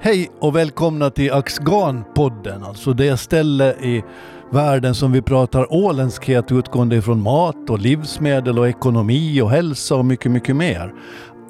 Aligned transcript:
Hej 0.00 0.30
och 0.40 0.56
välkomna 0.56 1.10
till 1.10 1.32
Axgan-podden, 1.32 2.64
alltså 2.64 2.92
det 2.92 3.16
ställe 3.16 3.72
i 3.72 4.04
världen 4.52 4.94
som 4.94 5.12
vi 5.12 5.22
pratar 5.22 5.72
åländskhet 5.72 6.52
utgående 6.52 6.96
ifrån 6.96 7.22
mat 7.22 7.70
och 7.70 7.78
livsmedel 7.78 8.58
och 8.58 8.68
ekonomi 8.68 9.40
och 9.40 9.50
hälsa 9.50 9.94
och 9.96 10.04
mycket, 10.04 10.32
mycket 10.32 10.56
mer. 10.56 10.94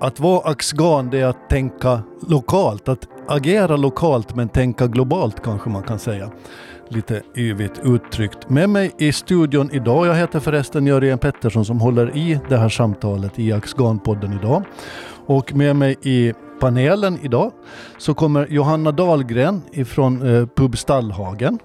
Att 0.00 0.20
vara 0.20 0.50
Axgan 0.50 1.10
det 1.10 1.20
är 1.20 1.26
att 1.26 1.48
tänka 1.50 2.00
lokalt, 2.28 2.88
att 2.88 3.08
agera 3.28 3.76
lokalt 3.76 4.34
men 4.34 4.48
tänka 4.48 4.86
globalt 4.86 5.42
kanske 5.42 5.70
man 5.70 5.82
kan 5.82 5.98
säga. 5.98 6.30
Lite 6.88 7.22
yvigt 7.36 7.80
uttryckt. 7.84 8.50
Med 8.50 8.70
mig 8.70 8.92
i 8.98 9.12
studion 9.12 9.70
idag, 9.72 10.06
jag 10.06 10.14
heter 10.14 10.40
förresten 10.40 10.86
Jörgen 10.86 11.18
Pettersson 11.18 11.64
som 11.64 11.80
håller 11.80 12.16
i 12.16 12.40
det 12.48 12.56
här 12.56 12.68
samtalet 12.68 13.38
i 13.38 13.52
Axgan-podden 13.52 14.38
idag. 14.38 14.62
Och 15.26 15.54
med 15.54 15.76
mig 15.76 15.96
i 16.02 16.32
panelen 16.60 17.18
idag 17.22 17.52
så 17.98 18.14
kommer 18.14 18.46
Johanna 18.46 18.92
Dahlgren 18.92 19.62
ifrån 19.72 20.22
eh, 20.22 20.46
Pub 20.46 20.78
Stallhagen. 20.78 21.58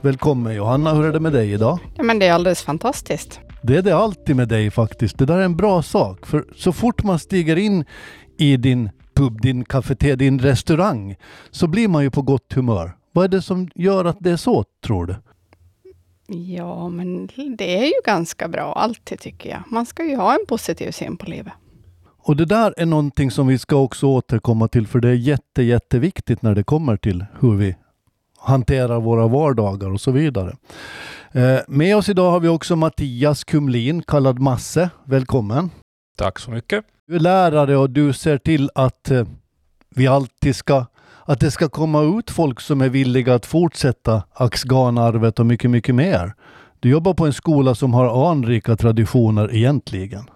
Välkommen 0.00 0.54
Johanna, 0.54 0.94
hur 0.94 1.04
är 1.04 1.12
det 1.12 1.20
med 1.20 1.32
dig 1.32 1.52
idag? 1.52 1.78
Ja, 1.96 2.02
men 2.02 2.18
det 2.18 2.26
är 2.26 2.32
alldeles 2.32 2.62
fantastiskt. 2.62 3.40
Det 3.62 3.76
är 3.76 3.82
det 3.82 3.96
alltid 3.96 4.36
med 4.36 4.48
dig 4.48 4.70
faktiskt. 4.70 5.18
Det 5.18 5.26
där 5.26 5.38
är 5.38 5.44
en 5.44 5.56
bra 5.56 5.82
sak. 5.82 6.26
För 6.26 6.44
så 6.56 6.72
fort 6.72 7.04
man 7.04 7.18
stiger 7.18 7.56
in 7.56 7.84
i 8.38 8.56
din 8.56 8.90
pub, 9.14 9.40
din 9.40 9.64
kafeteria, 9.64 10.16
din 10.16 10.38
restaurang 10.38 11.16
så 11.50 11.66
blir 11.66 11.88
man 11.88 12.02
ju 12.02 12.10
på 12.10 12.22
gott 12.22 12.52
humör. 12.52 12.96
Vad 13.12 13.24
är 13.24 13.28
det 13.28 13.42
som 13.42 13.70
gör 13.74 14.04
att 14.04 14.16
det 14.20 14.30
är 14.30 14.36
så, 14.36 14.64
tror 14.86 15.06
du? 15.06 15.16
Ja, 16.34 16.88
men 16.88 17.26
det 17.58 17.78
är 17.78 17.86
ju 17.86 18.00
ganska 18.04 18.48
bra 18.48 18.72
alltid 18.72 19.20
tycker 19.20 19.50
jag. 19.50 19.62
Man 19.66 19.86
ska 19.86 20.04
ju 20.04 20.16
ha 20.16 20.32
en 20.32 20.46
positiv 20.48 20.90
syn 20.90 21.16
på 21.16 21.30
livet. 21.30 21.52
Och 22.24 22.36
det 22.36 22.44
där 22.44 22.74
är 22.76 22.86
någonting 22.86 23.30
som 23.30 23.46
vi 23.46 23.58
ska 23.58 23.76
också 23.76 24.06
återkomma 24.06 24.68
till 24.68 24.86
för 24.86 25.00
det 25.00 25.08
är 25.08 25.14
jätte, 25.14 25.62
jätteviktigt 25.62 26.42
när 26.42 26.54
det 26.54 26.62
kommer 26.62 26.96
till 26.96 27.24
hur 27.40 27.56
vi 27.56 27.76
hanterar 28.38 29.00
våra 29.00 29.28
vardagar 29.28 29.90
och 29.90 30.00
så 30.00 30.10
vidare. 30.10 30.56
Eh, 31.32 31.58
med 31.68 31.96
oss 31.96 32.08
idag 32.08 32.30
har 32.30 32.40
vi 32.40 32.48
också 32.48 32.76
Mattias 32.76 33.44
Kumlin, 33.44 34.02
kallad 34.02 34.38
Masse. 34.38 34.90
Välkommen! 35.04 35.70
Tack 36.18 36.38
så 36.38 36.50
mycket! 36.50 36.84
Du 37.06 37.14
är 37.14 37.20
lärare 37.20 37.76
och 37.76 37.90
du 37.90 38.12
ser 38.12 38.38
till 38.38 38.70
att 38.74 39.10
eh, 39.10 39.26
vi 39.94 40.06
alltid 40.06 40.56
ska 40.56 40.86
att 41.24 41.40
det 41.40 41.50
ska 41.50 41.68
komma 41.68 42.02
ut 42.18 42.30
folk 42.30 42.60
som 42.60 42.80
är 42.80 42.88
villiga 42.88 43.34
att 43.34 43.46
fortsätta 43.46 44.22
Axganarvet 44.32 45.38
och 45.38 45.46
mycket, 45.46 45.70
mycket 45.70 45.94
mer. 45.94 46.34
Du 46.80 46.90
jobbar 46.90 47.14
på 47.14 47.26
en 47.26 47.32
skola 47.32 47.74
som 47.74 47.94
har 47.94 48.30
anrika 48.30 48.76
traditioner 48.76 49.54
egentligen. 49.54 50.30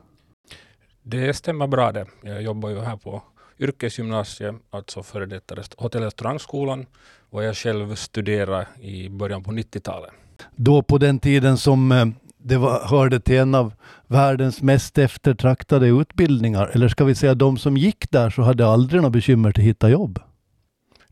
Det 1.09 1.35
stämmer 1.35 1.67
bra 1.67 1.93
det. 1.93 2.07
Jag 2.23 2.43
jobbar 2.43 2.69
ju 2.71 2.81
här 2.81 2.97
på 2.97 3.23
yrkesgymnasiet, 3.59 4.55
alltså 4.71 5.03
före 5.03 5.27
detta 5.27 5.55
hotell 5.77 6.01
och 6.01 6.05
restaurangskolan, 6.05 6.87
och 7.31 7.45
jag 7.45 7.57
själv 7.57 7.95
studerade 7.95 8.67
i 8.81 9.09
början 9.09 9.45
på 9.45 9.53
90-talet. 9.53 10.11
Då 10.57 10.83
på 10.83 10.99
den 10.99 11.19
tiden 11.19 11.59
som 11.59 11.93
eh, 11.93 12.07
det 12.39 12.57
var, 12.57 12.81
hörde 12.89 13.21
till 13.21 13.37
en 13.37 13.55
av 13.55 13.73
världens 14.07 14.63
mest 14.63 14.99
eftertraktade 14.99 15.87
utbildningar, 15.87 16.71
eller 16.75 16.89
ska 16.89 17.05
vi 17.05 17.15
säga 17.15 17.35
de 17.35 17.59
som 17.59 17.77
gick 17.77 18.11
där 18.11 18.31
så 18.31 18.43
hade 18.43 18.67
aldrig 18.67 19.03
några 19.03 19.11
bekymmer 19.11 19.49
att 19.49 19.59
hitta 19.59 19.89
jobb? 19.89 20.19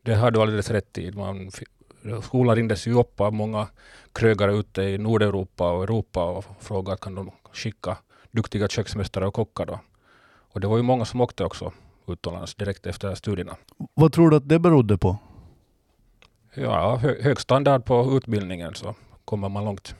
Det 0.02 0.14
har 0.14 0.30
du 0.30 0.40
alldeles 0.40 0.70
rätt 0.70 0.98
i. 0.98 1.12
Man, 1.12 1.50
skolan 2.22 2.56
ringdes 2.56 2.86
ju 2.86 2.98
upp 2.98 3.20
av 3.20 3.32
många 3.32 3.66
krögare 4.12 4.52
ute 4.54 4.82
i 4.82 4.98
Nordeuropa 4.98 5.72
och 5.72 5.82
Europa 5.82 6.24
och 6.24 6.44
frågade 6.60 6.98
kan 7.00 7.14
de 7.14 7.30
skicka 7.52 7.96
duktiga 8.34 8.68
köksmästare 8.68 9.26
och 9.26 9.34
kockar. 9.34 9.66
Då. 9.66 9.80
Och 10.52 10.60
det 10.60 10.66
var 10.66 10.76
ju 10.76 10.82
många 10.82 11.04
som 11.04 11.20
åkte 11.20 11.44
också 11.44 11.72
utomlands 12.08 12.54
direkt 12.54 12.86
efter 12.86 13.14
studierna. 13.14 13.56
Vad 13.94 14.12
tror 14.12 14.30
du 14.30 14.36
att 14.36 14.48
det 14.48 14.58
berodde 14.58 14.98
på? 14.98 15.16
Ja, 16.54 16.96
hö 16.96 17.22
hög 17.22 17.40
standard 17.40 17.84
på 17.84 18.16
utbildningen 18.16 18.74
så 18.74 18.94
kommer 19.24 19.48
man 19.48 19.64
långt. 19.64 19.94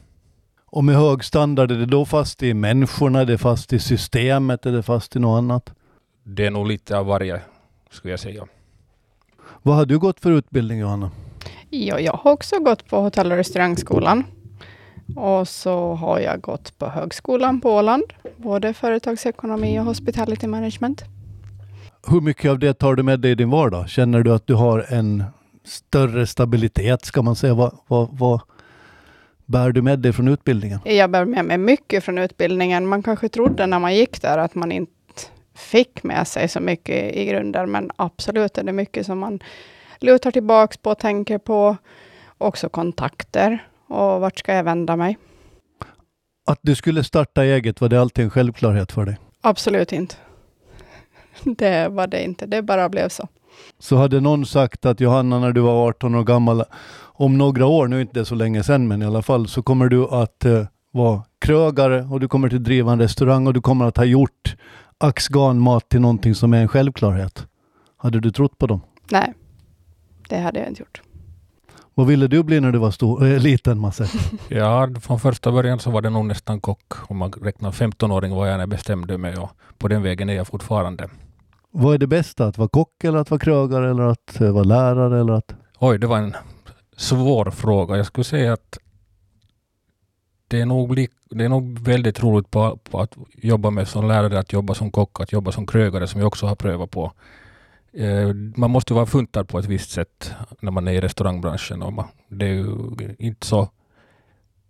Och 0.67 0.85
med 0.85 0.97
hög 0.97 1.25
standard, 1.25 1.71
är 1.71 1.77
det 1.77 1.87
då 1.87 2.05
fast 2.05 2.43
i 2.43 2.55
människorna, 2.55 3.21
är 3.21 3.25
det 3.25 3.39
fast 3.39 3.73
i 3.73 3.79
systemet, 3.79 4.67
är 4.67 4.73
det 4.73 4.83
fast 4.83 5.17
i 5.17 5.19
något 5.19 5.39
annat? 5.39 5.73
Det 6.23 6.47
är 6.47 6.51
nog 6.51 6.67
lite 6.67 6.99
av 6.99 7.07
varje, 7.07 7.41
skulle 7.91 8.13
jag 8.13 8.21
säga. 8.21 8.47
Vad 9.63 9.77
har 9.77 9.87
du 9.87 9.99
gått 9.99 10.21
för 10.21 10.31
utbildning, 10.31 10.79
Johanna? 10.79 11.11
Ja, 11.71 12.01
jag 12.01 12.13
har 12.13 12.33
också 12.33 12.59
gått 12.59 12.89
på 12.89 13.01
hotell 13.01 13.33
och 13.33 13.39
restaurangskolan. 13.39 14.25
Och 15.17 15.49
så 15.49 15.95
har 15.95 16.21
jag 16.21 16.41
gått 16.41 16.79
på 16.79 16.87
högskolan 16.87 17.61
på 17.61 17.71
Åland, 17.71 18.05
både 18.37 18.75
företagsekonomi 18.75 19.79
och 19.81 19.85
hospitality 19.85 20.47
management. 20.47 21.05
Hur 22.07 22.21
mycket 22.21 22.51
av 22.51 22.59
det 22.59 22.75
tar 22.75 22.95
du 22.95 23.03
med 23.03 23.21
dig 23.21 23.31
i 23.31 23.35
din 23.35 23.51
vardag? 23.51 23.89
Känner 23.89 24.23
du 24.23 24.33
att 24.33 24.47
du 24.47 24.55
har 24.55 24.87
en 24.89 25.25
större 25.65 26.27
stabilitet, 26.27 27.05
ska 27.05 27.23
man 27.23 27.37
säga? 27.37 27.55
Vad, 27.55 27.79
vad, 27.87 28.09
vad 28.19 28.41
bär 29.47 29.73
du 29.73 29.83
med 29.83 29.99
dig 29.99 30.13
från 30.13 30.29
utbildningen? 30.29 30.81
Jag 30.85 31.11
bär 31.11 31.25
med 31.25 31.45
mig 31.45 31.59
mycket 31.59 32.05
från 32.05 32.19
utbildningen. 32.19 32.87
Man 32.87 33.03
kanske 33.03 33.29
trodde 33.29 33.67
när 33.67 33.79
man 33.79 33.95
gick 33.95 34.23
där 34.23 34.39
att 34.39 34.55
man 34.55 34.73
inte 34.73 34.93
fick 35.55 36.03
med 36.03 36.29
sig 36.29 36.49
så 36.49 36.61
mycket 36.61 37.17
i 37.17 37.25
grunden, 37.25 37.71
men 37.71 37.91
absolut 37.97 38.59
är 38.59 38.63
det 38.63 38.73
mycket 38.73 39.07
som 39.07 39.19
man 39.19 39.41
lutar 40.01 40.31
tillbaks 40.31 40.77
på 40.77 40.91
och 40.91 40.99
tänker 40.99 41.39
på. 41.39 41.77
Också 42.39 42.69
kontakter 42.69 43.59
och 43.95 44.21
vart 44.21 44.39
ska 44.39 44.55
jag 44.55 44.65
vända 44.65 44.97
mig? 44.97 45.19
Att 46.47 46.59
du 46.63 46.75
skulle 46.75 47.05
starta 47.05 47.45
eget, 47.45 47.81
var 47.81 47.89
det 47.89 48.01
alltid 48.01 48.25
en 48.25 48.31
självklarhet 48.31 48.93
för 48.93 49.07
dig? 49.07 49.19
Absolut 49.41 49.93
inte. 49.93 50.15
Det 51.45 51.89
var 51.89 52.07
det 52.07 52.25
inte, 52.25 52.47
det 52.47 52.63
bara 52.63 52.89
blev 52.89 53.09
så. 53.09 53.29
Så 53.79 53.97
hade 53.97 54.21
någon 54.21 54.47
sagt 54.47 54.87
att 54.87 55.01
Johanna, 55.01 55.39
när 55.39 55.53
du 55.53 55.61
var 55.61 55.89
18 55.89 56.15
år 56.15 56.25
gammal, 56.25 56.65
om 57.03 57.39
några 57.39 57.67
år, 57.67 57.89
nu 57.89 58.01
inte 58.01 58.25
så 58.25 58.35
länge 58.35 58.63
sedan, 58.63 58.89
men 58.89 59.03
i 59.03 59.05
alla 59.05 59.23
fall, 59.23 59.49
så 59.49 59.63
kommer 59.63 59.89
du 59.89 60.05
att 60.05 60.45
uh, 60.47 60.67
vara 60.91 61.23
krögare 61.39 62.03
och 62.03 62.21
du 62.21 62.29
kommer 62.29 62.55
att 62.55 62.65
driva 62.65 62.93
en 62.93 62.99
restaurang 62.99 63.47
och 63.47 63.55
du 63.55 63.61
kommer 63.61 63.85
att 63.85 63.97
ha 63.97 64.05
gjort 64.05 64.57
Axgan-mat 64.99 65.89
till 65.89 66.01
någonting 66.01 66.35
som 66.35 66.55
är 66.55 66.61
en 66.61 66.69
självklarhet. 66.69 67.47
Hade 67.97 68.21
du 68.21 68.31
trott 68.31 68.59
på 68.59 68.67
dem? 68.67 68.81
Nej, 69.11 69.35
det 70.29 70.39
hade 70.39 70.59
jag 70.59 70.69
inte 70.69 70.83
gjort. 70.83 71.03
Vad 71.97 72.07
ville 72.07 72.27
du 72.27 72.43
bli 72.43 72.61
när 72.61 72.73
du 72.73 72.79
var 72.79 72.91
stor, 72.91 73.27
äh, 73.27 73.39
liten, 73.39 73.79
Masse? 73.79 74.09
ja, 74.49 74.89
från 75.01 75.21
första 75.21 75.53
början 75.53 75.79
så 75.79 75.91
var 75.91 76.03
det 76.03 76.11
nog 76.11 76.27
nästan 76.27 76.61
kock. 76.61 77.11
Om 77.11 77.17
man 77.17 77.33
räknar 77.33 77.71
15-åring 77.71 78.35
var 78.35 78.47
jag 78.47 78.53
när 78.53 78.61
jag 78.61 78.69
bestämde 78.69 79.19
mig 79.19 79.37
och 79.37 79.51
på 79.79 79.89
den 79.89 80.03
vägen 80.03 80.31
är 80.31 80.35
jag 80.35 80.47
fortfarande. 80.47 81.09
Vad 81.71 81.95
är 81.95 81.99
det 81.99 82.07
bästa? 82.07 82.47
Att 82.47 82.59
vara 82.59 82.69
kock 82.69 83.05
eller 83.05 83.19
att 83.19 83.31
vara 83.31 83.39
krögare 83.39 83.91
eller 83.91 84.03
att 84.03 84.41
uh, 84.41 84.51
vara 84.51 84.65
lärare? 84.65 85.21
Eller 85.21 85.33
att... 85.33 85.55
Oj, 85.79 85.99
det 85.99 86.07
var 86.07 86.19
en 86.19 86.35
svår 86.97 87.51
fråga. 87.51 87.97
Jag 87.97 88.07
skulle 88.07 88.25
säga 88.25 88.53
att 88.53 88.79
det 90.49 90.61
är 90.61 90.67
nog, 90.67 91.09
det 91.31 91.45
är 91.45 91.49
nog 91.49 91.79
väldigt 91.79 92.23
roligt 92.23 92.51
på, 92.51 92.79
på 92.91 93.01
att 93.01 93.17
jobba 93.37 93.71
med 93.71 93.89
som 93.89 94.09
lärare, 94.09 94.39
att 94.39 94.53
jobba 94.53 94.75
som 94.75 94.91
kock, 94.91 95.21
att 95.21 95.33
jobba 95.33 95.53
som 95.53 95.67
krögare 95.67 96.07
som 96.07 96.21
jag 96.21 96.27
också 96.27 96.47
har 96.47 96.55
prövat 96.55 96.91
på. 96.91 97.13
Eh, 97.97 98.35
man 98.35 98.71
måste 98.71 98.95
vara 98.95 99.07
funtad 99.07 99.49
på 99.49 99.59
ett 99.59 99.67
visst 99.67 99.91
sätt 99.91 100.33
när 100.61 100.71
man 100.71 100.89
är 100.89 100.93
i 100.93 101.01
restaurangbranschen. 101.01 101.83
Och 101.83 101.93
man, 101.93 102.07
det 102.29 102.47
är 102.47 102.53
ju 102.53 102.67
inte 103.19 103.47
så 103.47 103.69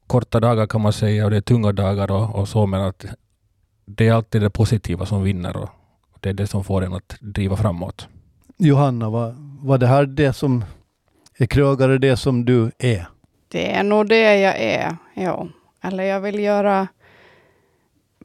korta 0.07 0.41
dagar 0.41 0.67
kan 0.67 0.81
man 0.81 0.93
säga 0.93 1.25
och 1.25 1.31
det 1.31 1.37
är 1.37 1.41
tunga 1.41 1.73
dagar 1.73 2.11
och, 2.11 2.34
och 2.34 2.49
så 2.49 2.67
men 2.67 2.81
att 2.81 3.05
det 3.84 4.09
är 4.09 4.13
alltid 4.13 4.43
det 4.43 4.51
positiva 4.51 5.07
som 5.07 5.23
vinner 5.23 5.57
och 5.57 5.69
det 6.21 6.29
är 6.29 6.34
det 6.34 6.47
som 6.47 6.65
får 6.65 6.84
en 6.84 6.93
att 6.93 7.17
driva 7.21 7.57
framåt. 7.57 8.09
Johanna, 8.57 9.11
var, 9.11 9.34
var 9.61 9.79
det 9.79 9.87
här 9.87 10.07
det 10.07 10.33
som 10.33 10.65
är 11.39 11.47
krögare 11.47 11.99
det 11.99 12.17
som 12.17 12.45
du 12.45 12.71
är? 12.79 13.07
Det 13.49 13.73
är 13.73 13.83
nog 13.83 14.09
det 14.09 14.41
jag 14.41 14.57
är, 14.59 14.97
ja. 15.15 15.49
Eller 15.81 16.05
jag 16.05 16.21
vill 16.21 16.39
göra 16.39 16.89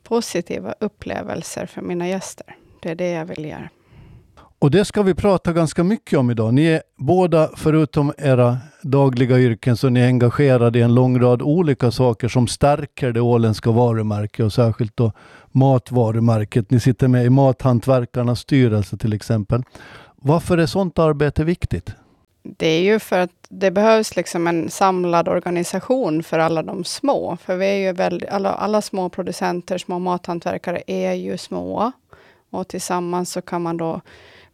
positiva 0.04 0.74
upplevelser 0.80 1.66
för 1.66 1.82
mina 1.82 2.08
gäster. 2.08 2.56
Det 2.82 2.90
är 2.90 2.96
det 2.96 3.10
jag 3.10 3.26
vill 3.26 3.46
göra. 3.46 3.70
Och 4.62 4.72
det 4.72 4.86
ska 4.86 5.04
vi 5.04 5.14
prata 5.14 5.54
ganska 5.54 5.84
mycket 5.84 6.20
om 6.20 6.32
idag. 6.32 6.54
Ni 6.54 6.66
är 6.66 6.82
båda, 6.98 7.50
förutom 7.56 8.14
era 8.18 8.58
dagliga 8.82 9.40
yrken, 9.40 9.78
så 9.78 9.90
ni 9.90 10.00
är 10.00 10.06
engagerade 10.06 10.80
i 10.80 10.82
en 10.82 10.96
lång 10.96 11.20
rad 11.20 11.42
olika 11.42 11.92
saker 11.92 12.28
som 12.28 12.48
stärker 12.48 13.12
det 13.12 13.22
åländska 13.22 13.72
varumärket 13.72 14.46
och 14.46 14.54
särskilt 14.54 14.98
då 14.98 15.12
matvarumärket. 15.52 16.72
Ni 16.72 16.80
sitter 16.80 17.08
med 17.08 17.26
i 17.26 17.30
Mathantverkarnas 17.30 18.40
styrelse 18.40 18.98
till 18.98 19.14
exempel. 19.14 19.64
Varför 20.16 20.58
är 20.58 20.66
sådant 20.66 21.00
arbete 21.00 21.44
viktigt? 21.44 21.96
Det 22.44 22.68
är 22.68 22.82
ju 22.82 23.00
för 23.00 23.20
att 23.20 23.32
det 23.50 23.72
behövs 23.72 24.16
liksom 24.16 24.48
en 24.48 24.70
samlad 24.70 25.28
organisation 25.28 26.24
för 26.24 26.40
alla 26.40 26.64
de 26.64 26.84
små. 26.84 27.38
För 27.42 27.56
vi 27.56 27.66
är 27.66 27.78
ju 27.78 27.92
väldigt, 27.92 28.30
alla, 28.30 28.54
alla 28.54 28.82
små 28.82 29.10
producenter, 29.10 29.78
små 29.78 30.00
mathantverkare 30.00 30.82
är 30.88 31.14
ju 31.14 31.38
små. 31.38 31.92
Och 32.50 32.68
tillsammans 32.68 33.32
så 33.32 33.42
kan 33.42 33.62
man 33.62 33.78
då 33.78 34.02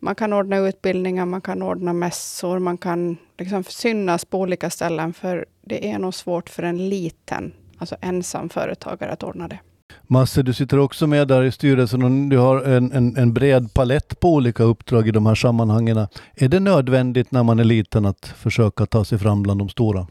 man 0.06 0.16
kan 0.16 0.34
ordna 0.34 0.58
utbildningar, 0.58 1.26
man 1.26 1.42
kan 1.42 1.62
ordna 1.62 1.94
mässor, 1.94 2.60
man 2.60 2.78
kan 2.78 3.18
liksom 3.38 3.64
synas 3.64 4.26
på 4.26 4.40
olika 4.40 4.70
ställen. 4.70 5.14
För 5.14 5.46
det 5.62 5.92
är 5.92 6.00
nog 6.00 6.14
svårt 6.14 6.50
för 6.50 6.64
en 6.64 6.90
liten, 6.90 7.54
alltså 7.78 7.96
ensam 8.02 8.50
företagare 8.50 9.12
att 9.12 9.24
ordna 9.24 9.48
det. 9.48 9.60
Masse, 10.08 10.44
du 10.44 10.54
sitter 10.54 10.80
också 10.80 11.08
med 11.08 11.28
där 11.28 11.44
i 11.44 11.52
styrelsen 11.52 12.04
och 12.04 12.30
du 12.30 12.38
har 12.38 12.62
en, 12.62 12.92
en, 12.92 13.18
en 13.18 13.34
bred 13.34 13.74
palett 13.74 14.20
på 14.20 14.34
olika 14.34 14.64
uppdrag 14.64 15.08
i 15.08 15.12
de 15.12 15.26
här 15.26 15.36
sammanhangen. 15.36 16.08
Är 16.36 16.48
det 16.48 16.60
nödvändigt 16.60 17.32
när 17.32 17.44
man 17.44 17.60
är 17.60 17.64
liten 17.64 18.06
att 18.06 18.26
försöka 18.26 18.86
ta 18.86 19.06
sig 19.06 19.18
fram 19.20 19.44
bland 19.44 19.60
de 19.60 19.70
stora? 19.70 20.08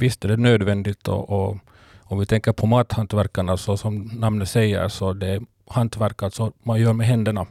Visst 0.00 0.24
är 0.24 0.28
det 0.28 0.36
nödvändigt 0.36 1.08
och, 1.08 1.30
och 1.30 1.56
om 1.98 2.18
vi 2.18 2.26
tänker 2.26 2.52
på 2.52 2.66
mathantverkarna 2.66 3.56
så 3.56 3.76
som 3.76 4.10
namnet 4.14 4.48
säger 4.48 4.88
så 4.88 5.12
det 5.12 5.28
är 5.28 5.40
hantverk 5.70 6.22
alltså 6.22 6.52
man 6.62 6.80
gör 6.80 6.92
med 6.92 7.06
händerna 7.06 7.46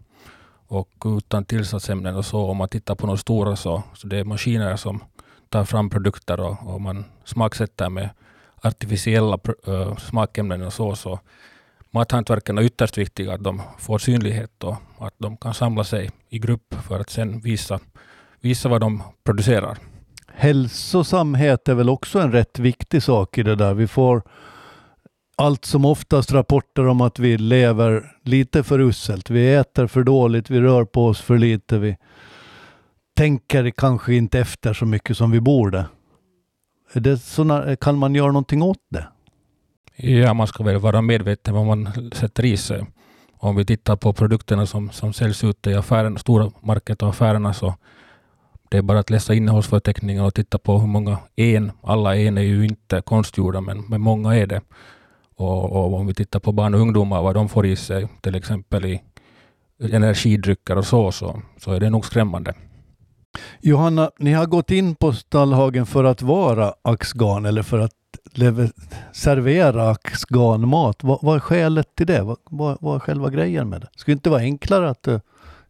och 0.68 0.90
utan 1.06 1.46
tillsatsämnen 1.46 2.16
och 2.16 2.26
så. 2.26 2.46
Om 2.46 2.58
man 2.58 2.70
tittar 2.70 2.96
på 2.96 3.08
de 3.08 3.18
stora 3.18 3.56
så, 3.56 3.84
så 3.94 4.08
det 4.08 4.18
är 4.18 4.24
maskiner 4.24 4.76
som 4.76 5.04
tar 5.50 5.66
fram 5.66 5.90
produkter 5.90 6.40
och, 6.40 6.74
och 6.74 6.82
man 6.82 7.06
smaksätter 7.24 7.90
med 7.90 8.10
artificiella 8.62 9.40
äh, 9.68 9.98
smakämnen 9.98 10.62
och 10.62 10.74
så. 10.74 10.96
så 10.96 11.20
mathantverken 11.92 12.58
är 12.58 12.62
ytterst 12.62 12.98
viktiga 12.98 13.34
att 13.34 13.44
de 13.44 13.62
får 13.80 13.98
synlighet 13.98 14.64
och 14.64 14.76
att 15.00 15.14
de 15.18 15.38
kan 15.38 15.54
samla 15.54 15.84
sig 15.84 16.12
i 16.30 16.40
grupp 16.40 16.76
för 16.88 17.00
att 17.00 17.10
sen 17.10 17.40
visa, 17.40 17.80
visa 18.42 18.70
vad 18.70 18.82
de 18.82 19.04
producerar. 19.24 19.78
Hälsosamhet 20.28 21.68
är 21.68 21.74
väl 21.74 21.90
också 21.90 22.20
en 22.20 22.32
rätt 22.32 22.60
viktig 22.60 23.04
sak 23.04 23.38
i 23.38 23.44
det 23.44 23.56
där. 23.56 23.74
Vi 23.74 23.88
får 23.88 24.22
allt 25.38 25.66
som 25.66 25.86
oftast 25.86 26.32
rapporter 26.32 26.88
om 26.88 27.02
att 27.02 27.20
vi 27.20 27.38
lever 27.38 28.16
lite 28.24 28.64
för 28.64 28.80
uselt. 28.80 29.30
Vi 29.30 29.54
äter 29.54 29.88
för 29.88 30.04
dåligt, 30.04 30.50
vi 30.50 30.62
rör 30.62 30.86
på 30.86 31.06
oss 31.06 31.22
för 31.22 31.38
lite, 31.38 31.78
vi 31.78 31.98
tänker 33.18 33.72
kanske 33.72 34.14
inte 34.16 34.40
efter 34.40 34.74
så 34.74 34.86
mycket 34.86 35.18
som 35.18 35.32
vi 35.32 35.42
borde. 35.42 35.86
Är 36.94 37.00
det 37.00 37.18
såna, 37.18 37.76
kan 37.76 37.98
man 37.98 38.16
göra 38.16 38.28
någonting 38.28 38.62
åt 38.62 38.78
det? 38.90 39.08
Ja, 39.96 40.34
man 40.34 40.48
ska 40.48 40.64
väl 40.64 40.78
vara 40.78 41.02
medveten 41.02 41.56
om 41.56 41.68
vad 41.68 41.78
man 41.78 42.12
sätter 42.12 42.46
i 42.46 42.58
sig. 42.58 42.86
Om 43.38 43.56
vi 43.56 43.66
tittar 43.66 43.96
på 43.96 44.14
produkterna 44.14 44.66
som, 44.66 44.92
som 44.92 45.14
säljs 45.14 45.44
ute 45.44 45.70
i 45.70 45.74
affären, 45.74 46.18
stora 46.18 46.52
market 46.62 47.04
och 47.04 47.10
affärerna 47.10 47.54
så 47.54 47.76
det 48.70 48.78
är 48.78 48.82
bara 48.82 49.00
att 49.00 49.10
läsa 49.10 49.34
innehållsförteckningen 49.34 50.24
och 50.24 50.34
titta 50.34 50.58
på 50.58 50.80
hur 50.80 50.88
många 50.88 51.18
en, 51.36 51.72
alla 51.82 52.16
en 52.16 52.38
är 52.38 52.42
ju 52.42 52.66
inte 52.66 53.02
konstgjorda 53.02 53.62
men, 53.62 53.82
men 53.90 54.02
många 54.02 54.36
är 54.36 54.48
det. 54.48 54.62
Och, 55.38 55.72
och, 55.72 55.94
om 55.94 56.08
vi 56.08 56.14
tittar 56.14 56.40
på 56.40 56.52
barn 56.52 56.74
och 56.74 56.80
ungdomar, 56.80 57.22
vad 57.22 57.36
de 57.36 57.50
får 57.50 57.66
i 57.66 57.76
sig, 57.76 58.08
till 58.22 58.36
exempel 58.36 58.86
i 58.86 59.02
energidrycker 59.80 60.78
och 60.78 60.86
så, 60.86 61.12
så, 61.12 61.42
så 61.58 61.72
är 61.72 61.80
det 61.80 61.90
nog 61.90 62.06
skrämmande. 62.06 62.54
Johanna, 63.62 64.12
ni 64.20 64.34
har 64.34 64.46
gått 64.46 64.72
in 64.72 64.96
på 64.96 65.14
Stallhagen 65.14 65.86
för 65.86 66.04
att 66.04 66.22
vara 66.22 66.74
Axgan 66.82 67.46
eller 67.46 67.64
för 67.64 67.80
att 67.80 67.92
servera 69.14 69.90
axgarnmat. 69.90 71.04
Vad, 71.04 71.20
vad, 71.22 71.36
är 71.36 71.40
skälet 71.40 71.96
till 71.96 72.08
det? 72.08 72.22
Vad, 72.22 72.38
vad, 72.44 72.78
vad 72.82 72.96
är 72.96 73.00
själva 73.00 73.30
grejen 73.30 73.70
med 73.70 73.82
det? 73.82 73.88
Skulle 73.96 74.16
det 74.16 74.18
inte 74.18 74.30
vara 74.30 74.42
enklare 74.42 74.90
att 74.90 75.08
uh, 75.08 75.20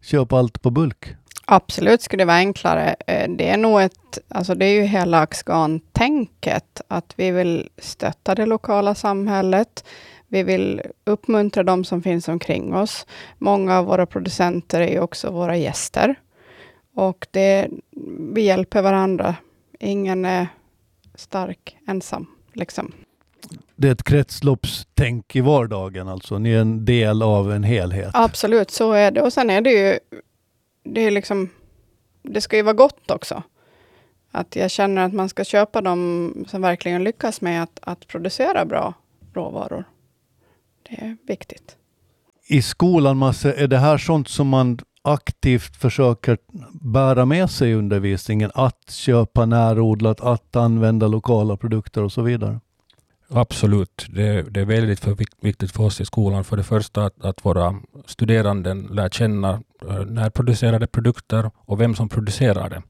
köpa 0.02 0.38
allt 0.38 0.62
på 0.62 0.70
bulk? 0.70 1.16
Absolut 1.50 2.02
skulle 2.02 2.22
det 2.22 2.28
vara 2.28 2.38
enklare. 2.38 2.96
Eh, 3.08 3.30
det 3.30 3.50
är 3.50 3.58
nog 3.58 3.82
ett, 3.82 4.20
alltså 4.28 4.56
det 4.56 4.66
är 4.66 4.74
ju 4.74 4.82
hela 4.82 5.20
Axgan-tänket, 5.20 6.82
att 6.88 7.14
vi 7.16 7.32
vill 7.32 7.70
stötta 7.78 8.36
det 8.36 8.46
lokala 8.46 8.96
samhället. 8.96 9.86
Vi 10.28 10.44
vill 10.44 10.82
uppmuntra 11.04 11.64
de 11.64 11.84
som 11.84 12.02
finns 12.02 12.28
omkring 12.28 12.74
oss. 12.74 13.06
Många 13.38 13.78
av 13.78 13.86
våra 13.86 14.06
producenter 14.06 14.82
är 14.82 15.00
också 15.00 15.32
våra 15.32 15.58
gäster. 15.58 16.16
Och 16.96 17.28
det, 17.32 17.68
vi 18.34 18.42
hjälper 18.42 18.82
varandra. 18.82 19.36
Ingen 19.80 20.26
är 20.26 20.48
stark 21.16 21.78
ensam. 21.88 22.28
Liksom. 22.54 22.92
Det 23.76 23.88
är 23.88 23.92
ett 23.92 24.04
kretsloppstänk 24.04 25.36
i 25.36 25.42
vardagen 25.42 26.08
alltså. 26.08 26.38
Ni 26.38 26.52
är 26.52 26.62
en 26.62 26.86
del 26.86 27.22
av 27.22 27.52
en 27.52 27.64
helhet. 27.64 28.12
Absolut, 28.14 28.72
så 28.72 28.92
är 28.92 29.12
det. 29.12 29.22
Och 29.22 29.34
sen 29.34 29.50
är 29.50 29.62
det 29.62 29.72
ju 29.72 30.00
det 30.94 31.02
är 31.02 31.12
liksom, 31.12 31.50
det 32.22 32.42
ska 32.42 32.56
ju 32.58 32.64
vara 32.64 32.74
gott 32.74 33.12
också. 33.12 33.44
Att 34.32 34.56
jag 34.56 34.72
känner 34.72 35.02
att 35.02 35.14
man 35.14 35.30
ska 35.30 35.44
köpa 35.44 35.82
de 35.82 36.46
som 36.48 36.62
verkligen 36.62 37.04
lyckas 37.04 37.42
med 37.42 37.64
att, 37.64 37.80
att 37.82 38.08
producera 38.08 38.66
bra 38.66 38.94
råvaror. 39.34 39.84
Det 40.90 40.96
är 40.96 41.18
viktigt. 41.28 41.76
I 42.48 42.62
skolan, 42.62 43.18
Masse, 43.18 43.54
är 43.54 43.68
det 43.68 43.78
här 43.78 43.98
sånt 43.98 44.28
som 44.28 44.48
man 44.48 44.80
aktivt 45.02 45.76
försöker 45.76 46.38
bära 46.82 47.26
med 47.26 47.50
sig 47.50 47.72
i 47.72 47.74
undervisningen? 47.74 48.52
Att 48.54 48.90
köpa 48.92 49.46
närodlat, 49.46 50.22
att 50.22 50.56
använda 50.56 51.08
lokala 51.08 51.58
produkter 51.58 52.04
och 52.04 52.12
så 52.12 52.22
vidare? 52.22 52.60
Absolut. 53.30 54.06
Det, 54.10 54.42
det 54.42 54.60
är 54.62 54.66
väldigt 54.66 55.00
för, 55.00 55.18
viktigt 55.42 55.72
för 55.72 55.84
oss 55.84 56.02
i 56.02 56.06
skolan. 56.06 56.44
För 56.44 56.58
det 56.58 56.64
första 56.64 57.06
att, 57.06 57.26
att 57.26 57.46
våra 57.46 57.76
studerande 58.06 58.74
lär 58.74 59.10
känna 59.10 59.62
eh, 59.90 60.06
närproducerade 60.06 60.88
produkter 60.88 61.52
och 61.58 61.82
vem 61.82 61.96
som 61.96 62.10
producerar 62.10 62.70
det. 62.70 62.82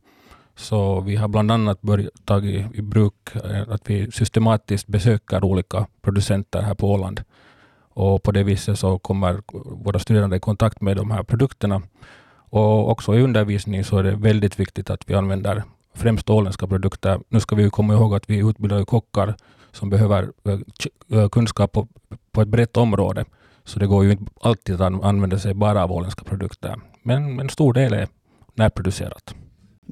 Så 0.55 1.01
vi 1.01 1.15
har 1.15 1.27
bland 1.27 1.51
annat 1.51 1.81
börjat 1.81 2.11
ta 2.25 2.39
i, 2.39 2.65
i 2.73 2.81
bruk 2.81 3.35
eh, 3.35 3.61
att 3.69 3.89
vi 3.89 4.11
systematiskt 4.11 4.87
besöker 4.87 5.43
olika 5.43 5.87
producenter 6.01 6.61
här 6.61 6.73
på 6.75 6.91
Åland. 6.91 7.23
Och 7.89 8.23
på 8.23 8.31
det 8.31 8.43
viset 8.43 8.79
så 8.79 8.99
kommer 8.99 9.41
våra 9.83 9.99
studerande 9.99 10.35
i 10.35 10.39
kontakt 10.39 10.81
med 10.81 10.97
de 10.97 11.11
här 11.11 11.23
produkterna. 11.23 11.81
Och 12.49 12.89
också 12.91 13.15
i 13.15 13.21
undervisning 13.21 13.83
så 13.83 13.97
är 13.97 14.03
det 14.03 14.15
väldigt 14.15 14.59
viktigt 14.59 14.89
att 14.89 15.09
vi 15.09 15.13
använder 15.13 15.63
främst 15.93 16.29
åländska 16.29 16.67
produkter. 16.67 17.19
Nu 17.29 17.39
ska 17.39 17.55
vi 17.55 17.69
komma 17.69 17.93
ihåg 17.93 18.15
att 18.15 18.29
vi 18.29 18.37
utbildar 18.37 18.85
kockar 18.85 19.35
som 19.71 19.89
behöver 19.89 20.31
eh, 20.43 21.19
eh, 21.19 21.29
kunskap 21.29 21.71
på, 21.71 21.87
på 22.31 22.41
ett 22.41 22.47
brett 22.47 22.77
område. 22.77 23.25
Så 23.63 23.79
det 23.79 23.87
går 23.87 24.03
ju 24.03 24.11
inte 24.11 24.31
alltid 24.41 24.81
att 24.81 25.03
använda 25.03 25.39
sig 25.39 25.53
bara 25.53 25.83
av 25.83 25.91
åländska 25.91 26.23
produkter. 26.23 26.75
Men 27.03 27.39
en 27.39 27.49
stor 27.49 27.73
del 27.73 27.93
är 27.93 28.07
närproducerat. 28.55 29.35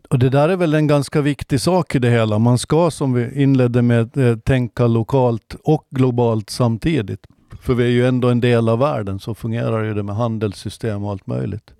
Och 0.09 0.19
det 0.19 0.29
där 0.29 0.49
är 0.49 0.55
väl 0.55 0.73
en 0.73 0.87
ganska 0.87 1.21
viktig 1.21 1.61
sak 1.61 1.95
i 1.95 1.99
det 1.99 2.09
hela. 2.09 2.39
Man 2.39 2.57
ska, 2.57 2.91
som 2.91 3.13
vi 3.13 3.43
inledde 3.43 3.81
med, 3.81 4.17
eh, 4.17 4.37
tänka 4.37 4.87
lokalt 4.87 5.55
och 5.63 5.87
globalt 5.89 6.49
samtidigt. 6.49 7.27
För 7.61 7.73
vi 7.73 7.83
är 7.83 7.89
ju 7.89 8.07
ändå 8.07 8.29
en 8.29 8.41
del 8.41 8.69
av 8.69 8.79
världen, 8.79 9.19
så 9.19 9.35
fungerar 9.35 9.83
ju 9.83 9.93
det 9.93 10.03
med 10.03 10.15
handelssystem 10.15 11.03
och 11.03 11.11
allt 11.11 11.27
möjligt. 11.27 11.73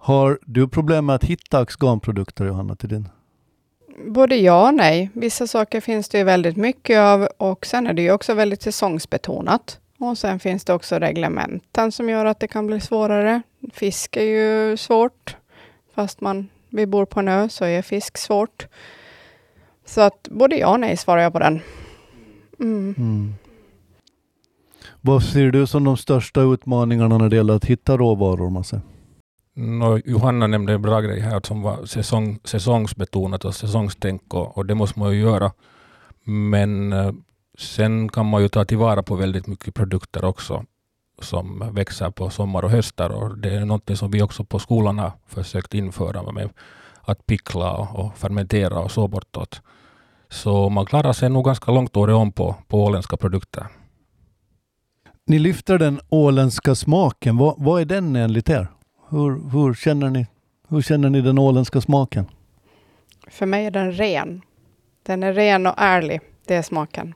Har 0.00 0.38
du 0.44 0.68
problem 0.68 1.06
med 1.06 1.14
att 1.14 1.24
hitta 1.24 1.58
axganprodukter, 1.58 2.46
Johanna, 2.46 2.76
till 2.76 2.88
din 2.88 3.08
både 4.06 4.36
ja 4.36 4.68
och 4.68 4.74
nej. 4.74 5.10
Vissa 5.12 5.46
saker 5.46 5.80
finns 5.80 6.08
det 6.08 6.18
ju 6.18 6.24
väldigt 6.24 6.56
mycket 6.56 6.98
av 6.98 7.28
och 7.36 7.66
sen 7.66 7.86
är 7.86 7.92
det 7.92 8.02
ju 8.02 8.12
också 8.12 8.34
väldigt 8.34 8.62
säsongsbetonat. 8.62 9.80
Och 9.98 10.18
sen 10.18 10.38
finns 10.38 10.64
det 10.64 10.72
också 10.72 10.98
reglementen 10.98 11.92
som 11.92 12.08
gör 12.08 12.24
att 12.24 12.40
det 12.40 12.48
kan 12.48 12.66
bli 12.66 12.80
svårare. 12.80 13.42
Fisk 13.72 14.16
är 14.16 14.24
ju 14.24 14.76
svårt. 14.76 15.36
Fast 15.94 16.20
man, 16.20 16.48
vi 16.68 16.86
bor 16.86 17.04
på 17.04 17.20
en 17.20 17.28
ö 17.28 17.48
så 17.48 17.64
är 17.64 17.82
fisk 17.82 18.18
svårt. 18.18 18.66
Så 19.84 20.00
att 20.00 20.28
både 20.30 20.56
ja 20.56 20.68
och 20.68 20.80
nej 20.80 20.96
svarar 20.96 21.22
jag 21.22 21.32
på 21.32 21.38
den. 21.38 21.60
Mm. 22.60 22.94
Mm. 22.98 23.34
Vad 25.00 25.22
ser 25.22 25.50
du 25.50 25.66
som 25.66 25.84
de 25.84 25.96
största 25.96 26.40
utmaningarna 26.40 27.18
när 27.18 27.28
det 27.28 27.36
gäller 27.36 27.54
att 27.54 27.64
hitta 27.64 27.96
råvaror? 27.96 28.50
Massa? 28.50 28.80
No, 29.60 30.00
Johanna 30.04 30.46
nämnde 30.46 30.72
en 30.72 30.82
bra 30.82 31.00
grej 31.00 31.20
här 31.20 31.40
som 31.44 31.62
var 31.62 31.86
säsong, 31.86 32.38
säsongsbetonat 32.44 33.44
och 33.44 33.54
säsongstänk 33.54 34.34
och, 34.34 34.58
och, 34.58 34.66
det 34.66 34.74
måste 34.74 34.98
man 34.98 35.12
ju 35.12 35.20
göra. 35.20 35.52
Men 36.24 36.92
eh, 36.92 37.12
sen 37.58 38.08
kan 38.08 38.26
man 38.26 38.42
ju 38.42 38.48
ta 38.48 38.64
tillvara 38.64 39.02
på 39.02 39.14
väldigt 39.14 39.46
mycket 39.46 39.74
produkter 39.74 40.24
också 40.24 40.64
som 41.22 41.70
växer 41.74 42.10
på 42.10 42.30
sommar 42.30 42.62
och 42.62 42.70
höstar 42.70 43.10
och 43.10 43.38
det 43.38 43.54
är 43.54 43.64
något 43.64 43.98
som 43.98 44.10
vi 44.10 44.22
också 44.22 44.44
på 44.44 44.58
skolan 44.58 44.98
har 44.98 45.12
försökt 45.26 45.74
införa 45.74 46.32
med 46.32 46.50
att 47.00 47.26
pickla 47.26 47.72
och, 47.72 48.04
och 48.04 48.18
fermentera 48.18 48.78
och 48.78 48.90
så 48.90 49.08
bortåt. 49.08 49.62
Så 50.28 50.68
man 50.68 50.86
klarar 50.86 51.12
sig 51.12 51.30
nog 51.30 51.44
ganska 51.44 51.72
långt 51.72 51.96
året 51.96 52.14
om 52.14 52.32
på, 52.32 52.56
på 52.68 52.84
åländska 52.84 53.16
produkter. 53.16 53.66
Ni 55.26 55.38
lyfter 55.38 55.78
den 55.78 56.00
åländska 56.08 56.74
smaken. 56.74 57.36
Vad, 57.36 57.54
vad 57.58 57.80
är 57.80 57.84
den 57.84 58.16
enligt 58.16 58.48
er? 58.48 58.68
Hur, 59.10 59.50
hur, 59.50 59.74
känner 59.74 60.10
ni, 60.10 60.26
hur 60.68 60.82
känner 60.82 61.10
ni 61.10 61.20
den 61.20 61.38
åländska 61.38 61.80
smaken? 61.80 62.26
För 63.30 63.46
mig 63.46 63.66
är 63.66 63.70
den 63.70 63.92
ren. 63.92 64.42
Den 65.02 65.22
är 65.22 65.32
ren 65.32 65.66
och 65.66 65.74
ärlig. 65.76 66.20
Det 66.46 66.54
är 66.54 66.62
smaken. 66.62 67.14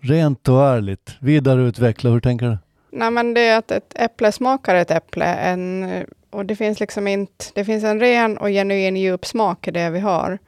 Rent 0.00 0.48
och 0.48 0.66
ärligt. 0.66 1.16
Vidareutveckla, 1.20 2.10
hur 2.10 2.20
tänker 2.20 2.46
du? 2.46 2.58
Nej, 2.90 3.10
men 3.10 3.34
det 3.34 3.40
är 3.40 3.58
att 3.58 3.70
ett 3.70 3.92
äpple 3.96 4.32
smakar 4.32 4.74
ett 4.74 4.90
äpple. 4.90 5.24
En, 5.24 6.04
och 6.30 6.46
det 6.46 6.56
finns 6.56 6.80
liksom 6.80 7.08
inte... 7.08 7.44
Det 7.54 7.64
finns 7.64 7.84
en 7.84 8.00
ren 8.00 8.38
och 8.38 8.48
genuin 8.48 8.96
djup 8.96 9.26
smak 9.26 9.68
i 9.68 9.70
det 9.70 9.90
vi 9.90 10.00
har. 10.00 10.38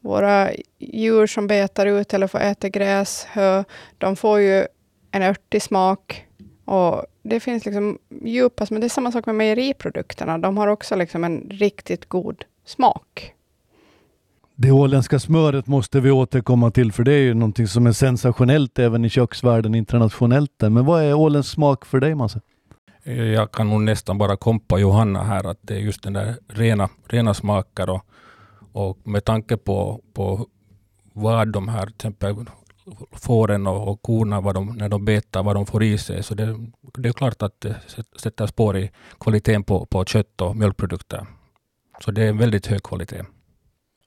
Våra 0.00 0.50
djur 0.78 1.26
som 1.26 1.46
betar 1.46 1.86
ut 1.86 2.14
eller 2.14 2.26
får 2.26 2.40
äta 2.40 2.68
gräs, 2.68 3.26
hö, 3.30 3.64
de 3.98 4.16
får 4.16 4.40
ju 4.40 4.66
en 5.10 5.22
örtig 5.22 5.62
smak. 5.62 6.26
Och 6.64 7.04
det 7.22 7.40
finns 7.40 7.64
liksom 7.64 7.98
djupa, 8.24 8.66
men 8.70 8.80
det 8.80 8.86
är 8.86 8.88
samma 8.88 9.12
sak 9.12 9.26
med 9.26 9.34
mejeriprodukterna. 9.34 10.38
De 10.38 10.56
har 10.56 10.68
också 10.68 10.96
liksom 10.96 11.24
en 11.24 11.46
riktigt 11.50 12.08
god 12.08 12.44
smak. 12.64 13.34
Det 14.54 14.70
åländska 14.70 15.18
smöret 15.18 15.66
måste 15.66 16.00
vi 16.00 16.10
återkomma 16.10 16.70
till 16.70 16.92
för 16.92 17.02
det 17.04 17.12
är 17.12 17.18
ju 17.18 17.34
någonting 17.34 17.66
som 17.68 17.86
är 17.86 17.92
sensationellt 17.92 18.78
även 18.78 19.04
i 19.04 19.08
köksvärlden 19.08 19.74
internationellt. 19.74 20.60
Men 20.60 20.84
vad 20.84 21.02
är 21.02 21.14
åländsk 21.14 21.52
smak 21.52 21.86
för 21.86 22.00
dig 22.00 22.14
Masse? 22.14 22.40
Jag 23.34 23.52
kan 23.52 23.70
nog 23.70 23.80
nästan 23.80 24.18
bara 24.18 24.36
kompa 24.36 24.78
Johanna 24.78 25.22
här 25.24 25.50
att 25.50 25.58
det 25.60 25.74
är 25.74 25.78
just 25.78 26.02
den 26.02 26.12
där 26.12 26.36
rena, 26.48 26.88
rena 27.08 27.34
smaker 27.34 27.90
och, 27.90 28.02
och 28.72 28.98
med 29.04 29.24
tanke 29.24 29.56
på, 29.56 30.00
på 30.12 30.46
vad 31.12 31.52
de 31.52 31.68
här 31.68 31.86
till 31.86 31.94
exempel 31.94 32.34
fåren 33.12 33.66
och, 33.66 33.88
och 33.88 34.02
korna, 34.02 34.40
vad 34.40 34.54
de, 34.54 34.66
när 34.66 34.88
de 34.88 35.04
betar, 35.04 35.42
vad 35.42 35.56
de 35.56 35.66
får 35.66 35.82
i 35.82 35.98
sig. 35.98 36.22
Så 36.22 36.34
det, 36.34 36.56
det 36.98 37.08
är 37.08 37.12
klart 37.12 37.42
att 37.42 37.60
det 37.60 37.76
sätter 38.16 38.46
spår 38.46 38.76
i 38.76 38.90
kvaliteten 39.20 39.64
på, 39.64 39.86
på 39.86 40.04
kött 40.04 40.40
och 40.40 40.56
mjölkprodukter. 40.56 41.26
Så 42.04 42.10
det 42.10 42.22
är 42.22 42.28
en 42.28 42.38
väldigt 42.38 42.66
hög 42.66 42.82
kvalitet. 42.82 43.22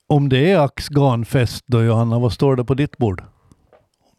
Om 0.07 0.29
det 0.29 0.51
är 0.51 0.59
axganfest 0.59 1.63
då 1.67 1.83
Johanna, 1.83 2.19
vad 2.19 2.33
står 2.33 2.55
det 2.55 2.65
på 2.65 2.73
ditt 2.73 2.97
bord? 2.97 3.23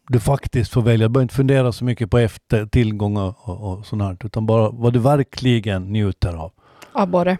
Du 0.09 0.19
faktiskt 0.19 0.73
får 0.73 0.81
välja. 0.81 1.07
Du 1.07 1.13
behöver 1.13 1.23
inte 1.23 1.35
fundera 1.35 1.71
så 1.71 1.85
mycket 1.85 2.11
på 2.11 2.17
efter 2.17 2.65
tillgång 2.65 3.17
och, 3.17 3.35
och, 3.49 3.71
och 3.71 3.85
sånt 3.85 4.01
här, 4.01 4.17
utan 4.23 4.45
bara 4.45 4.69
vad 4.69 4.93
du 4.93 4.99
verkligen 4.99 5.91
njuter 5.93 6.33
av. 6.33 6.51
Abborre. 6.91 7.37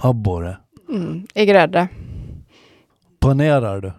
Abborre. 0.00 0.56
Mm. 0.88 1.26
I 1.34 1.46
grädde. 1.46 1.88
Panerar 3.20 3.80
du? 3.80 3.92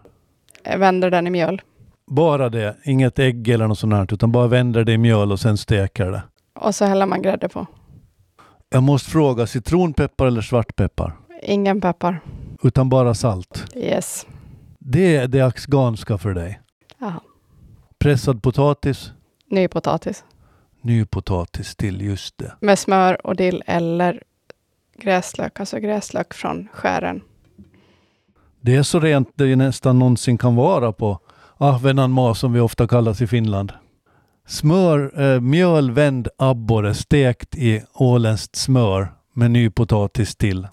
Jag 0.63 0.79
vänder 0.79 1.11
den 1.11 1.27
i 1.27 1.29
mjöl. 1.29 1.61
Bara 2.07 2.49
det, 2.49 2.77
inget 2.83 3.19
ägg 3.19 3.47
eller 3.49 3.67
något 3.67 3.79
sånt 3.79 3.93
här, 3.93 4.13
utan 4.13 4.31
bara 4.31 4.47
vänder 4.47 4.83
det 4.83 4.91
i 4.93 4.97
mjöl 4.97 5.31
och 5.31 5.39
sen 5.39 5.57
steker 5.57 6.11
det. 6.11 6.23
Och 6.59 6.75
så 6.75 6.85
häller 6.85 7.05
man 7.05 7.21
grädde 7.21 7.49
på. 7.49 7.65
Jag 8.69 8.83
måste 8.83 9.09
fråga, 9.09 9.47
citronpeppar 9.47 10.25
eller 10.25 10.41
svartpeppar? 10.41 11.17
Ingen 11.43 11.81
peppar. 11.81 12.19
Utan 12.63 12.89
bara 12.89 13.13
salt? 13.13 13.65
Yes. 13.75 14.27
Det 14.79 15.15
är 15.15 15.27
det 15.27 15.41
axganska 15.41 16.17
för 16.17 16.33
dig? 16.33 16.59
Ja. 16.97 17.13
Pressad 17.99 18.43
potatis? 18.43 19.11
Ny 19.49 19.67
potatis. 19.67 20.23
Ny 20.81 21.05
potatis 21.05 21.75
till, 21.75 22.01
just 22.01 22.37
det. 22.37 22.53
Med 22.59 22.79
smör 22.79 23.27
och 23.27 23.35
dill 23.35 23.63
eller 23.65 24.23
gräslök, 24.97 25.59
alltså 25.59 25.79
gräslök 25.79 26.33
från 26.33 26.67
skären. 26.73 27.21
Det 28.61 28.75
är 28.75 28.83
så 28.83 28.99
rent 28.99 29.29
det 29.35 29.55
nästan 29.55 29.99
någonsin 29.99 30.37
kan 30.37 30.55
vara 30.55 30.91
på 30.91 31.19
Ahvenanmaa 31.57 32.33
som 32.33 32.53
vi 32.53 32.59
ofta 32.59 32.87
kallas 32.87 33.21
i 33.21 33.27
Finland. 33.27 33.73
Smör, 34.47 35.21
eh, 35.21 35.41
mjöl, 35.41 35.91
vänd 35.91 36.27
abborre 36.37 36.93
stekt 36.93 37.55
i 37.55 37.83
åländskt 37.93 38.55
smör 38.55 39.13
med 39.33 39.51
ny 39.51 39.69
potatis 39.69 40.35
till 40.35 40.67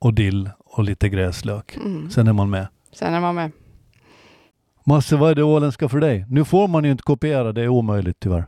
och 0.00 0.14
dill 0.14 0.50
och 0.64 0.84
lite 0.84 1.08
gräslök. 1.08 1.76
Mm. 1.76 2.10
Sen 2.10 2.28
är 2.28 2.32
man 2.32 2.50
med. 2.50 2.66
Sen 2.92 3.14
är 3.14 3.20
man 3.20 3.34
med. 3.34 3.52
Masse, 4.86 5.16
vad 5.16 5.30
är 5.30 5.34
det 5.34 5.42
åländska 5.42 5.88
för 5.88 6.00
dig? 6.00 6.26
Nu 6.28 6.44
får 6.44 6.68
man 6.68 6.84
ju 6.84 6.90
inte 6.90 7.02
kopiera, 7.02 7.52
det 7.52 7.62
är 7.62 7.68
omöjligt 7.68 8.16
tyvärr. 8.20 8.46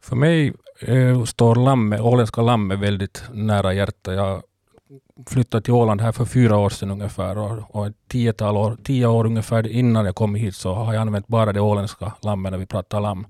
För 0.00 0.16
mig 0.16 0.54
eh, 0.80 1.24
står 1.24 1.54
lamme, 1.54 2.00
åländska 2.00 2.42
lamme 2.42 2.76
väldigt 2.76 3.24
nära 3.32 3.72
hjärtat. 3.72 4.14
Jag 4.14 4.42
flyttade 5.26 5.62
till 5.62 5.72
Åland 5.72 6.00
här 6.00 6.12
för 6.12 6.24
fyra 6.24 6.56
år 6.56 6.70
sedan 6.70 6.90
ungefär 6.90 7.38
och, 7.38 7.76
och 7.76 7.86
ett 7.86 8.08
tiotal 8.08 8.56
år, 8.56 8.76
tio 8.84 9.06
år 9.06 9.26
ungefär 9.26 9.66
innan 9.66 10.06
jag 10.06 10.14
kom 10.14 10.34
hit 10.34 10.54
så 10.54 10.74
har 10.74 10.94
jag 10.94 11.00
använt 11.00 11.26
bara 11.26 11.52
det 11.52 11.60
åländska 11.60 12.12
lammet 12.22 12.52
när 12.52 12.58
vi 12.58 12.66
pratar 12.66 13.00
lamm. 13.00 13.26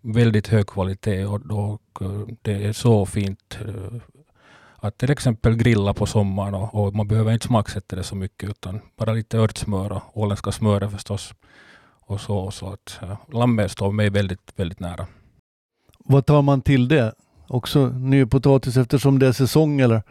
Väldigt 0.00 0.48
hög 0.48 0.66
kvalitet 0.66 1.24
och, 1.24 1.40
och 1.50 2.02
eh, 2.02 2.20
det 2.42 2.64
är 2.64 2.72
så 2.72 3.06
fint 3.06 3.58
eh, 3.60 4.00
att 4.76 4.98
till 4.98 5.10
exempel 5.10 5.56
grilla 5.56 5.94
på 5.94 6.06
sommaren 6.06 6.54
och, 6.54 6.74
och, 6.74 6.94
man 6.94 7.08
behöver 7.08 7.32
inte 7.32 7.46
smaksätta 7.46 7.96
det 7.96 8.02
så 8.02 8.16
mycket 8.16 8.50
utan 8.50 8.80
bara 8.96 9.12
lite 9.12 9.38
örtsmör 9.38 9.92
och 9.92 10.02
åländska 10.12 10.52
smöret 10.52 10.90
förstås. 10.90 11.34
Och 12.00 12.20
så, 12.20 12.50
så 12.50 12.72
att 12.72 12.98
eh, 13.02 13.16
lammet 13.32 13.70
står 13.70 13.92
mig 13.92 14.10
väldigt, 14.10 14.52
väldigt 14.56 14.80
nära. 14.80 15.06
Vad 15.98 16.26
tar 16.26 16.42
man 16.42 16.62
till 16.62 16.88
det? 16.88 17.14
Också 17.48 17.86
ny 17.86 18.26
potatis 18.26 18.76
eftersom 18.76 19.18
det 19.18 19.26
är 19.26 19.32
säsong 19.32 19.80
eller? 19.80 20.02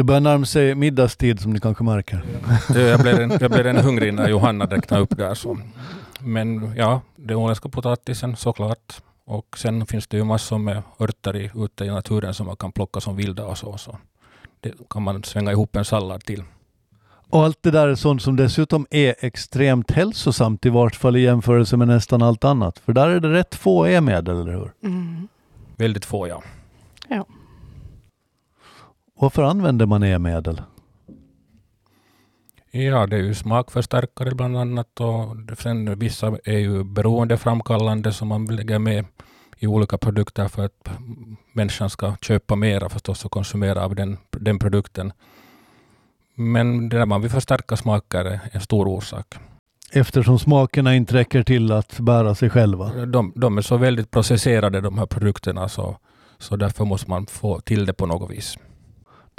Det 0.00 0.04
börjar 0.04 0.20
närma 0.20 0.46
sig 0.46 0.74
middagstid 0.74 1.40
som 1.40 1.52
ni 1.52 1.60
kanske 1.60 1.84
märker. 1.84 2.22
Jag 2.74 3.00
blev 3.00 3.20
en, 3.20 3.38
jag 3.40 3.50
blev 3.50 3.66
en 3.66 3.76
hungrig 3.76 4.14
när 4.14 4.28
Johanna 4.28 4.66
räknade 4.66 5.02
upp 5.02 5.16
där. 5.16 5.34
Så. 5.34 5.58
Men 6.20 6.74
ja, 6.76 7.00
den 7.16 7.36
åländska 7.36 7.68
potatisen 7.68 8.36
såklart. 8.36 9.02
Och 9.24 9.58
sen 9.58 9.86
finns 9.86 10.06
det 10.06 10.16
ju 10.16 10.24
massor 10.24 10.58
med 10.58 10.82
örter 11.00 11.36
i, 11.36 11.50
ute 11.54 11.84
i 11.84 11.88
naturen 11.88 12.34
som 12.34 12.46
man 12.46 12.56
kan 12.56 12.72
plocka 12.72 13.00
som 13.00 13.16
vilda 13.16 13.44
och 13.46 13.58
så. 13.58 13.78
så. 13.78 13.98
Det 14.60 14.72
kan 14.90 15.02
man 15.02 15.24
svänga 15.24 15.52
ihop 15.52 15.76
en 15.76 15.84
sallad 15.84 16.24
till. 16.24 16.42
Och 17.30 17.44
allt 17.44 17.58
det 17.62 17.70
där 17.70 17.88
är 17.88 17.94
sånt 17.94 18.22
som 18.22 18.36
dessutom 18.36 18.86
är 18.90 19.14
extremt 19.18 19.90
hälsosamt 19.90 20.66
i 20.66 20.68
vart 20.68 20.94
fall 20.94 21.16
i 21.16 21.20
jämförelse 21.20 21.76
med 21.76 21.88
nästan 21.88 22.22
allt 22.22 22.44
annat. 22.44 22.78
För 22.78 22.92
där 22.92 23.08
är 23.08 23.20
det 23.20 23.32
rätt 23.32 23.54
få 23.54 23.86
e-medel, 23.86 24.40
eller 24.40 24.52
hur? 24.52 24.72
Mm. 24.82 25.28
Väldigt 25.76 26.04
få, 26.04 26.28
ja. 26.28 26.42
Ja. 27.08 27.26
Varför 29.20 29.42
använder 29.42 29.86
man 29.86 30.02
e-medel? 30.02 30.62
Ja, 32.70 33.06
det 33.06 33.16
är 33.16 33.22
ju 33.22 33.34
smakförstärkare 33.34 34.34
bland 34.34 34.56
annat 34.56 35.00
och 35.00 35.36
sen 35.58 35.98
vissa 35.98 36.38
är 36.44 36.58
ju 36.58 36.84
beroendeframkallande 36.84 38.12
som 38.12 38.28
man 38.28 38.44
lägger 38.44 38.78
med 38.78 39.04
i 39.58 39.66
olika 39.66 39.98
produkter 39.98 40.48
för 40.48 40.64
att 40.64 40.90
människan 41.52 41.90
ska 41.90 42.16
köpa 42.20 42.56
mera 42.56 42.88
förstås 42.88 43.24
och 43.24 43.30
konsumera 43.30 43.84
av 43.84 43.94
den, 43.94 44.18
den 44.30 44.58
produkten. 44.58 45.12
Men 46.34 46.88
det 46.88 46.98
där 46.98 47.06
man 47.06 47.20
vill 47.20 47.30
förstärka 47.30 47.76
smaker 47.76 48.24
är 48.24 48.40
en 48.52 48.60
stor 48.60 48.88
orsak. 48.88 49.34
Eftersom 49.92 50.38
smakerna 50.38 50.94
inte 50.94 51.14
räcker 51.14 51.42
till 51.42 51.72
att 51.72 52.00
bära 52.00 52.34
sig 52.34 52.50
själva? 52.50 53.06
De, 53.06 53.32
de 53.36 53.58
är 53.58 53.62
så 53.62 53.76
väldigt 53.76 54.10
processerade 54.10 54.80
de 54.80 54.98
här 54.98 55.06
produkterna 55.06 55.68
så, 55.68 55.96
så 56.38 56.56
därför 56.56 56.84
måste 56.84 57.10
man 57.10 57.26
få 57.26 57.60
till 57.60 57.86
det 57.86 57.92
på 57.92 58.06
något 58.06 58.30
vis. 58.30 58.56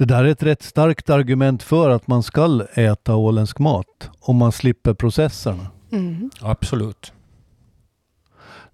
Det 0.01 0.05
där 0.05 0.23
är 0.23 0.29
ett 0.29 0.43
rätt 0.43 0.63
starkt 0.63 1.09
argument 1.09 1.63
för 1.63 1.89
att 1.89 2.07
man 2.07 2.23
ska 2.23 2.65
äta 2.73 3.15
åländsk 3.15 3.59
mat 3.59 4.09
om 4.19 4.35
man 4.35 4.51
slipper 4.51 4.93
processerna. 4.93 5.67
Mm. 5.91 6.29
Absolut. 6.41 7.13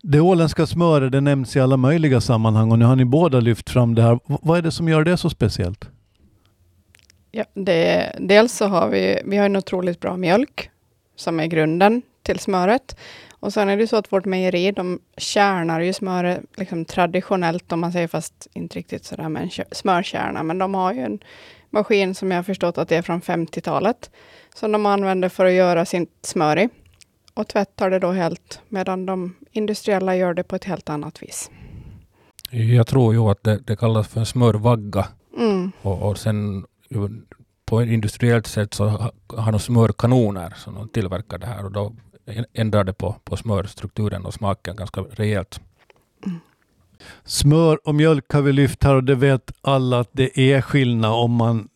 Det 0.01 0.19
åländska 0.19 0.65
smöret 0.67 1.12
det 1.12 1.22
nämns 1.22 1.55
i 1.55 1.60
alla 1.60 1.77
möjliga 1.77 2.22
sammanhang 2.22 2.72
och 2.72 2.79
nu 2.79 2.86
har 2.86 2.96
ni 2.96 3.05
båda 3.05 3.39
lyft 3.39 3.69
fram 3.69 3.96
det 3.96 4.01
här. 4.01 4.19
vad 4.25 4.57
är 4.57 4.62
det 4.62 4.72
som 4.72 4.89
gör 4.89 5.03
det 5.03 5.17
så 5.17 5.29
speciellt? 5.29 5.89
Ja, 7.31 7.43
det, 7.53 8.15
dels 8.19 8.53
så 8.53 8.65
har 8.65 8.89
vi, 8.89 9.22
vi 9.25 9.38
har 9.38 9.46
en 9.46 9.55
otroligt 9.55 10.00
bra 10.00 10.17
mjölk 10.17 10.69
som 11.15 11.39
är 11.39 11.46
grunden 11.46 12.01
till 12.24 12.39
smöret. 12.39 12.98
Och 13.39 13.53
sen 13.53 13.70
är 13.70 13.77
det 13.77 13.88
så 13.88 13.96
att 13.96 14.12
vårt 14.12 14.25
mejeri, 14.25 14.72
de 14.72 15.00
kärnar 15.17 15.79
ju 15.79 15.94
smöret 15.94 16.41
liksom 16.58 16.86
traditionellt, 16.86 17.72
om 17.72 17.79
man 17.79 17.91
säger, 17.91 18.08
fast 18.08 18.48
inte 18.53 18.79
riktigt 18.79 19.06
sådär 19.06 19.29
med 19.29 19.44
en 19.44 19.65
smörkärna, 19.72 20.44
men 20.44 20.58
de 20.58 20.74
har 20.74 20.94
ju 20.94 21.00
en 21.00 21.20
maskin 21.70 22.15
som 22.15 22.32
jag 22.32 22.38
har 22.38 22.44
förstått 22.44 22.77
att 22.77 22.89
det 22.89 22.96
är 22.96 23.01
från 23.01 23.22
50-talet, 23.22 24.12
som 24.56 24.72
de 24.72 24.86
använder 24.86 25.29
för 25.29 25.46
att 25.46 25.53
göra 25.53 25.86
sitt 25.86 26.20
smör 26.22 26.60
i. 26.60 26.70
Och 27.34 27.48
tvättar 27.48 27.89
det 27.89 28.00
då 28.00 28.12
helt, 28.12 28.62
medan 28.70 29.06
de 29.06 29.36
industriella 29.51 30.15
gör 30.15 30.34
det 30.34 30.44
på 30.44 30.56
ett 30.56 30.63
helt 30.63 30.89
annat 30.89 31.24
vis. 31.24 31.51
Jag 32.51 32.88
tror 32.88 33.13
ju 33.13 33.20
att 33.20 33.44
det, 33.44 33.58
det 33.58 33.75
kallas 33.75 34.08
för 34.08 34.20
en 34.20 34.25
smörvagga. 34.25 35.08
Mm. 35.38 35.72
Och, 35.82 36.10
och 36.10 36.17
sen 36.17 36.65
på 37.65 37.82
ett 37.82 37.89
industriellt 37.89 38.48
sätt 38.48 38.74
så 38.74 39.12
har 39.27 39.51
de 39.51 39.60
smörkanoner 39.60 40.53
som 40.58 40.75
de 40.75 40.89
tillverkar 40.89 41.38
det 41.38 41.46
här 41.46 41.65
och 41.65 41.72
då 41.72 41.94
ändrar 42.53 42.84
det 42.84 42.93
på, 42.93 43.15
på 43.24 43.38
smörstrukturen 43.38 44.25
och 44.25 44.34
smaken 44.34 44.75
ganska 44.75 45.01
rejält. 45.01 45.62
Mm. 46.25 46.39
Smör 47.24 47.88
och 47.88 47.96
mjölk 47.96 48.34
har 48.34 48.41
vi 48.41 48.53
lyft 48.53 48.84
här 48.84 48.96
och 48.96 49.03
det 49.03 49.15
vet 49.15 49.51
alla 49.62 50.00
att 50.00 50.10
det 50.12 50.39
är 50.39 50.62
skillnad 50.62 51.12
om 51.12 51.31
man 51.31 51.69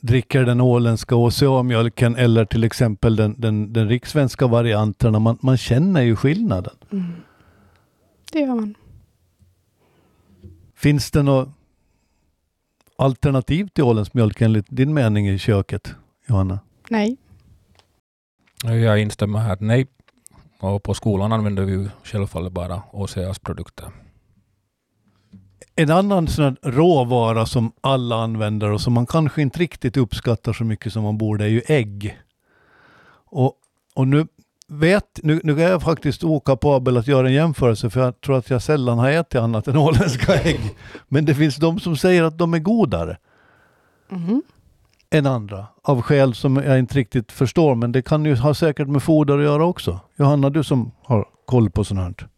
dricker 0.00 0.44
den 0.44 0.60
åländska 0.60 1.16
OCA-mjölken 1.16 2.16
eller 2.16 2.44
till 2.44 2.64
exempel 2.64 3.16
den, 3.16 3.34
den, 3.38 3.72
den 3.72 3.88
rikssvenska 3.88 4.46
varianten. 4.46 5.22
Man, 5.22 5.38
man 5.42 5.56
känner 5.56 6.02
ju 6.02 6.16
skillnaden. 6.16 6.74
Mm. 6.92 7.12
Det 8.32 8.40
gör 8.40 8.54
man. 8.54 8.74
Finns 10.74 11.10
det 11.10 11.22
något 11.22 11.48
alternativ 12.96 13.68
till 13.68 13.84
åländsk 13.84 14.14
mjölk 14.14 14.40
enligt 14.40 14.66
din 14.68 14.94
mening 14.94 15.28
i 15.28 15.38
köket, 15.38 15.94
Johanna? 16.26 16.58
Nej. 16.88 17.16
Jag 18.64 19.00
instämmer 19.00 19.38
här. 19.38 19.56
Nej. 19.60 19.86
Och 20.60 20.82
på 20.82 20.94
skolan 20.94 21.32
använder 21.32 21.62
vi 21.62 21.88
självfallet 22.02 22.52
bara 22.52 22.82
OCAs 22.92 23.38
produkter. 23.38 23.90
En 25.76 25.90
annan 25.90 26.28
sån 26.28 26.56
råvara 26.62 27.46
som 27.46 27.72
alla 27.80 28.16
använder 28.16 28.70
och 28.70 28.80
som 28.80 28.92
man 28.92 29.06
kanske 29.06 29.42
inte 29.42 29.58
riktigt 29.58 29.96
uppskattar 29.96 30.52
så 30.52 30.64
mycket 30.64 30.92
som 30.92 31.02
man 31.02 31.18
borde 31.18 31.44
är 31.44 31.48
ju 31.48 31.62
ägg. 31.66 32.18
Och, 33.24 33.54
och 33.94 34.08
nu 34.08 34.26
vet, 34.68 35.20
nu, 35.22 35.40
nu 35.44 35.62
är 35.62 35.70
jag 35.70 35.82
faktiskt 35.82 36.24
okapabel 36.24 36.96
att 36.96 37.06
göra 37.06 37.26
en 37.26 37.34
jämförelse 37.34 37.90
för 37.90 38.00
jag 38.00 38.20
tror 38.20 38.38
att 38.38 38.50
jag 38.50 38.62
sällan 38.62 38.98
har 38.98 39.10
ätit 39.10 39.40
annat 39.40 39.68
än 39.68 39.76
åländska 39.76 40.34
ägg. 40.34 40.60
Men 41.08 41.24
det 41.24 41.34
finns 41.34 41.56
de 41.56 41.80
som 41.80 41.96
säger 41.96 42.22
att 42.22 42.38
de 42.38 42.54
är 42.54 42.58
godare. 42.58 43.16
Mm. 44.10 44.42
Än 45.10 45.26
andra 45.26 45.66
av 45.82 46.02
skäl 46.02 46.34
som 46.34 46.56
jag 46.56 46.78
inte 46.78 46.94
riktigt 46.94 47.32
förstår. 47.32 47.74
Men 47.74 47.92
det 47.92 48.02
kan 48.02 48.24
ju 48.24 48.36
ha 48.36 48.54
säkert 48.54 48.88
med 48.88 49.02
foder 49.02 49.38
att 49.38 49.44
göra 49.44 49.64
också. 49.64 50.00
Johanna, 50.16 50.50
du 50.50 50.64
som 50.64 50.92
har 51.02 51.28
koll 51.44 51.70
på 51.70 51.84
sånt 51.84 52.00
här. 52.00 52.28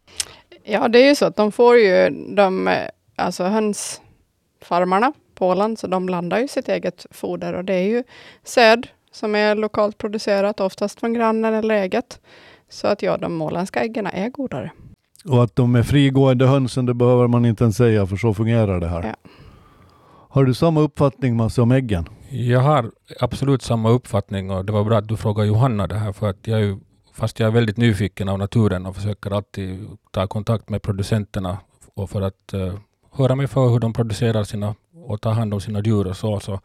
Ja, 0.64 0.88
det 0.88 0.98
är 0.98 1.08
ju 1.08 1.14
så 1.14 1.24
att 1.24 1.36
de 1.36 1.52
får 1.52 1.76
ju 1.76 2.10
de, 2.34 2.76
alltså 3.16 3.44
hönsfarmarna 3.44 5.12
på 5.34 5.48
Åland, 5.48 5.78
så 5.78 5.86
de 5.86 6.06
blandar 6.06 6.38
ju 6.38 6.48
sitt 6.48 6.68
eget 6.68 7.06
foder 7.10 7.52
och 7.52 7.64
det 7.64 7.74
är 7.74 7.88
ju 7.88 8.04
säd 8.44 8.86
som 9.12 9.34
är 9.34 9.54
lokalt 9.54 9.98
producerat, 9.98 10.60
oftast 10.60 11.00
från 11.00 11.12
grannen 11.12 11.54
eller 11.54 11.74
eget. 11.74 12.20
Så 12.68 12.86
att 12.86 13.02
ja, 13.02 13.16
de 13.16 13.42
åländska 13.42 13.80
äggen 13.80 14.06
är 14.06 14.28
godare. 14.28 14.70
Och 15.24 15.44
att 15.44 15.56
de 15.56 15.74
är 15.74 15.82
frigående 15.82 16.46
hönsen, 16.46 16.86
det 16.86 16.94
behöver 16.94 17.28
man 17.28 17.44
inte 17.44 17.64
ens 17.64 17.76
säga, 17.76 18.06
för 18.06 18.16
så 18.16 18.34
fungerar 18.34 18.80
det 18.80 18.88
här. 18.88 19.02
Ja. 19.02 19.30
Har 20.32 20.44
du 20.44 20.54
samma 20.54 20.80
uppfattning 20.80 21.36
Masse 21.36 21.62
om 21.62 21.72
äggen? 21.72 22.08
Jag 22.30 22.60
har 22.60 22.90
absolut 23.20 23.62
samma 23.62 23.90
uppfattning 23.90 24.50
och 24.50 24.64
det 24.64 24.72
var 24.72 24.84
bra 24.84 24.98
att 24.98 25.08
du 25.08 25.16
frågade 25.16 25.48
Johanna 25.48 25.86
det 25.86 25.98
här 25.98 26.12
för 26.12 26.30
att 26.30 26.46
jag 26.46 26.62
är 26.62 26.78
fast 27.14 27.40
jag 27.40 27.46
är 27.46 27.50
väldigt 27.50 27.76
nyfiken 27.76 28.28
av 28.28 28.38
naturen 28.38 28.86
och 28.86 28.96
försöker 28.96 29.30
alltid 29.30 29.88
ta 30.10 30.26
kontakt 30.26 30.68
med 30.68 30.82
producenterna 30.82 31.58
och 31.94 32.10
för 32.10 32.22
att 32.22 32.54
uh, 32.54 32.74
höra 33.12 33.34
mig 33.34 33.46
för 33.46 33.68
hur 33.68 33.78
de 33.78 33.92
producerar 33.92 34.44
sina 34.44 34.74
och 34.94 35.20
tar 35.20 35.32
hand 35.32 35.54
om 35.54 35.60
sina 35.60 35.80
djur 35.80 36.06
och 36.06 36.16
så, 36.16 36.40
så, 36.40 36.60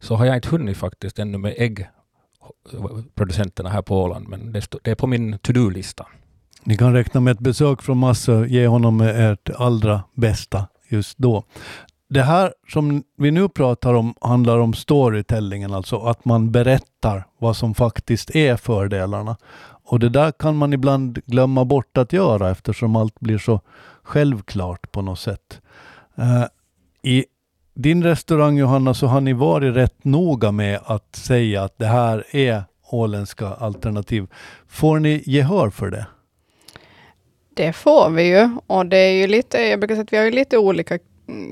så 0.00 0.14
har 0.14 0.26
jag 0.26 0.36
inte 0.36 0.48
hunnit 0.48 0.76
faktiskt 0.76 1.18
ännu 1.18 1.38
med 1.38 1.54
äggproducenterna 1.58 3.68
här 3.68 3.82
på 3.82 4.02
Åland 4.02 4.28
men 4.28 4.52
det, 4.52 4.66
det 4.82 4.90
är 4.90 4.94
på 4.94 5.06
min 5.06 5.38
to-do-lista. 5.38 6.06
Ni 6.64 6.76
kan 6.76 6.92
räkna 6.92 7.20
med 7.20 7.32
ett 7.32 7.40
besök 7.40 7.82
från 7.82 7.98
Masse, 7.98 8.46
ge 8.48 8.66
honom 8.66 9.00
ert 9.00 9.50
allra 9.56 10.02
bästa 10.14 10.66
just 10.88 11.18
då. 11.18 11.44
Det 12.10 12.22
här 12.22 12.52
som 12.68 13.02
vi 13.16 13.30
nu 13.30 13.48
pratar 13.48 13.94
om 13.94 14.14
handlar 14.20 14.58
om 14.58 14.74
storytellingen, 14.74 15.74
alltså 15.74 15.96
att 15.96 16.24
man 16.24 16.52
berättar 16.52 17.24
vad 17.38 17.56
som 17.56 17.74
faktiskt 17.74 18.36
är 18.36 18.56
fördelarna. 18.56 19.36
Och 19.84 19.98
det 19.98 20.08
där 20.08 20.32
kan 20.32 20.56
man 20.56 20.72
ibland 20.72 21.18
glömma 21.26 21.64
bort 21.64 21.98
att 21.98 22.12
göra 22.12 22.50
eftersom 22.50 22.96
allt 22.96 23.20
blir 23.20 23.38
så 23.38 23.60
självklart 24.02 24.92
på 24.92 25.02
något 25.02 25.18
sätt. 25.18 25.60
Uh, 26.18 26.44
I 27.02 27.24
din 27.74 28.02
restaurang 28.02 28.58
Johanna 28.58 28.94
så 28.94 29.06
har 29.06 29.20
ni 29.20 29.32
varit 29.32 29.76
rätt 29.76 30.04
noga 30.04 30.52
med 30.52 30.80
att 30.84 31.16
säga 31.16 31.62
att 31.62 31.78
det 31.78 31.86
här 31.86 32.24
är 32.36 32.62
åländska 32.90 33.46
alternativ. 33.46 34.26
Får 34.68 34.98
ni 34.98 35.22
gehör 35.26 35.70
för 35.70 35.90
det? 35.90 36.06
Det 37.54 37.72
får 37.72 38.10
vi 38.10 38.22
ju 38.22 38.50
och 38.66 38.86
det 38.86 38.96
är 38.98 39.12
ju 39.12 39.26
lite, 39.26 39.58
jag 39.58 39.80
brukar 39.80 39.94
säga 39.94 40.02
att 40.02 40.12
vi 40.12 40.16
har 40.16 40.24
ju 40.24 40.30
lite 40.30 40.58
olika 40.58 40.98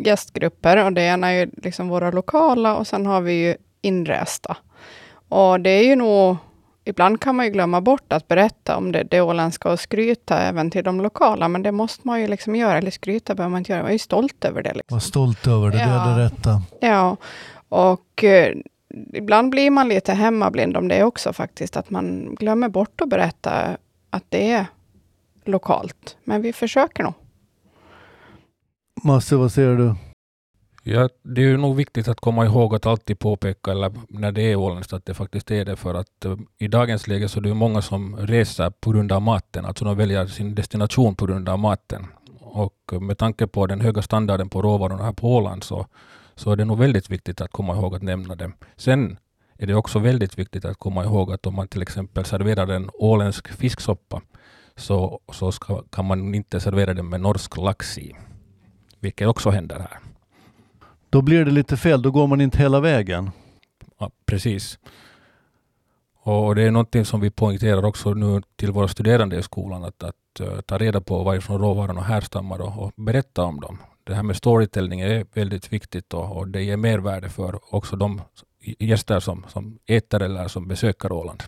gästgrupper 0.05 0.85
och 0.85 0.93
det 0.93 1.03
ena 1.03 1.29
är 1.29 1.33
ju 1.33 1.51
liksom 1.63 1.89
våra 1.89 2.11
lokala 2.11 2.77
och 2.77 2.87
sen 2.87 3.07
har 3.07 3.21
vi 3.21 3.33
ju 3.33 3.57
inresta. 3.83 4.57
Och 5.29 5.61
det 5.61 5.71
är 5.71 5.85
ju 5.85 5.97
nog, 5.97 6.37
ibland 6.85 7.21
kan 7.21 7.37
man 7.37 7.47
ju 7.47 7.53
glömma 7.53 7.81
bort 7.81 8.13
att 8.13 8.29
berätta 8.29 8.77
om 8.77 8.93
det, 8.93 9.03
det 9.03 9.21
åländska 9.21 9.71
och 9.71 9.81
skryta 9.81 10.39
även 10.39 10.71
till 10.71 10.85
de 10.85 11.01
lokala, 11.01 11.49
men 11.49 11.63
det 11.63 11.73
måste 11.73 12.07
man 12.07 12.21
ju 12.21 12.27
liksom 12.27 12.57
göra, 12.57 12.79
eller 12.79 12.91
skryta 12.91 13.35
behöver 13.35 13.51
man 13.51 13.59
inte 13.59 13.73
göra, 13.73 13.83
man 13.83 13.89
är 13.89 13.93
ju 13.93 13.99
stolt 13.99 14.45
över 14.45 14.63
det. 14.63 14.75
Liksom. 14.75 14.95
Var 14.95 15.01
stolt 15.01 15.47
över 15.47 15.71
det, 15.71 15.79
ja. 15.79 15.87
det 15.87 15.93
är 15.93 16.19
det 16.19 16.25
rätta. 16.25 16.63
Ja, 16.81 17.17
och 17.69 18.25
eh, 18.25 18.57
ibland 19.13 19.51
blir 19.51 19.71
man 19.71 19.89
lite 19.89 20.13
hemmablind 20.13 20.77
om 20.77 20.89
det 20.89 21.05
också 21.05 21.33
faktiskt, 21.33 21.77
att 21.77 21.91
man 21.91 22.35
glömmer 22.35 22.69
bort 22.69 23.01
att 23.01 23.09
berätta 23.09 23.77
att 24.11 24.25
det 24.29 24.51
är 24.51 24.67
lokalt. 25.45 26.17
Men 26.25 26.43
vi 26.43 26.53
försöker 26.53 27.03
nog. 27.03 27.15
Masse, 29.03 29.37
vad 29.37 29.53
säger 29.53 29.77
du? 29.77 29.95
Ja, 30.83 31.09
det 31.23 31.41
är 31.41 31.47
ju 31.47 31.57
nog 31.57 31.77
viktigt 31.77 32.09
att 32.09 32.21
komma 32.21 32.45
ihåg 32.45 32.75
att 32.75 32.87
alltid 32.87 33.19
påpeka, 33.19 33.71
eller 33.71 33.93
när 34.09 34.33
det 34.33 34.43
är 34.43 34.57
åländskt, 34.57 34.93
att 34.93 35.07
det 35.07 35.15
faktiskt 35.15 35.51
är 35.51 35.65
det. 35.65 35.77
För 35.77 35.95
att 35.95 36.25
eh, 36.25 36.37
i 36.59 36.69
dagens 36.69 37.07
läge 37.07 37.29
så 37.29 37.39
är 37.39 37.43
det 37.43 37.55
många 37.55 37.83
som 37.83 38.17
reser 38.17 38.71
på 38.71 38.91
grund 38.91 39.13
av 39.13 39.23
maten. 39.23 39.65
Alltså 39.65 39.85
de 39.85 39.97
väljer 39.97 40.27
sin 40.27 40.55
destination 40.55 41.15
på 41.15 41.27
grund 41.27 41.49
av 41.49 41.59
maten. 41.59 42.07
Och 42.41 42.93
eh, 42.93 43.01
med 43.01 43.19
tanke 43.19 43.47
på 43.47 43.67
den 43.67 43.81
höga 43.81 44.03
standarden 44.03 44.49
på 44.49 44.63
råvarorna 44.63 45.05
här 45.05 45.13
på 45.13 45.37
Åland 45.37 45.65
så, 45.65 45.87
så 46.35 46.51
är 46.51 46.57
det 46.57 46.65
nog 46.65 46.79
väldigt 46.79 47.11
viktigt 47.11 47.41
att 47.41 47.51
komma 47.51 47.75
ihåg 47.75 47.95
att 47.95 48.03
nämna 48.03 48.35
det. 48.35 48.53
Sen 48.77 49.17
är 49.59 49.67
det 49.67 49.75
också 49.75 49.99
väldigt 49.99 50.39
viktigt 50.39 50.65
att 50.65 50.79
komma 50.79 51.05
ihåg 51.05 51.33
att 51.33 51.47
om 51.47 51.55
man 51.55 51.69
till 51.69 51.83
exempel 51.83 52.25
serverar 52.25 52.69
en 52.69 52.91
åländsk 52.95 53.49
fisksoppa 53.49 54.23
så, 54.77 55.21
så 55.33 55.53
ska, 55.53 55.83
kan 55.83 56.05
man 56.05 56.35
inte 56.35 56.61
servera 56.61 56.95
den 56.95 57.09
med 57.09 57.21
norsk 57.21 57.57
lax 57.57 57.99
i 57.99 58.17
vilket 59.01 59.29
också 59.29 59.51
händer 59.51 59.79
här. 59.79 59.99
Då 61.11 61.23
blir 61.23 61.45
det 61.45 61.51
lite 61.51 61.77
fel, 61.77 62.03
då 62.03 62.11
går 62.11 62.27
man 62.27 62.41
inte 62.41 62.59
hela 62.59 62.81
vägen. 62.81 63.31
Ja, 63.99 64.11
precis. 64.27 64.79
Och 66.29 66.55
det 66.55 66.63
är 66.63 66.71
någonting 66.71 67.05
som 67.05 67.21
vi 67.21 67.31
poängterar 67.31 67.85
också 67.85 68.15
nu 68.15 68.43
till 68.57 68.73
våra 68.73 68.89
studerande 68.89 69.39
i 69.39 69.43
skolan, 69.43 69.85
att, 69.85 70.03
att 70.03 70.41
uh, 70.41 70.61
ta 70.61 70.79
reda 70.79 71.01
på 71.01 71.23
varifrån 71.23 71.61
råvarorna 71.61 72.01
härstammar 72.01 72.61
och, 72.61 72.83
och 72.83 72.93
berätta 72.97 73.43
om 73.43 73.61
dem. 73.61 73.79
Det 74.05 74.15
här 74.15 74.23
med 74.23 74.37
storytelling 74.37 75.01
är 75.01 75.27
väldigt 75.35 75.73
viktigt 75.73 76.15
och, 76.15 76.37
och 76.37 76.49
det 76.49 76.63
ger 76.63 76.77
mervärde 76.77 77.29
för 77.29 77.75
också 77.75 77.97
de 77.97 78.23
gäster 78.79 79.21
som, 79.21 79.45
som 79.49 79.79
äter 79.87 80.23
eller 80.23 80.49
som 80.49 80.69
besöker 80.69 81.13
Åland. 81.13 81.43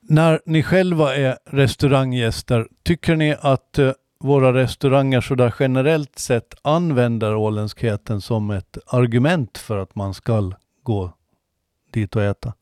När 0.00 0.40
ni 0.46 0.62
själva 0.62 1.16
är 1.16 1.38
restauranggäster, 1.44 2.68
tycker 2.82 3.16
ni 3.16 3.36
att 3.40 3.78
uh, 3.78 3.92
våra 4.20 4.52
restauranger 4.52 5.20
så 5.20 5.34
där 5.34 5.54
generellt 5.58 6.18
sett 6.18 6.54
använder 6.62 7.34
åländskheten 7.34 8.20
som 8.20 8.50
ett 8.50 8.78
argument 8.86 9.58
för 9.58 9.78
att 9.78 9.94
man 9.94 10.14
ska 10.14 10.52
gå 10.82 11.12
dit 11.90 12.16
och 12.16 12.22
äta? 12.22 12.52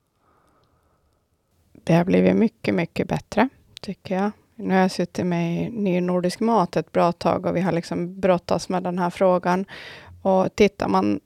Det 1.72 1.94
har 1.94 2.04
blivit 2.04 2.36
mycket, 2.36 2.74
mycket 2.74 3.08
bättre, 3.08 3.48
tycker 3.80 4.14
jag. 4.14 4.30
Nu 4.54 4.74
har 4.74 4.80
jag 4.80 4.90
suttit 4.90 5.26
med 5.26 5.62
i 5.62 5.70
Ny 5.70 6.00
Nordisk 6.00 6.40
Mat 6.40 6.76
ett 6.76 6.92
bra 6.92 7.12
tag 7.12 7.46
och 7.46 7.56
vi 7.56 7.60
har 7.60 7.72
liksom 7.72 8.20
brottats 8.20 8.68
med 8.68 8.82
den 8.82 8.98
här 8.98 9.10
frågan. 9.10 9.64
Och 10.22 10.54
tittar 10.54 10.88
man 10.88 11.20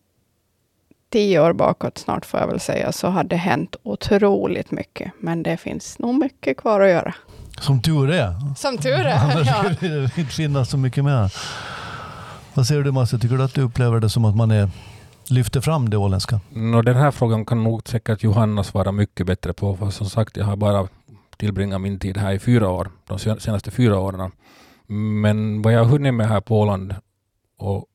tio 1.09 1.41
år 1.41 1.53
bakåt 1.53 1.99
snart, 1.99 2.27
får 2.27 2.41
jag 2.41 2.47
väl 2.47 2.61
säga, 2.61 2.93
så 2.93 3.09
har 3.09 3.25
det 3.25 3.37
hänt 3.37 3.77
otroligt 3.83 4.71
mycket. 4.71 5.13
Men 5.19 5.43
det 5.43 5.57
finns 5.57 5.99
nog 5.99 6.15
mycket 6.15 6.57
kvar 6.57 6.81
att 6.81 6.91
göra. 6.91 7.15
Som 7.63 7.83
tur 7.83 8.11
är. 8.11 8.55
Som 8.57 8.79
tur 8.79 8.93
är, 8.93 9.19
Annars 9.19 9.47
ja. 9.47 9.75
skulle 9.75 9.95
det 9.95 10.19
inte 10.19 10.35
finnas 10.35 10.71
så 10.71 10.77
mycket 10.77 11.05
mer. 11.05 11.33
Vad 12.55 12.67
säger 12.67 12.83
du 12.83 12.93
Masse, 12.93 13.19
tycker 13.19 13.37
du 13.37 13.43
att 13.43 13.55
du 13.55 13.63
upplever 13.63 14.01
det 14.01 14.09
som 14.09 14.25
att 14.25 14.37
man 14.37 14.51
är, 14.51 14.71
lyfter 15.29 15.61
fram 15.61 15.91
det 15.91 15.97
åländska? 15.97 16.41
No, 16.51 16.83
den 16.83 16.97
här 16.97 17.11
frågan 17.11 17.45
kan 17.45 17.65
nog 17.65 17.89
säkert 17.89 18.23
Johanna 18.23 18.65
svara 18.65 18.93
mycket 18.93 19.27
bättre 19.27 19.53
på. 19.53 19.77
För 19.77 19.91
som 19.91 20.11
sagt, 20.11 20.37
jag 20.37 20.45
har 20.45 20.57
bara 20.57 20.89
tillbringat 21.37 21.81
min 21.81 21.99
tid 21.99 22.17
här 22.17 22.33
i 22.33 22.39
fyra 22.39 22.69
år, 22.69 22.91
de 23.07 23.19
senaste 23.19 23.71
fyra 23.71 23.99
åren. 23.99 24.31
Men 25.23 25.63
vad 25.63 25.73
jag 25.73 25.79
har 25.79 25.91
hunnit 25.91 26.15
med 26.15 26.29
här 26.29 26.41
på 26.41 26.61
Åland 26.61 26.95
och 27.59 27.87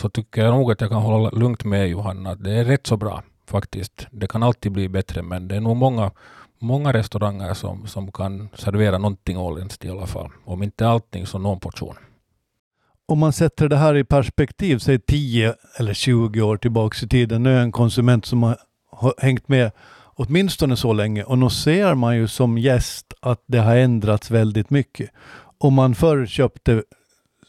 så 0.00 0.08
tycker 0.08 0.44
jag 0.44 0.54
nog 0.54 0.72
att 0.72 0.80
jag 0.80 0.90
kan 0.90 1.02
hålla 1.02 1.30
lugnt 1.30 1.64
med 1.64 1.88
Johanna. 1.88 2.34
Det 2.34 2.52
är 2.52 2.64
rätt 2.64 2.86
så 2.86 2.96
bra 2.96 3.22
faktiskt. 3.46 4.06
Det 4.10 4.26
kan 4.26 4.42
alltid 4.42 4.72
bli 4.72 4.88
bättre 4.88 5.22
men 5.22 5.48
det 5.48 5.56
är 5.56 5.60
nog 5.60 5.76
många 5.76 6.10
många 6.58 6.92
restauranger 6.92 7.54
som, 7.54 7.86
som 7.86 8.12
kan 8.12 8.48
servera 8.54 8.98
någonting 8.98 9.38
åländskt 9.38 9.84
i 9.84 9.90
alla 9.90 10.06
fall. 10.06 10.30
Om 10.44 10.62
inte 10.62 10.88
allting 10.88 11.26
så 11.26 11.38
någon 11.38 11.60
portion. 11.60 11.96
Om 13.06 13.18
man 13.18 13.32
sätter 13.32 13.68
det 13.68 13.76
här 13.76 13.96
i 13.96 14.04
perspektiv, 14.04 14.78
säg 14.78 14.98
10 14.98 15.54
eller 15.78 15.94
20 15.94 16.42
år 16.42 16.56
tillbaks 16.56 17.02
i 17.02 17.08
tiden. 17.08 17.42
Nu 17.42 17.50
är 17.50 17.54
jag 17.54 17.62
en 17.62 17.72
konsument 17.72 18.26
som 18.26 18.42
har 18.90 19.14
hängt 19.18 19.48
med 19.48 19.70
åtminstone 20.18 20.76
så 20.76 20.92
länge 20.92 21.24
och 21.24 21.38
nu 21.38 21.50
ser 21.50 21.94
man 21.94 22.16
ju 22.16 22.28
som 22.28 22.58
gäst 22.58 23.14
att 23.20 23.42
det 23.46 23.58
har 23.58 23.76
ändrats 23.76 24.30
väldigt 24.30 24.70
mycket. 24.70 25.10
Om 25.58 25.74
man 25.74 25.94
förr 25.94 26.26
köpte 26.26 26.82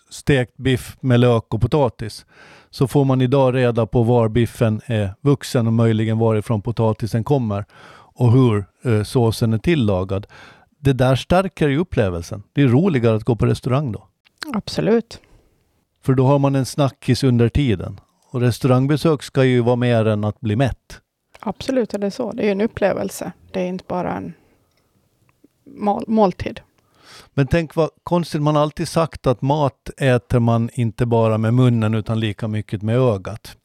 stekt 0.09 0.57
biff 0.57 0.97
med 0.99 1.19
lök 1.19 1.53
och 1.53 1.61
potatis 1.61 2.25
så 2.69 2.87
får 2.87 3.05
man 3.05 3.21
idag 3.21 3.55
reda 3.55 3.85
på 3.85 4.03
var 4.03 4.29
biffen 4.29 4.81
är 4.85 5.13
vuxen 5.21 5.67
och 5.67 5.73
möjligen 5.73 6.17
varifrån 6.17 6.61
potatisen 6.61 7.23
kommer 7.23 7.65
och 8.19 8.31
hur 8.31 8.65
eh, 8.83 9.03
såsen 9.03 9.53
är 9.53 9.57
tillagad. 9.57 10.27
Det 10.79 10.93
där 10.93 11.15
stärker 11.15 11.67
ju 11.67 11.77
upplevelsen. 11.77 12.43
Det 12.53 12.61
är 12.61 12.67
roligare 12.67 13.15
att 13.15 13.23
gå 13.23 13.35
på 13.35 13.45
restaurang 13.45 13.91
då. 13.91 14.07
Absolut. 14.53 15.21
För 16.03 16.13
då 16.13 16.25
har 16.25 16.39
man 16.39 16.55
en 16.55 16.65
snackis 16.65 17.23
under 17.23 17.49
tiden. 17.49 17.99
Och 18.31 18.41
restaurangbesök 18.41 19.23
ska 19.23 19.43
ju 19.43 19.61
vara 19.61 19.75
mer 19.75 20.05
än 20.05 20.23
att 20.23 20.39
bli 20.39 20.55
mätt. 20.55 21.01
Absolut 21.39 21.93
är 21.93 21.99
det 21.99 22.11
så. 22.11 22.31
Det 22.31 22.47
är 22.47 22.51
en 22.51 22.61
upplevelse. 22.61 23.31
Det 23.51 23.61
är 23.61 23.67
inte 23.67 23.83
bara 23.87 24.13
en 24.13 24.33
mål 25.65 26.03
måltid. 26.07 26.61
Men 27.33 27.47
tänk 27.47 27.75
vad 27.75 27.89
konstigt, 28.03 28.41
man 28.41 28.55
har 28.55 28.61
alltid 28.61 28.87
sagt 28.87 29.27
att 29.27 29.41
mat 29.41 29.89
äter 29.97 30.39
man 30.39 30.69
inte 30.73 31.05
bara 31.05 31.37
med 31.37 31.53
munnen 31.53 31.93
utan 31.93 32.19
lika 32.19 32.47
mycket 32.47 32.81
med 32.81 32.97
ögat. 32.97 33.57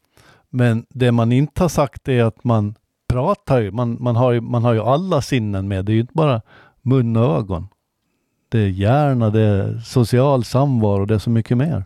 Men 0.51 0.87
det 0.89 1.13
man 1.13 1.33
inte 1.33 1.63
har 1.63 1.69
sagt 1.69 2.09
är 2.09 2.25
att 2.25 2.45
man 2.45 2.75
pratar 3.15 3.61
ju, 3.61 3.71
man, 3.71 3.97
man, 4.01 4.17
har 4.17 4.33
ju, 4.33 4.41
man 4.41 4.65
har 4.65 4.73
ju 4.73 4.81
alla 4.81 5.23
sinnen 5.23 5.69
med. 5.69 5.85
Det 5.85 5.93
är 5.93 5.95
ju 5.95 6.01
inte 6.01 6.15
bara 6.15 6.43
mun 6.83 7.17
och 7.17 7.37
ögon. 7.39 7.69
Det 8.49 8.59
är 8.59 8.69
hjärna, 8.69 9.31
det 9.31 9.41
är 9.41 9.79
social 9.79 10.45
samvaro, 10.45 11.05
det 11.05 11.15
är 11.15 11.19
så 11.19 11.31
mycket 11.31 11.57
mer. 11.57 11.85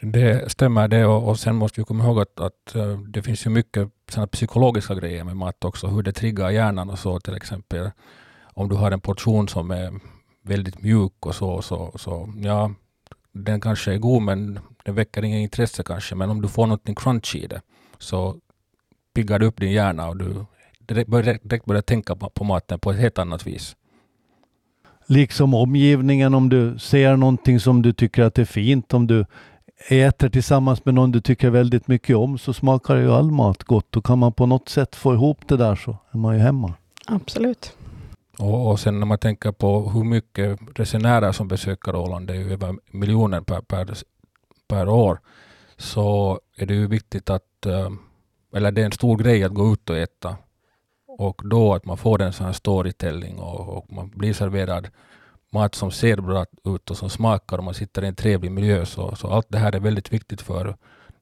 Det 0.00 0.52
stämmer 0.52 0.88
det 0.88 1.06
och, 1.06 1.28
och 1.28 1.38
sen 1.38 1.56
måste 1.56 1.80
vi 1.80 1.84
komma 1.84 2.04
ihåg 2.04 2.20
att, 2.20 2.40
att 2.40 2.74
eh, 2.74 2.98
det 2.98 3.22
finns 3.22 3.46
ju 3.46 3.50
mycket 3.50 3.88
såna 4.10 4.26
psykologiska 4.26 4.94
grejer 4.94 5.24
med 5.24 5.36
mat 5.36 5.64
också, 5.64 5.86
hur 5.86 6.02
det 6.02 6.12
triggar 6.12 6.50
hjärnan 6.50 6.90
och 6.90 6.98
så 6.98 7.20
till 7.20 7.36
exempel. 7.36 7.90
Om 8.54 8.68
du 8.68 8.76
har 8.76 8.90
en 8.90 9.00
portion 9.00 9.48
som 9.48 9.70
är 9.70 10.00
väldigt 10.42 10.82
mjuk 10.82 11.26
och 11.26 11.34
så, 11.34 11.62
så, 11.62 11.92
så 11.94 12.32
ja, 12.36 12.70
den 13.32 13.60
kanske 13.60 13.92
är 13.92 13.98
god 13.98 14.22
men 14.22 14.58
den 14.84 14.94
väcker 14.94 15.24
inget 15.24 15.42
intresse 15.42 15.82
kanske. 15.82 16.14
Men 16.14 16.30
om 16.30 16.42
du 16.42 16.48
får 16.48 16.66
något 16.66 16.96
crunchy 16.96 17.38
i 17.38 17.46
det 17.46 17.60
så 17.98 18.36
piggar 19.18 19.38
det 19.38 19.46
upp 19.46 19.60
din 19.60 19.72
hjärna 19.72 20.08
och 20.08 20.16
du 20.16 20.44
direkt 20.78 21.10
börjar, 21.66 21.82
tänka 21.82 22.16
på, 22.16 22.44
maten 22.44 22.78
på 22.78 22.90
ett 22.90 22.98
helt 22.98 23.18
annat 23.18 23.46
vis. 23.46 23.76
Liksom 25.06 25.54
omgivningen, 25.54 26.34
om 26.34 26.48
du 26.48 26.78
ser 26.78 27.16
någonting 27.16 27.60
som 27.60 27.82
du 27.82 27.92
tycker 27.92 28.22
att 28.22 28.34
det 28.34 28.42
är 28.42 28.46
fint, 28.46 28.94
om 28.94 29.06
du 29.06 29.24
äter 29.88 30.28
tillsammans 30.28 30.84
med 30.84 30.94
någon 30.94 31.12
du 31.12 31.20
tycker 31.20 31.50
väldigt 31.50 31.88
mycket 31.88 32.16
om 32.16 32.38
så 32.38 32.52
smakar 32.52 32.96
ju 32.96 33.12
all 33.12 33.30
mat 33.30 33.64
gott 33.64 33.96
och 33.96 34.04
kan 34.04 34.18
man 34.18 34.32
på 34.32 34.46
något 34.46 34.68
sätt 34.68 34.96
få 34.96 35.14
ihop 35.14 35.48
det 35.48 35.56
där 35.56 35.74
så 35.76 35.96
är 36.10 36.18
man 36.18 36.34
ju 36.34 36.40
hemma. 36.40 36.74
Absolut. 37.06 37.76
Och, 38.38 38.70
och 38.70 38.80
sen 38.80 39.00
när 39.00 39.06
man 39.06 39.18
tänker 39.18 39.52
på 39.52 39.90
hur 39.90 40.04
mycket 40.04 40.58
resenärer 40.74 41.32
som 41.32 41.48
besöker 41.48 41.96
Åland, 41.96 42.26
det 42.26 42.32
är 42.32 42.38
ju 42.38 42.52
över 42.52 42.76
miljoner 42.90 43.40
per, 43.40 43.60
per, 43.60 43.94
per 44.68 44.88
år, 44.88 45.18
så 45.76 46.40
är 46.56 46.66
det 46.66 46.74
ju 46.74 46.86
viktigt 46.86 47.30
att, 47.30 47.66
eh, 47.66 47.90
eller 48.52 48.72
det 48.72 48.80
är 48.80 48.84
en 48.84 48.92
stor 48.92 49.16
grej 49.16 49.44
att 49.44 49.54
gå 49.54 49.72
ut 49.72 49.90
och 49.90 49.98
äta. 49.98 50.36
Och 51.06 51.42
då 51.44 51.74
att 51.74 51.84
man 51.84 51.96
får 51.96 52.22
en 52.22 52.32
sån 52.32 52.46
här 52.46 52.52
storytelling 52.52 53.38
och, 53.38 53.78
och 53.78 53.92
man 53.92 54.08
blir 54.08 54.32
serverad 54.32 54.88
mat 55.52 55.74
som 55.74 55.90
ser 55.90 56.16
bra 56.16 56.46
ut 56.64 56.90
och 56.90 56.96
som 56.96 57.10
smakar 57.10 57.58
och 57.58 57.64
man 57.64 57.74
sitter 57.74 58.04
i 58.04 58.06
en 58.06 58.14
trevlig 58.14 58.50
miljö. 58.50 58.86
Så, 58.86 59.16
så 59.16 59.28
allt 59.28 59.46
det 59.48 59.58
här 59.58 59.74
är 59.74 59.80
väldigt 59.80 60.12
viktigt 60.12 60.40
för 60.40 60.76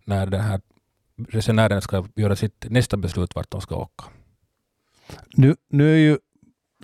när 0.04 0.26
den 0.26 0.40
här 0.40 0.60
resenären 1.28 1.82
ska 1.82 2.04
göra 2.14 2.36
sitt 2.36 2.66
nästa 2.70 2.96
beslut 2.96 3.34
vart 3.34 3.50
de 3.50 3.60
ska 3.60 3.76
åka. 3.76 4.04
Nu, 5.34 5.56
nu 5.68 5.92
är 5.92 5.98
ju 5.98 6.18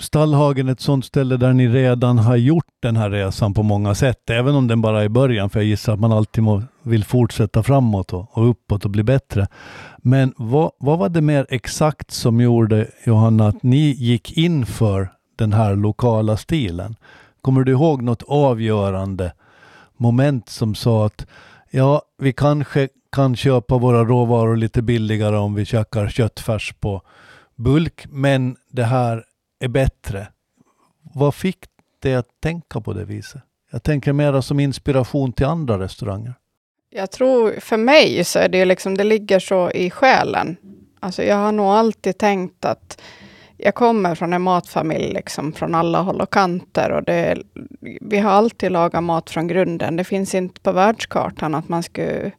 Stallhagen 0.00 0.68
ett 0.68 0.80
sådant 0.80 1.04
ställe 1.04 1.36
där 1.36 1.52
ni 1.52 1.68
redan 1.68 2.18
har 2.18 2.36
gjort 2.36 2.66
den 2.80 2.96
här 2.96 3.10
resan 3.10 3.54
på 3.54 3.62
många 3.62 3.94
sätt, 3.94 4.30
även 4.30 4.54
om 4.54 4.68
den 4.68 4.80
bara 4.80 5.00
är 5.00 5.04
i 5.04 5.08
början, 5.08 5.50
för 5.50 5.60
jag 5.60 5.66
gissar 5.66 5.92
att 5.92 6.00
man 6.00 6.12
alltid 6.12 6.44
må, 6.44 6.62
vill 6.82 7.04
fortsätta 7.04 7.62
framåt 7.62 8.12
och, 8.12 8.38
och, 8.38 8.50
uppåt 8.50 8.84
och 8.84 8.90
bli 8.90 9.02
bättre. 9.02 9.46
Men 10.04 10.34
vad, 10.36 10.70
vad 10.78 10.98
var 10.98 11.08
det 11.08 11.20
mer 11.20 11.46
exakt 11.48 12.10
som 12.10 12.40
gjorde, 12.40 12.90
Johanna, 13.04 13.48
att 13.48 13.62
ni 13.62 13.90
gick 13.90 14.36
in 14.36 14.66
för 14.66 15.12
den 15.36 15.52
här 15.52 15.76
lokala 15.76 16.36
stilen? 16.36 16.96
Kommer 17.40 17.64
du 17.64 17.72
ihåg 17.72 18.02
något 18.02 18.22
avgörande 18.22 19.32
moment 19.96 20.48
som 20.48 20.74
sa 20.74 21.06
att 21.06 21.26
ja, 21.70 22.02
vi 22.18 22.32
kanske 22.32 22.88
kan 23.12 23.36
köpa 23.36 23.78
våra 23.78 24.04
råvaror 24.04 24.56
lite 24.56 24.82
billigare 24.82 25.36
om 25.36 25.54
vi 25.54 25.64
käkar 25.64 26.08
köttfärs 26.08 26.74
på 26.80 27.02
bulk, 27.56 28.06
men 28.10 28.56
det 28.70 28.84
här 28.84 29.24
är 29.60 29.68
bättre. 29.68 30.28
Vad 31.14 31.34
fick 31.34 31.58
det 32.02 32.14
att 32.14 32.40
tänka 32.40 32.80
på 32.80 32.92
det 32.92 33.04
viset? 33.04 33.42
Jag 33.70 33.82
tänker 33.82 34.12
mera 34.12 34.42
som 34.42 34.60
inspiration 34.60 35.32
till 35.32 35.46
andra 35.46 35.78
restauranger. 35.78 36.34
Jag 36.94 37.10
tror 37.10 37.52
för 37.60 37.76
mig 37.76 38.24
så 38.24 38.38
är 38.38 38.48
det 38.48 38.64
liksom, 38.64 38.96
det 38.96 39.04
ligger 39.04 39.38
så 39.38 39.70
i 39.70 39.90
själen. 39.90 40.56
Alltså 41.00 41.22
jag 41.22 41.36
har 41.36 41.52
nog 41.52 41.66
alltid 41.66 42.18
tänkt 42.18 42.64
att 42.64 43.02
jag 43.56 43.74
kommer 43.74 44.14
från 44.14 44.32
en 44.32 44.42
matfamilj 44.42 45.12
liksom 45.12 45.52
från 45.52 45.74
alla 45.74 46.00
håll 46.00 46.20
och 46.20 46.32
kanter. 46.32 46.90
Och 46.90 47.02
det, 47.02 47.42
vi 48.00 48.18
har 48.18 48.30
alltid 48.30 48.72
lagat 48.72 49.04
mat 49.04 49.30
från 49.30 49.48
grunden. 49.48 49.96
Det 49.96 50.04
finns 50.04 50.34
inte 50.34 50.60
på 50.60 50.72
världskartan 50.72 51.54
att 51.54 51.68
man 51.68 51.82
skulle 51.82 52.32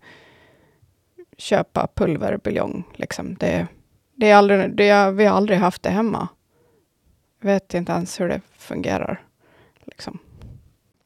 köpa 1.37 1.87
pulverbuljong. 1.95 2.83
Liksom. 2.95 3.35
Det, 3.35 3.67
det 4.15 4.29
är 4.29 4.35
aldrig, 4.35 4.75
det, 4.75 5.11
vi 5.11 5.25
har 5.25 5.37
aldrig 5.37 5.59
haft 5.59 5.83
det 5.83 5.89
hemma. 5.89 6.27
Jag 7.41 7.47
vet 7.47 7.73
inte 7.73 7.91
ens 7.91 8.19
hur 8.19 8.27
det 8.27 8.41
fungerar. 8.57 9.21
Liksom. 9.85 10.19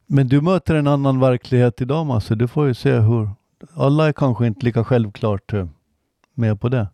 Men 0.07 0.27
du 0.27 0.41
möter 0.41 0.75
en 0.75 0.87
annan 0.87 1.19
verklighet 1.19 1.81
idag, 1.81 2.05
Masse. 2.05 2.35
Du 2.35 2.47
får 2.47 2.67
ju 2.67 2.73
se 2.73 2.99
hur... 2.99 3.29
Alla 3.73 4.07
är 4.07 4.13
kanske 4.13 4.47
inte 4.47 4.65
lika 4.65 4.83
självklart 4.83 5.53
eh, 5.53 5.67
med 6.33 6.61
på 6.61 6.69
det. 6.69 6.87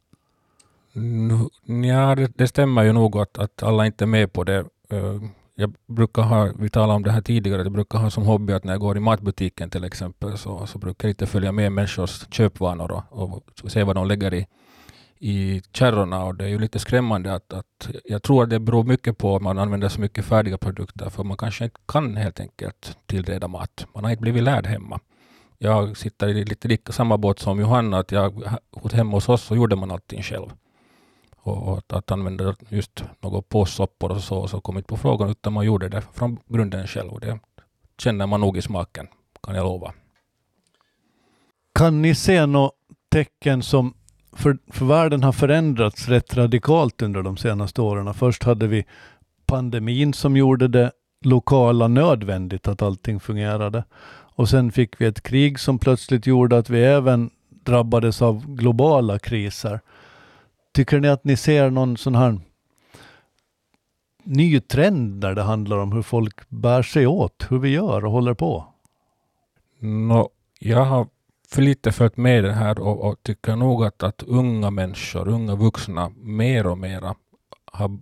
Ja, 1.88 2.15
det, 2.15 2.32
det, 2.36 2.47
stämmer 2.47 2.84
ju 2.84 2.93
nog 2.93 3.17
att, 3.17 3.38
att 3.38 3.63
alla 3.63 3.86
inte 3.86 4.04
är 4.04 4.08
med 4.08 4.34
på 4.34 4.43
det. 4.43 4.65
Eh, 4.89 5.21
jag 5.56 5.73
brukar 5.88 6.21
ha, 6.21 6.52
vi 6.60 6.69
talade 6.69 6.93
om 6.93 7.04
det 7.04 7.12
här 7.12 7.21
tidigare, 7.21 7.62
jag 7.62 7.71
brukar 7.71 7.99
ha 7.99 8.10
som 8.10 8.23
hobby 8.23 8.54
att 8.54 8.63
när 8.63 8.73
jag 8.73 8.82
går 8.82 8.97
i 8.97 8.99
matbutiken 8.99 9.69
till 9.69 9.84
exempel 9.84 10.38
så, 10.38 10.65
så 10.65 10.78
brukar 10.78 11.08
jag 11.08 11.12
inte 11.12 11.26
följa 11.26 11.52
med 11.52 11.71
människors 11.71 12.28
köpvanor 12.32 13.04
och, 13.10 13.36
och 13.63 13.71
se 13.71 13.84
vad 13.84 13.95
de 13.95 14.08
lägger 14.08 14.34
i, 14.34 14.47
i 15.23 15.62
kärrorna 15.73 16.23
och 16.23 16.36
det 16.36 16.43
är 16.43 16.47
ju 16.47 16.59
lite 16.59 16.79
skrämmande 16.79 17.33
att, 17.33 17.53
att 17.53 17.89
jag 18.03 18.23
tror 18.23 18.43
att 18.43 18.49
det 18.49 18.59
beror 18.59 18.83
mycket 18.83 19.17
på 19.17 19.36
att 19.36 19.41
man 19.41 19.59
använder 19.59 19.89
så 19.89 20.01
mycket 20.01 20.25
färdiga 20.25 20.57
produkter 20.57 21.09
för 21.09 21.23
man 21.23 21.38
kanske 21.38 21.63
inte 21.63 21.79
kan 21.88 22.17
helt 22.17 22.39
enkelt 22.39 22.97
tillreda 23.05 23.47
mat. 23.47 23.86
Man 23.93 24.03
har 24.03 24.12
inte 24.12 24.21
blivit 24.21 24.43
lärd 24.43 24.67
hemma. 24.67 24.99
Jag 25.57 25.97
sitter 25.97 26.27
i 26.27 26.45
lite 26.45 26.67
lika 26.67 26.91
samma 26.91 27.17
båt 27.17 27.39
som 27.39 27.59
Johanna, 27.59 27.97
att 27.99 28.12
jag, 28.12 28.43
hemma 28.93 29.12
hos 29.12 29.29
oss 29.29 29.43
så 29.43 29.55
gjorde 29.55 29.75
man 29.75 29.91
allting 29.91 30.23
själv. 30.23 30.49
Och, 31.36 31.67
och 31.67 31.77
att, 31.77 31.93
att 31.93 32.12
använda 32.12 32.55
just 32.69 33.03
några 33.19 33.41
påssoppor 33.41 34.12
och 34.12 34.23
så, 34.23 34.47
så 34.47 34.62
kom 34.62 34.77
inte 34.77 34.88
på 34.88 34.97
frågan 34.97 35.29
utan 35.29 35.53
man 35.53 35.65
gjorde 35.65 35.89
det 35.89 36.01
från 36.01 36.39
grunden 36.47 36.88
själv 36.88 37.12
och 37.12 37.19
det 37.19 37.39
känner 37.97 38.27
man 38.27 38.41
nog 38.41 38.57
i 38.57 38.62
smaken, 38.62 39.07
kan 39.43 39.55
jag 39.55 39.63
lova. 39.63 39.93
Kan 41.75 42.01
ni 42.01 42.15
se 42.15 42.45
några 42.45 42.71
tecken 43.09 43.63
som 43.63 43.93
för, 44.36 44.58
för 44.67 44.86
världen 44.86 45.24
har 45.24 45.32
förändrats 45.32 46.08
rätt 46.10 46.38
radikalt 46.38 47.02
under 47.02 47.22
de 47.22 47.38
senaste 47.38 47.82
åren. 47.82 48.13
Först 48.13 48.43
hade 48.43 48.67
vi 48.67 48.86
pandemin 49.46 50.13
som 50.13 50.38
gjorde 50.38 50.67
det 50.67 50.91
lokala 51.26 51.88
nödvändigt 51.88 52.67
att 52.67 52.82
allting 52.82 53.19
fungerade. 53.19 53.84
Och 54.36 54.50
sen 54.50 54.72
fick 54.72 55.02
vi 55.02 55.06
ett 55.06 55.24
krig 55.24 55.60
som 55.60 55.80
plötsligt 55.80 56.28
gjorde 56.28 56.58
att 56.58 56.69
vi 56.69 56.84
även 56.84 57.30
drabbades 57.50 58.22
av 58.22 58.48
globala 58.48 59.19
kriser. 59.19 59.80
Tycker 60.74 61.00
ni 61.00 61.08
att 61.08 61.24
ni 61.24 61.38
ser 61.38 61.69
någon 61.69 61.98
sån 61.98 62.15
här 62.15 62.39
ny 64.24 64.60
trend 64.60 65.19
när 65.24 65.36
det 65.36 65.41
handlar 65.41 65.78
om 65.78 65.91
hur 65.91 66.02
folk 66.02 66.50
bär 66.50 66.82
sig 66.82 67.08
åt, 67.08 67.46
hur 67.50 67.60
vi 67.60 67.69
gör 67.69 68.06
och 68.06 68.12
håller 68.12 68.34
på? 68.34 68.65
No, 69.80 70.30
jag 70.60 70.86
har 70.86 71.08
för 71.53 71.61
lite 71.61 71.91
följt 71.91 72.17
med 72.17 72.43
det 72.43 72.53
här 72.53 72.79
och, 72.79 73.07
och 73.07 73.23
tycker 73.23 73.55
nog 73.55 73.85
att, 73.85 74.03
att 74.03 74.23
unga 74.23 74.71
människor, 74.71 75.27
unga 75.27 75.55
vuxna, 75.55 76.11
mer 76.15 76.67
och 76.67 76.77
mer 76.77 77.01
har, 77.65 77.99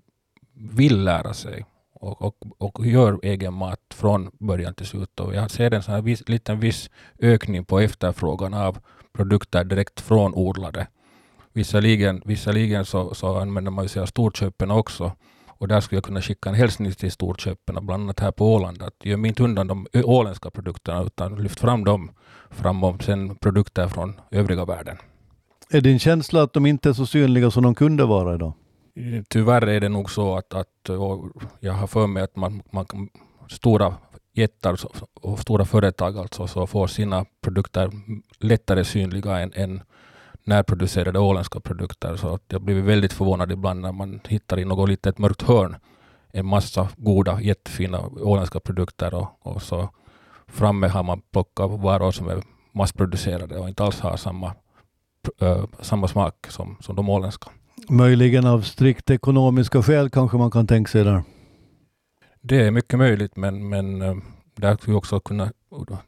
vill 0.53 1.03
lära 1.03 1.33
sig 1.33 1.65
och, 1.93 2.21
och, 2.21 2.35
och 2.57 2.85
gör 2.85 3.19
egen 3.23 3.53
mat 3.53 3.79
från 3.93 4.31
början 4.39 4.73
till 4.73 4.85
slut. 4.85 5.19
Och 5.19 5.35
jag 5.35 5.51
ser 5.51 5.73
en 5.73 5.83
sån 5.83 5.93
här 5.93 6.01
viss, 6.01 6.29
liten 6.29 6.59
viss 6.59 6.89
ökning 7.19 7.65
på 7.65 7.79
efterfrågan 7.79 8.53
av 8.53 8.77
produkter 9.13 9.63
direkt 9.63 10.01
från 10.01 10.33
odlade. 10.35 10.87
Visserligen, 11.53 12.21
visserligen 12.25 12.85
så, 12.85 13.13
så 13.13 13.39
använder 13.39 13.71
man 13.71 13.89
sig 13.89 14.01
av 14.01 14.05
storköpen 14.05 14.71
också 14.71 15.11
och 15.47 15.67
där 15.67 15.81
skulle 15.81 15.97
jag 15.97 16.03
kunna 16.03 16.21
skicka 16.21 16.49
en 16.49 16.55
hälsning 16.55 16.91
till 16.91 17.11
storköpen, 17.11 17.85
bland 17.85 18.03
annat 18.03 18.19
här 18.19 18.31
på 18.31 18.53
Åland, 18.53 18.81
att 18.81 19.05
göm 19.05 19.25
inte 19.25 19.43
undan 19.43 19.67
de 19.67 19.87
åländska 19.93 20.49
produkterna 20.49 21.03
utan 21.03 21.35
lyft 21.35 21.59
fram 21.59 21.83
dem 21.83 22.11
framom 22.51 22.99
sen 22.99 23.35
produkter 23.35 23.87
från 23.87 24.21
övriga 24.31 24.65
världen. 24.65 24.97
Är 25.69 25.81
din 25.81 25.99
känsla 25.99 26.43
att 26.43 26.53
de 26.53 26.65
inte 26.65 26.89
är 26.89 26.93
så 26.93 27.05
synliga 27.05 27.51
som 27.51 27.63
de 27.63 27.75
kunde 27.75 28.05
vara 28.05 28.35
idag? 28.35 28.53
Tyvärr 29.29 29.67
är 29.67 29.79
det 29.79 29.89
nog 29.89 30.11
så 30.11 30.37
att, 30.37 30.53
att 30.53 30.89
jag 31.59 31.73
har 31.73 31.87
för 31.87 32.07
mig 32.07 32.23
att 32.23 32.35
man, 32.35 32.61
man 32.71 32.85
stora 33.49 33.93
jättar 34.33 34.77
och 35.13 35.39
stora 35.39 35.65
företag 35.65 36.17
alltså 36.17 36.47
så 36.47 36.67
får 36.67 36.87
sina 36.87 37.25
produkter 37.41 37.91
lättare 38.39 38.83
synliga 38.85 39.39
än, 39.39 39.53
än 39.53 39.81
närproducerade 40.43 41.19
åländska 41.19 41.59
produkter. 41.59 42.15
Så 42.15 42.33
att 42.33 42.43
jag 42.47 42.61
blir 42.61 42.81
väldigt 42.81 43.13
förvånad 43.13 43.51
ibland 43.51 43.81
när 43.81 43.91
man 43.91 44.19
hittar 44.27 44.59
i 44.59 44.65
något 44.65 44.89
litet 44.89 45.17
mörkt 45.17 45.41
hörn 45.41 45.75
en 46.31 46.45
massa 46.45 46.89
goda, 46.97 47.41
jättefina 47.41 48.01
åländska 48.07 48.59
produkter 48.59 49.13
och, 49.13 49.27
och 49.39 49.61
så 49.61 49.89
framme 50.51 50.87
har 50.87 51.03
man 51.03 51.21
plockat 51.31 51.71
varor 51.71 52.11
som 52.11 52.29
är 52.29 52.43
massproducerade 52.71 53.57
och 53.57 53.69
inte 53.69 53.83
alls 53.83 53.99
har 53.99 54.17
samma, 54.17 54.53
äh, 55.41 55.63
samma 55.81 56.07
smak 56.07 56.47
som, 56.49 56.77
som 56.81 56.95
de 56.95 57.09
åländska. 57.09 57.49
Möjligen 57.89 58.45
av 58.47 58.61
strikt 58.61 59.09
ekonomiska 59.09 59.83
skäl 59.83 60.09
kanske 60.09 60.37
man 60.37 60.51
kan 60.51 60.67
tänka 60.67 60.89
sig 60.89 61.03
där? 61.03 61.23
Det 62.41 62.67
är 62.67 62.71
mycket 62.71 62.99
möjligt, 62.99 63.35
men, 63.35 63.69
men 63.69 64.01
äh, 64.01 64.15
där 64.55 64.77
skulle 64.77 64.97
också 64.97 65.19
kunna 65.19 65.51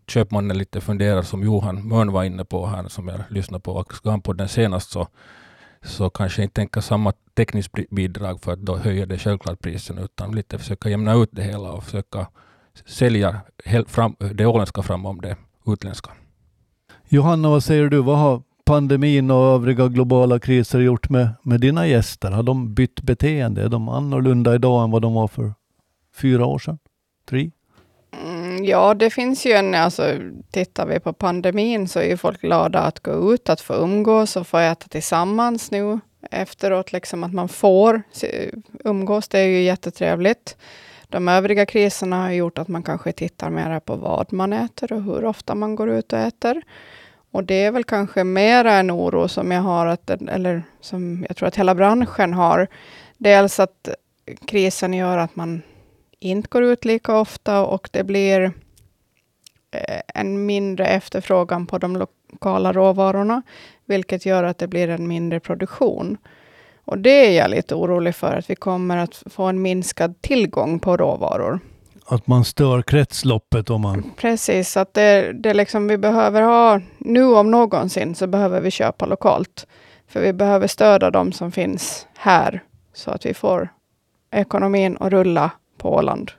köpmannen 0.07 0.57
lite 0.57 0.81
fundera 0.81 1.23
som 1.23 1.43
Johan 1.43 1.87
Mörn 1.87 2.11
var 2.11 2.23
inne 2.23 2.45
på 2.45 2.65
här 2.65 2.87
som 2.87 3.07
jag 3.07 3.19
lyssnade 3.29 3.61
på 3.61 3.85
på 4.23 4.33
den 4.33 4.49
senast 4.49 4.91
så, 4.91 5.07
så 5.81 6.09
kanske 6.09 6.43
inte 6.43 6.53
tänka 6.53 6.81
samma 6.81 7.13
tekniskt 7.33 7.71
bidrag 7.89 8.41
för 8.41 8.53
att 8.53 8.59
då 8.59 8.77
höjer 8.77 9.05
det 9.05 9.17
självklart 9.17 9.61
priserna 9.61 10.01
utan 10.01 10.35
lite 10.35 10.57
försöka 10.57 10.89
jämna 10.89 11.13
ut 11.13 11.29
det 11.31 11.43
hela 11.43 11.71
och 11.71 11.83
försöka 11.83 12.27
sälja 12.85 13.41
fram, 13.87 14.15
det 14.33 14.45
åländska 14.45 14.81
framom 14.81 15.21
det 15.21 15.35
utländska. 15.67 16.11
Johanna, 17.09 17.49
vad 17.49 17.63
säger 17.63 17.89
du? 17.89 18.01
Vad 18.01 18.17
har 18.17 18.41
pandemin 18.65 19.31
och 19.31 19.55
övriga 19.55 19.87
globala 19.87 20.39
kriser 20.39 20.79
gjort 20.79 21.09
med, 21.09 21.29
med 21.43 21.61
dina 21.61 21.87
gäster? 21.87 22.31
Har 22.31 22.43
de 22.43 22.73
bytt 22.73 23.01
beteende? 23.01 23.63
Är 23.63 23.69
de 23.69 23.89
annorlunda 23.89 24.55
idag 24.55 24.83
än 24.83 24.91
vad 24.91 25.01
de 25.01 25.13
var 25.13 25.27
för 25.27 25.53
fyra 26.15 26.45
år 26.45 26.59
sedan? 26.59 26.79
Tre? 27.29 27.51
Mm, 28.25 28.65
ja, 28.65 28.93
det 28.93 29.09
finns 29.09 29.45
ju 29.45 29.51
en, 29.51 29.75
alltså 29.75 30.03
tittar 30.51 30.85
vi 30.85 30.99
på 30.99 31.13
pandemin 31.13 31.87
så 31.87 31.99
är 31.99 32.03
ju 32.03 32.17
folk 32.17 32.41
glada 32.41 32.79
att 32.79 32.99
gå 32.99 33.33
ut, 33.33 33.49
att 33.49 33.61
få 33.61 33.73
umgås 33.73 34.35
och 34.35 34.47
få 34.47 34.57
äta 34.57 34.87
tillsammans 34.87 35.71
nu 35.71 35.99
efteråt, 36.31 36.91
liksom 36.91 37.23
att 37.23 37.33
man 37.33 37.49
får 37.49 38.03
umgås, 38.83 39.27
det 39.27 39.39
är 39.39 39.47
ju 39.47 39.61
jättetrevligt. 39.61 40.57
De 41.13 41.27
övriga 41.27 41.65
kriserna 41.65 42.21
har 42.21 42.31
gjort 42.31 42.57
att 42.57 42.67
man 42.67 42.83
kanske 42.83 43.11
tittar 43.11 43.49
mer 43.49 43.79
på 43.79 43.95
vad 43.95 44.33
man 44.33 44.53
äter 44.53 44.93
och 44.93 45.03
hur 45.03 45.25
ofta 45.25 45.55
man 45.55 45.75
går 45.75 45.89
ut 45.89 46.13
och 46.13 46.19
äter. 46.19 46.61
Och 47.31 47.43
det 47.43 47.63
är 47.63 47.71
väl 47.71 47.83
kanske 47.83 48.23
mera 48.23 48.73
en 48.73 48.91
oro 48.91 49.27
som 49.27 49.51
jag 49.51 49.61
har, 49.61 49.85
att, 49.85 50.09
eller 50.09 50.63
som 50.81 51.25
jag 51.27 51.37
tror 51.37 51.47
att 51.47 51.55
hela 51.55 51.75
branschen 51.75 52.33
har. 52.33 52.67
Dels 53.17 53.59
att 53.59 53.89
krisen 54.47 54.93
gör 54.93 55.17
att 55.17 55.35
man 55.35 55.61
inte 56.19 56.47
går 56.49 56.63
ut 56.63 56.85
lika 56.85 57.15
ofta 57.15 57.65
och 57.65 57.89
det 57.91 58.03
blir 58.03 58.41
eh, 59.71 60.01
en 60.07 60.45
mindre 60.45 60.85
efterfrågan 60.85 61.67
på 61.67 61.77
de 61.77 61.97
lokala 61.97 62.73
råvarorna, 62.73 63.41
vilket 63.85 64.25
gör 64.25 64.43
att 64.43 64.57
det 64.57 64.67
blir 64.67 64.87
en 64.87 65.07
mindre 65.07 65.39
produktion. 65.39 66.17
Och 66.85 66.97
det 66.97 67.27
är 67.27 67.31
jag 67.31 67.51
lite 67.51 67.75
orolig 67.75 68.15
för, 68.15 68.35
att 68.35 68.49
vi 68.49 68.55
kommer 68.55 68.97
att 68.97 69.23
få 69.25 69.43
en 69.43 69.61
minskad 69.61 70.21
tillgång 70.21 70.79
på 70.79 70.97
råvaror. 70.97 71.59
Att 72.05 72.27
man 72.27 72.45
stör 72.45 72.81
kretsloppet 72.81 73.69
om 73.69 73.81
man... 73.81 74.11
Precis, 74.17 74.77
att 74.77 74.93
det, 74.93 75.31
det 75.33 75.53
liksom 75.53 75.87
vi 75.87 75.97
behöver 75.97 76.41
ha, 76.41 76.81
nu 76.97 77.25
om 77.25 77.51
någonsin, 77.51 78.15
så 78.15 78.27
behöver 78.27 78.61
vi 78.61 78.71
köpa 78.71 79.05
lokalt. 79.05 79.67
För 80.07 80.21
vi 80.21 80.33
behöver 80.33 80.67
stödja 80.67 81.11
de 81.11 81.31
som 81.31 81.51
finns 81.51 82.07
här, 82.17 82.63
så 82.93 83.11
att 83.11 83.25
vi 83.25 83.33
får 83.33 83.69
ekonomin 84.31 84.97
att 84.99 85.11
rulla 85.11 85.51
på 85.77 85.93
Åland. 85.93 86.31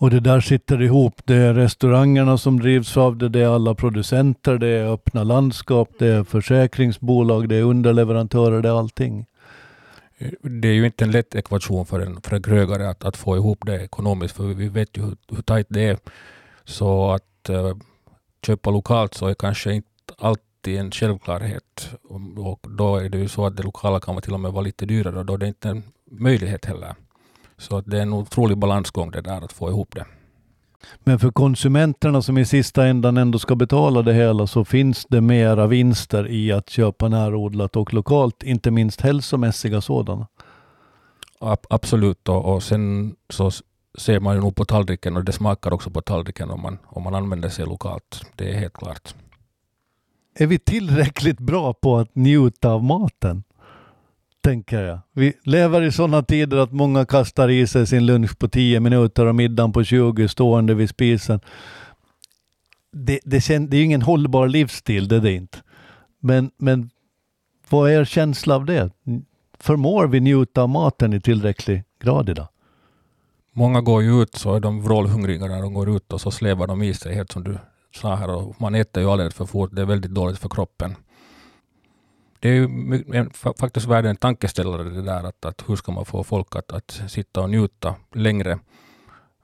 Och 0.00 0.10
det 0.10 0.20
där 0.20 0.40
sitter 0.40 0.82
ihop. 0.82 1.20
Det 1.24 1.34
är 1.34 1.54
restaurangerna 1.54 2.38
som 2.38 2.60
drivs 2.60 2.96
av 2.96 3.16
det, 3.16 3.28
det 3.28 3.40
är 3.40 3.48
alla 3.48 3.74
producenter, 3.74 4.58
det 4.58 4.68
är 4.68 4.92
öppna 4.92 5.24
landskap, 5.24 5.88
det 5.98 6.06
är 6.06 6.24
försäkringsbolag, 6.24 7.48
det 7.48 7.56
är 7.56 7.62
underleverantörer, 7.62 8.62
det 8.62 8.68
är 8.68 8.78
allting. 8.78 9.26
Det 10.40 10.68
är 10.68 10.72
ju 10.72 10.86
inte 10.86 11.04
en 11.04 11.10
lätt 11.10 11.34
ekvation 11.34 11.86
för 11.86 12.00
en, 12.00 12.20
för 12.22 12.36
en 12.36 12.42
krögare 12.42 12.88
att, 12.88 13.04
att 13.04 13.16
få 13.16 13.36
ihop 13.36 13.66
det 13.66 13.84
ekonomiskt, 13.84 14.36
för 14.36 14.44
vi 14.44 14.68
vet 14.68 14.96
ju 14.96 15.02
hur, 15.02 15.16
hur 15.28 15.42
tajt 15.42 15.66
det 15.70 15.82
är. 15.82 15.98
Så 16.64 17.10
att 17.10 17.50
uh, 17.50 17.76
köpa 18.46 18.70
lokalt 18.70 19.14
så 19.14 19.26
är 19.26 19.34
kanske 19.34 19.72
inte 19.72 19.88
alltid 20.18 20.78
en 20.78 20.90
självklarhet. 20.90 21.90
Och, 22.02 22.20
och 22.52 22.70
då 22.70 22.96
är 22.96 23.08
det 23.08 23.18
ju 23.18 23.28
så 23.28 23.46
att 23.46 23.56
det 23.56 23.62
lokala 23.62 24.00
kan 24.00 24.22
till 24.22 24.34
och 24.34 24.40
med 24.40 24.52
vara 24.52 24.64
lite 24.64 24.86
dyrare 24.86 25.18
och 25.18 25.26
då 25.26 25.34
är 25.34 25.38
det 25.38 25.48
inte 25.48 25.68
en 25.68 25.82
möjlighet 26.10 26.64
heller. 26.64 26.94
Så 27.56 27.80
det 27.80 27.98
är 27.98 28.02
en 28.02 28.12
otrolig 28.12 28.58
balansgång 28.58 29.10
det 29.10 29.20
där 29.20 29.44
att 29.44 29.52
få 29.52 29.68
ihop 29.68 29.94
det. 29.94 30.04
Men 30.98 31.18
för 31.18 31.30
konsumenterna 31.30 32.22
som 32.22 32.38
i 32.38 32.44
sista 32.44 32.86
ändan 32.86 33.16
ändå 33.16 33.38
ska 33.38 33.56
betala 33.56 34.02
det 34.02 34.14
hela 34.14 34.46
så 34.46 34.64
finns 34.64 35.06
det 35.08 35.20
mera 35.20 35.66
vinster 35.66 36.28
i 36.28 36.52
att 36.52 36.70
köpa 36.70 37.08
närodlat 37.08 37.76
och 37.76 37.94
lokalt, 37.94 38.42
inte 38.42 38.70
minst 38.70 39.00
hälsomässiga 39.00 39.80
sådana. 39.80 40.26
Absolut, 41.70 42.28
och, 42.28 42.54
och 42.54 42.62
sen 42.62 43.14
så 43.28 43.50
ser 43.98 44.20
man 44.20 44.34
ju 44.34 44.40
nog 44.40 44.56
på 44.56 44.64
tallriken 44.64 45.16
och 45.16 45.24
det 45.24 45.32
smakar 45.32 45.72
också 45.72 45.90
på 45.90 46.00
tallriken 46.00 46.50
om 46.50 46.60
man, 46.60 46.78
om 46.84 47.02
man 47.02 47.14
använder 47.14 47.48
sig 47.48 47.66
lokalt. 47.66 48.22
Det 48.36 48.50
är 48.50 48.58
helt 48.58 48.72
klart. 48.72 49.14
Är 50.34 50.46
vi 50.46 50.58
tillräckligt 50.58 51.38
bra 51.38 51.74
på 51.74 51.96
att 51.96 52.14
njuta 52.14 52.70
av 52.70 52.84
maten? 52.84 53.42
Tänker 54.40 54.82
jag. 54.82 54.98
Vi 55.12 55.32
lever 55.44 55.82
i 55.82 55.92
sådana 55.92 56.22
tider 56.22 56.56
att 56.56 56.72
många 56.72 57.04
kastar 57.04 57.48
i 57.48 57.66
sig 57.66 57.86
sin 57.86 58.06
lunch 58.06 58.38
på 58.38 58.48
10 58.48 58.80
minuter 58.80 59.26
och 59.26 59.34
middagen 59.34 59.72
på 59.72 59.84
20 59.84 60.28
stående 60.28 60.74
vid 60.74 60.88
spisen. 60.88 61.40
Det, 62.92 63.20
det, 63.24 63.40
känd, 63.40 63.70
det 63.70 63.76
är 63.76 63.84
ingen 63.84 64.02
hållbar 64.02 64.48
livsstil, 64.48 65.08
det 65.08 65.16
är 65.16 65.20
det 65.20 65.32
inte. 65.32 65.58
Men, 66.20 66.50
men 66.56 66.90
vad 67.68 67.90
är 67.90 68.00
er 68.00 68.04
känsla 68.04 68.54
av 68.54 68.64
det? 68.64 68.90
Förmår 69.58 70.06
vi 70.06 70.20
njuta 70.20 70.62
av 70.62 70.68
maten 70.68 71.12
i 71.12 71.20
tillräcklig 71.20 71.84
grad 72.00 72.28
idag? 72.28 72.48
Många 73.52 73.80
går 73.80 74.02
ju 74.02 74.22
ut 74.22 74.34
så 74.34 74.54
är 74.54 74.60
de 74.60 74.82
vrålhungriga 74.82 75.46
när 75.46 75.62
de 75.62 75.74
går 75.74 75.96
ut 75.96 76.12
och 76.12 76.20
så 76.20 76.30
slevar 76.30 76.66
de 76.66 76.82
i 76.82 76.94
sig, 76.94 77.14
helt 77.14 77.32
som 77.32 77.44
du 77.44 77.58
sa 77.94 78.14
här. 78.14 78.30
Och 78.30 78.60
man 78.60 78.74
äter 78.74 79.02
ju 79.02 79.10
alldeles 79.10 79.34
för 79.34 79.46
fort, 79.46 79.70
det 79.72 79.82
är 79.82 79.86
väldigt 79.86 80.10
dåligt 80.10 80.38
för 80.38 80.48
kroppen 80.48 80.94
det 82.40 82.48
är 82.48 82.54
ju 82.54 83.30
faktiskt 83.58 83.86
värd 83.86 84.06
en 84.06 84.16
tankeställare 84.16 84.82
det 84.82 85.02
där 85.02 85.24
att, 85.24 85.44
att 85.44 85.64
hur 85.68 85.76
ska 85.76 85.92
man 85.92 86.04
få 86.04 86.24
folk 86.24 86.56
att, 86.56 86.72
att 86.72 87.02
sitta 87.08 87.40
och 87.40 87.50
njuta 87.50 87.94
längre. 88.14 88.58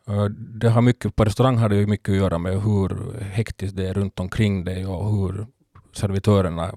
Eh, 0.08 0.24
det 0.24 0.68
har 0.68 0.82
mycket, 0.82 1.16
på 1.16 1.24
restaurang 1.24 1.56
har 1.56 1.68
det 1.68 1.76
ju 1.76 1.86
mycket 1.86 2.08
att 2.08 2.16
göra 2.16 2.38
med 2.38 2.62
hur 2.62 3.20
hektiskt 3.20 3.76
det 3.76 3.88
är 3.88 3.94
runt 3.94 4.20
omkring 4.20 4.64
dig 4.64 4.86
och 4.86 5.10
hur 5.10 5.46
servitörerna 5.92 6.74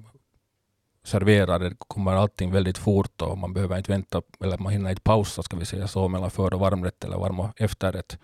serverar. 1.03 1.59
Det 1.59 1.75
kommer 1.77 2.11
allting 2.11 2.51
väldigt 2.51 2.77
fort 2.77 3.21
och 3.21 3.37
man 3.37 3.53
behöver 3.53 3.77
inte 3.77 3.91
vänta, 3.91 4.21
eller 4.43 4.57
man 4.57 4.71
hinner 4.71 4.89
inte 4.89 5.01
pausa 5.01 5.43
ska 5.43 5.57
vi 5.57 5.65
säga 5.65 5.87
så, 5.87 6.07
mellan 6.07 6.31
för 6.31 6.53
och 6.53 6.59
varmrätt 6.59 7.03
eller 7.03 7.17
varm 7.17 7.39
och 7.39 7.61
efterrätt. 7.61 8.17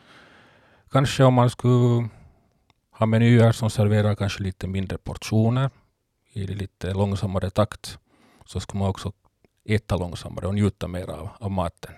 Kanske 0.91 1.23
om 1.23 1.33
man 1.33 1.49
skulle 1.49 2.09
ha 2.91 3.05
menyer 3.05 3.51
som 3.51 3.69
serverar 3.69 4.15
kanske 4.15 4.43
lite 4.43 4.67
mindre 4.67 4.97
portioner 4.97 5.69
i 6.35 6.47
lite 6.47 6.93
långsammare 6.93 7.49
takt 7.49 7.97
så 8.45 8.59
ska 8.59 8.77
man 8.77 8.89
också 8.89 9.11
äta 9.69 9.97
långsammare 9.97 10.47
och 10.47 10.55
njuta 10.55 10.87
mer 10.87 11.09
av, 11.09 11.29
av 11.39 11.51
maten. 11.51 11.93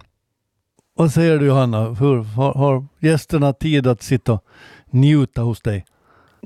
Vad 0.94 1.12
säger 1.12 1.38
du 1.38 1.46
Johanna, 1.46 1.90
Hur, 1.90 2.24
har, 2.24 2.54
har 2.54 2.86
gästerna 3.00 3.54
tid 3.54 3.88
att 3.88 4.04
sitta 4.04 4.34
och 4.34 4.44
njuta 4.90 5.42
hos 5.42 5.62
dig? 5.62 5.86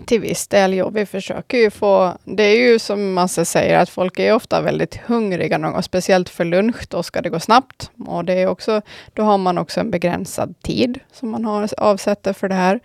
Till 0.06 0.22
viss 0.22 0.48
del, 0.48 0.74
jo. 0.74 0.90
Vi 0.90 1.06
försöker 1.06 1.58
ju 1.58 1.70
få... 1.70 2.18
Det 2.24 2.44
är 2.44 2.72
ju 2.72 2.80
som 2.80 3.14
Masse 3.14 3.46
säger, 3.46 3.80
att 3.80 3.90
folk 3.90 4.20
är 4.20 4.34
ofta 4.34 4.62
väldigt 4.62 4.96
hungriga 4.96 5.58
någon 5.58 5.74
gång, 5.74 5.84
speciellt 5.84 6.30
för 6.30 6.46
lunch. 6.46 6.88
Då 6.90 7.04
ska 7.04 7.22
det 7.22 7.30
gå 7.30 7.40
snabbt. 7.40 7.92
Och 8.08 8.26
det 8.26 8.34
är 8.34 8.48
också, 8.48 8.82
då 9.14 9.24
har 9.24 9.38
man 9.38 9.58
också 9.58 9.80
en 9.80 9.92
begränsad 9.92 10.56
tid 10.64 11.00
som 11.12 11.30
man 11.30 11.46
har 11.46 11.70
avsätter 11.78 12.34
för 12.34 12.50
det 12.50 12.56
här. 12.56 12.80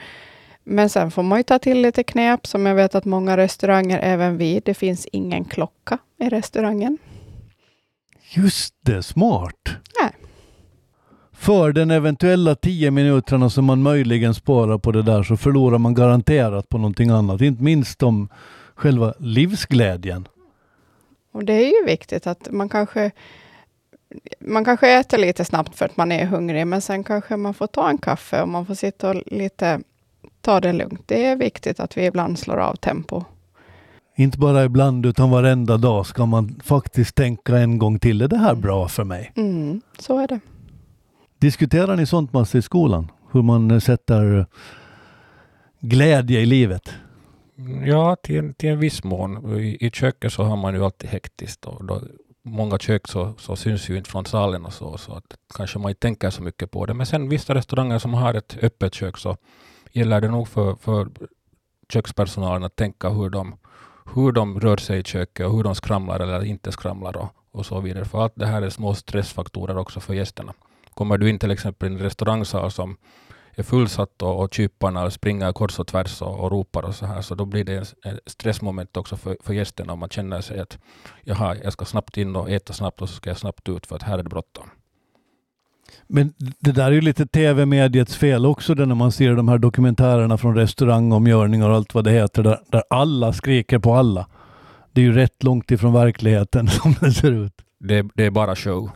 Men 0.69 0.91
sen 0.91 1.11
får 1.11 1.23
man 1.23 1.39
ju 1.39 1.43
ta 1.43 1.59
till 1.59 1.83
lite 1.83 2.03
knep 2.03 2.47
som 2.47 2.67
jag 2.67 2.75
vet 2.75 2.95
att 2.95 3.05
många 3.05 3.37
restauranger, 3.37 3.99
även 4.03 4.37
vi, 4.37 4.63
det 4.65 4.75
finns 4.75 5.07
ingen 5.07 5.45
klocka 5.45 5.99
i 6.19 6.29
restaurangen. 6.29 6.99
Just 8.31 8.75
det, 8.81 9.03
smart! 9.03 9.69
Nej. 10.01 10.13
För 11.33 11.73
den 11.73 11.91
eventuella 11.91 12.55
tio 12.55 12.91
minuterna 12.91 13.51
som 13.51 13.65
man 13.65 13.83
möjligen 13.83 14.35
sparar 14.35 14.79
på 14.79 14.93
det 14.93 15.03
där 15.03 15.23
så 15.23 15.37
förlorar 15.37 15.79
man 15.79 15.95
garanterat 15.95 16.69
på 16.69 16.79
någonting 16.79 17.11
annat. 17.11 17.41
Inte 17.41 17.63
minst 17.63 18.03
om 18.03 18.29
själva 18.75 19.15
livsglädjen. 19.19 20.29
Och 21.33 21.45
det 21.45 21.53
är 21.53 21.81
ju 21.81 21.87
viktigt 21.87 22.27
att 22.27 22.49
man 22.51 22.69
kanske 22.69 23.11
man 24.41 24.65
kanske 24.65 24.99
äter 24.99 25.19
lite 25.19 25.45
snabbt 25.45 25.77
för 25.77 25.85
att 25.85 25.97
man 25.97 26.13
är 26.13 26.27
hungrig, 26.27 26.67
men 26.67 26.81
sen 26.81 27.05
kanske 27.05 27.37
man 27.37 27.55
får 27.55 27.67
ta 27.67 27.89
en 27.89 27.99
kaffe 27.99 28.43
och 28.43 28.49
man 28.49 28.67
får 28.67 28.75
sitta 28.75 29.11
och 29.11 29.23
lite 29.27 29.81
ta 30.47 30.61
det 30.61 30.73
lugnt. 30.73 31.03
Det 31.07 31.25
är 31.25 31.37
viktigt 31.37 31.81
att 31.81 31.97
vi 31.97 32.07
ibland 32.07 32.39
slår 32.39 32.57
av 32.57 32.75
tempo. 32.75 33.25
Inte 34.17 34.39
bara 34.39 34.65
ibland 34.65 35.07
utan 35.07 35.31
varenda 35.31 35.77
dag 35.77 36.07
ska 36.07 36.27
man 36.27 36.61
faktiskt 36.65 37.15
tänka 37.15 37.59
en 37.59 37.79
gång 37.79 37.99
till. 37.99 38.23
Är 38.23 38.29
det 38.29 38.39
här 38.39 38.55
bra 38.55 38.89
för 38.89 39.05
mig? 39.05 39.33
Mm, 39.37 39.81
så 39.99 40.19
är 40.19 40.29
det. 40.29 40.41
Diskuterar 41.39 41.97
ni 41.97 42.07
sånt 42.07 42.33
massor 42.33 42.59
i 42.59 42.63
skolan? 42.63 43.11
Hur 43.33 43.43
man 43.43 43.81
sätter 43.81 44.47
glädje 45.81 46.41
i 46.41 46.47
livet? 46.47 46.91
Ja, 47.85 48.17
till 48.23 48.39
en, 48.39 48.55
till 48.55 48.69
en 48.69 48.79
viss 48.79 49.05
mån. 49.05 49.59
I, 49.59 49.87
I 49.87 49.91
köket 49.91 50.33
så 50.33 50.43
har 50.43 50.57
man 50.57 50.75
ju 50.75 50.85
alltid 50.85 51.11
hektiskt. 51.11 51.65
Och 51.65 51.85
då, 51.85 52.03
många 52.43 52.79
kök 52.79 53.09
så, 53.09 53.35
så 53.39 53.57
syns 53.57 53.89
ju 53.89 53.97
inte 53.97 54.11
från 54.11 54.27
salen 54.27 54.67
och 54.67 54.73
så, 54.73 54.99
så 54.99 55.13
att 55.13 55.37
kanske 55.57 55.79
man 55.79 55.91
inte 55.91 56.01
tänker 56.01 56.31
så 56.31 56.43
mycket 56.43 56.71
på 56.71 56.87
det. 56.87 56.95
Men 56.95 57.07
sen 57.07 57.29
vissa 57.29 57.55
restauranger 57.55 57.99
som 57.99 58.15
har 58.15 58.35
ett 58.35 58.57
öppet 58.63 58.95
kök 58.95 59.19
så 59.19 59.37
gäller 59.93 60.21
det 60.21 60.29
nog 60.29 60.49
för, 60.49 60.75
för 60.75 61.09
kökspersonalen 61.89 62.65
att 62.65 62.77
tänka 62.77 63.09
hur 63.09 63.31
de, 63.31 63.57
hur 64.15 64.33
de 64.33 64.61
rör 64.61 64.77
sig 64.77 65.01
i 65.01 65.05
köket 65.05 65.47
och 65.47 65.57
hur 65.57 65.63
de 65.63 65.75
skramlar 65.75 66.21
eller 66.21 66.45
inte 66.45 66.73
skramlar 66.73 67.17
och, 67.17 67.29
och 67.51 67.67
så 67.67 67.81
vidare. 67.81 68.05
För 68.05 68.23
allt 68.23 68.33
det 68.37 68.47
här 68.47 68.63
är 68.63 68.71
små 68.71 68.95
stressfaktorer 68.95 69.79
också 69.79 70.01
för 70.01 70.15
gästerna. 70.15 70.53
Kommer 70.95 71.19
du 71.19 71.31
in 71.31 71.39
till 71.39 71.51
exempel 71.51 71.89
i 71.89 71.95
en 71.95 71.99
restaurangsal 71.99 72.71
som 72.71 72.97
är 73.59 73.63
fullsatt 73.63 74.23
och, 74.23 74.41
och 74.41 74.55
kyparna 74.55 75.11
springer 75.11 75.53
kors 75.53 75.79
och 75.79 75.87
tvärs 75.87 76.23
och, 76.23 76.41
och 76.41 76.51
ropar 76.51 76.83
och 76.83 76.95
så 76.95 77.07
här, 77.07 77.23
så 77.23 77.35
då 77.35 77.45
blir 77.45 77.65
det 77.65 77.75
ett 77.75 77.95
stressmoment 78.27 78.97
också 78.97 79.17
för, 79.17 79.37
för 79.43 79.55
gästerna 79.55 79.93
om 79.93 79.99
man 79.99 80.09
känner 80.09 80.41
sig 80.41 80.61
att 80.61 80.79
jaha, 81.23 81.57
jag 81.57 81.73
ska 81.73 81.85
snabbt 81.85 82.17
in 82.17 82.37
och 82.37 82.51
äta 82.51 82.73
snabbt 82.73 83.03
och 83.03 83.09
så 83.09 83.15
ska 83.15 83.31
jag 83.31 83.39
snabbt 83.39 83.69
ut 83.69 83.87
för 83.87 83.97
att 83.97 84.03
här 84.03 84.19
är 84.19 84.23
det 84.23 84.29
bråttom. 84.29 84.71
Men 86.07 86.35
det 86.39 86.73
där 86.73 86.87
är 86.87 86.93
ju 86.93 87.01
lite 87.01 87.27
tv-mediets 87.27 88.17
fel 88.17 88.47
också 88.47 88.75
det 88.75 88.87
när 88.87 88.95
man 88.95 89.13
ser 89.13 89.35
de 89.35 89.49
här 89.49 89.59
dokumentärerna 89.59 90.39
från 90.39 90.55
restaurangomgörningar 90.57 91.69
och 91.69 91.77
allt 91.77 91.95
vad 91.95 92.05
det 92.05 92.11
heter 92.11 92.43
där, 92.43 92.61
där 92.71 92.83
alla 92.91 93.33
skriker 93.33 93.79
på 93.79 93.95
alla. 93.95 94.27
Det 94.93 95.01
är 95.01 95.05
ju 95.05 95.13
rätt 95.13 95.43
långt 95.43 95.71
ifrån 95.71 95.93
verkligheten 95.93 96.69
som 96.83 96.95
det 97.01 97.13
ser 97.13 97.33
ut. 97.33 97.53
Det, 97.79 98.07
det 98.15 98.25
är 98.25 98.31
bara 98.31 98.57
show. 98.57 98.91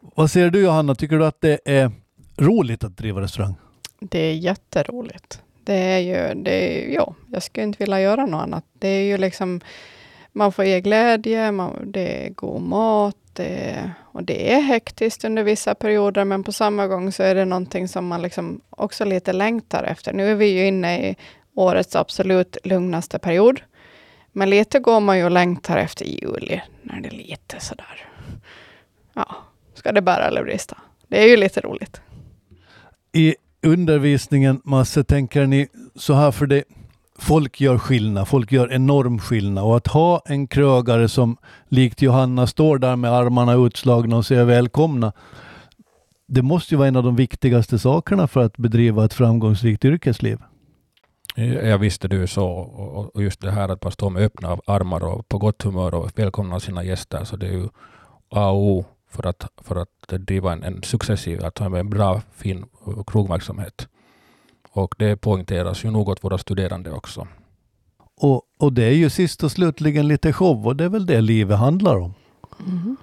Vad 0.00 0.30
säger 0.30 0.50
du 0.50 0.60
Johanna, 0.60 0.94
tycker 0.94 1.18
du 1.18 1.26
att 1.26 1.40
det 1.40 1.60
är 1.64 1.90
roligt 2.36 2.84
att 2.84 2.96
driva 2.96 3.20
restaurang? 3.20 3.54
Det 4.00 4.18
är 4.18 4.34
jätteroligt. 4.34 5.42
Det 5.64 5.74
är 5.74 5.98
ju, 5.98 6.42
det 6.42 6.50
är, 6.50 6.94
ja, 6.94 7.14
jag 7.32 7.42
skulle 7.42 7.64
inte 7.64 7.78
vilja 7.78 8.00
göra 8.00 8.26
något 8.26 8.42
annat. 8.42 8.64
Det 8.78 8.88
är 8.88 9.02
ju 9.02 9.18
liksom, 9.18 9.60
man 10.32 10.52
får 10.52 10.64
ge 10.64 10.80
glädje, 10.80 11.52
man, 11.52 11.92
det 11.92 12.26
är 12.26 12.30
god 12.30 12.62
mat, 12.62 13.16
det 13.32 13.70
är, 13.70 13.92
och 14.16 14.24
det 14.24 14.52
är 14.52 14.60
hektiskt 14.60 15.24
under 15.24 15.42
vissa 15.42 15.74
perioder, 15.74 16.24
men 16.24 16.44
på 16.44 16.52
samma 16.52 16.86
gång 16.86 17.12
så 17.12 17.22
är 17.22 17.34
det 17.34 17.44
någonting 17.44 17.88
som 17.88 18.06
man 18.06 18.22
liksom 18.22 18.60
också 18.70 19.04
lite 19.04 19.32
längtar 19.32 19.82
efter. 19.82 20.12
Nu 20.12 20.30
är 20.30 20.34
vi 20.34 20.46
ju 20.46 20.66
inne 20.66 21.10
i 21.10 21.16
årets 21.54 21.96
absolut 21.96 22.56
lugnaste 22.64 23.18
period. 23.18 23.60
Men 24.32 24.50
lite 24.50 24.78
går 24.78 25.00
man 25.00 25.18
ju 25.18 25.24
och 25.24 25.30
längtar 25.30 25.76
efter 25.76 26.04
juli, 26.04 26.60
när 26.82 27.00
det 27.00 27.08
är 27.08 27.12
lite 27.12 27.60
sådär, 27.60 28.08
ja, 29.12 29.36
ska 29.74 29.92
det 29.92 30.02
bära 30.02 30.26
eller 30.26 30.44
brista? 30.44 30.78
Det 31.08 31.24
är 31.24 31.28
ju 31.28 31.36
lite 31.36 31.60
roligt. 31.60 32.00
I 33.12 33.34
undervisningen, 33.62 34.60
Masse, 34.64 35.04
tänker 35.04 35.46
ni 35.46 35.68
så 35.94 36.14
här 36.14 36.30
för 36.30 36.46
det 36.46 36.64
folk 37.18 37.60
gör 37.60 37.78
skillnad, 37.78 38.28
folk 38.28 38.52
gör 38.52 38.72
enorm 38.72 39.18
skillnad 39.18 39.64
och 39.64 39.76
att 39.76 39.86
ha 39.86 40.22
en 40.26 40.46
krögare 40.46 41.08
som 41.08 41.36
likt 41.68 42.02
Johanna 42.02 42.46
står 42.46 42.78
där 42.78 42.96
med 42.96 43.12
armarna 43.12 43.52
utslagna 43.52 44.16
och 44.16 44.26
säger 44.26 44.44
välkomna. 44.44 45.12
Det 46.28 46.42
måste 46.42 46.74
ju 46.74 46.78
vara 46.78 46.88
en 46.88 46.96
av 46.96 47.02
de 47.02 47.16
viktigaste 47.16 47.78
sakerna 47.78 48.26
för 48.26 48.40
att 48.40 48.56
bedriva 48.56 49.04
ett 49.04 49.14
framgångsrikt 49.14 49.84
yrkesliv. 49.84 50.38
Jag 51.36 51.78
visste 51.78 52.08
du 52.08 52.26
så 52.26 52.46
och 53.14 53.22
just 53.22 53.40
det 53.40 53.50
här 53.50 53.68
att 53.68 53.82
man 53.82 53.92
stå 53.92 54.10
med 54.10 54.22
öppna 54.22 54.58
armar 54.66 55.04
och 55.04 55.28
på 55.28 55.38
gott 55.38 55.62
humör 55.62 55.94
och 55.94 56.10
välkomna 56.14 56.60
sina 56.60 56.84
gäster 56.84 57.24
så 57.24 57.36
det 57.36 57.46
är 57.46 57.52
ju 57.52 57.68
A 58.28 58.50
och 58.50 58.62
O 58.62 58.84
för 59.10 59.26
att, 59.26 59.48
för 59.62 59.76
att 59.76 60.08
driva 60.08 60.52
en, 60.52 60.62
en 60.62 60.82
successiv, 60.82 61.44
att 61.44 61.58
ha 61.58 61.78
en 61.78 61.90
bra 61.90 62.22
fin 62.34 62.64
krogverksamhet. 63.06 63.88
Och 64.76 64.94
det 64.98 65.16
poängteras 65.16 65.84
ju 65.84 65.90
nog 65.90 66.08
åt 66.08 66.24
våra 66.24 66.38
studerande 66.38 66.92
också. 66.92 67.26
Och, 68.16 68.42
och 68.58 68.72
det 68.72 68.84
är 68.84 68.92
ju 68.92 69.10
sist 69.10 69.44
och 69.44 69.52
slutligen 69.52 70.08
lite 70.08 70.32
show 70.32 70.66
och 70.66 70.76
det 70.76 70.84
är 70.84 70.88
väl 70.88 71.06
det 71.06 71.20
livet 71.20 71.58
handlar 71.58 71.96
om. 71.96 72.14
Mm. 72.66 72.96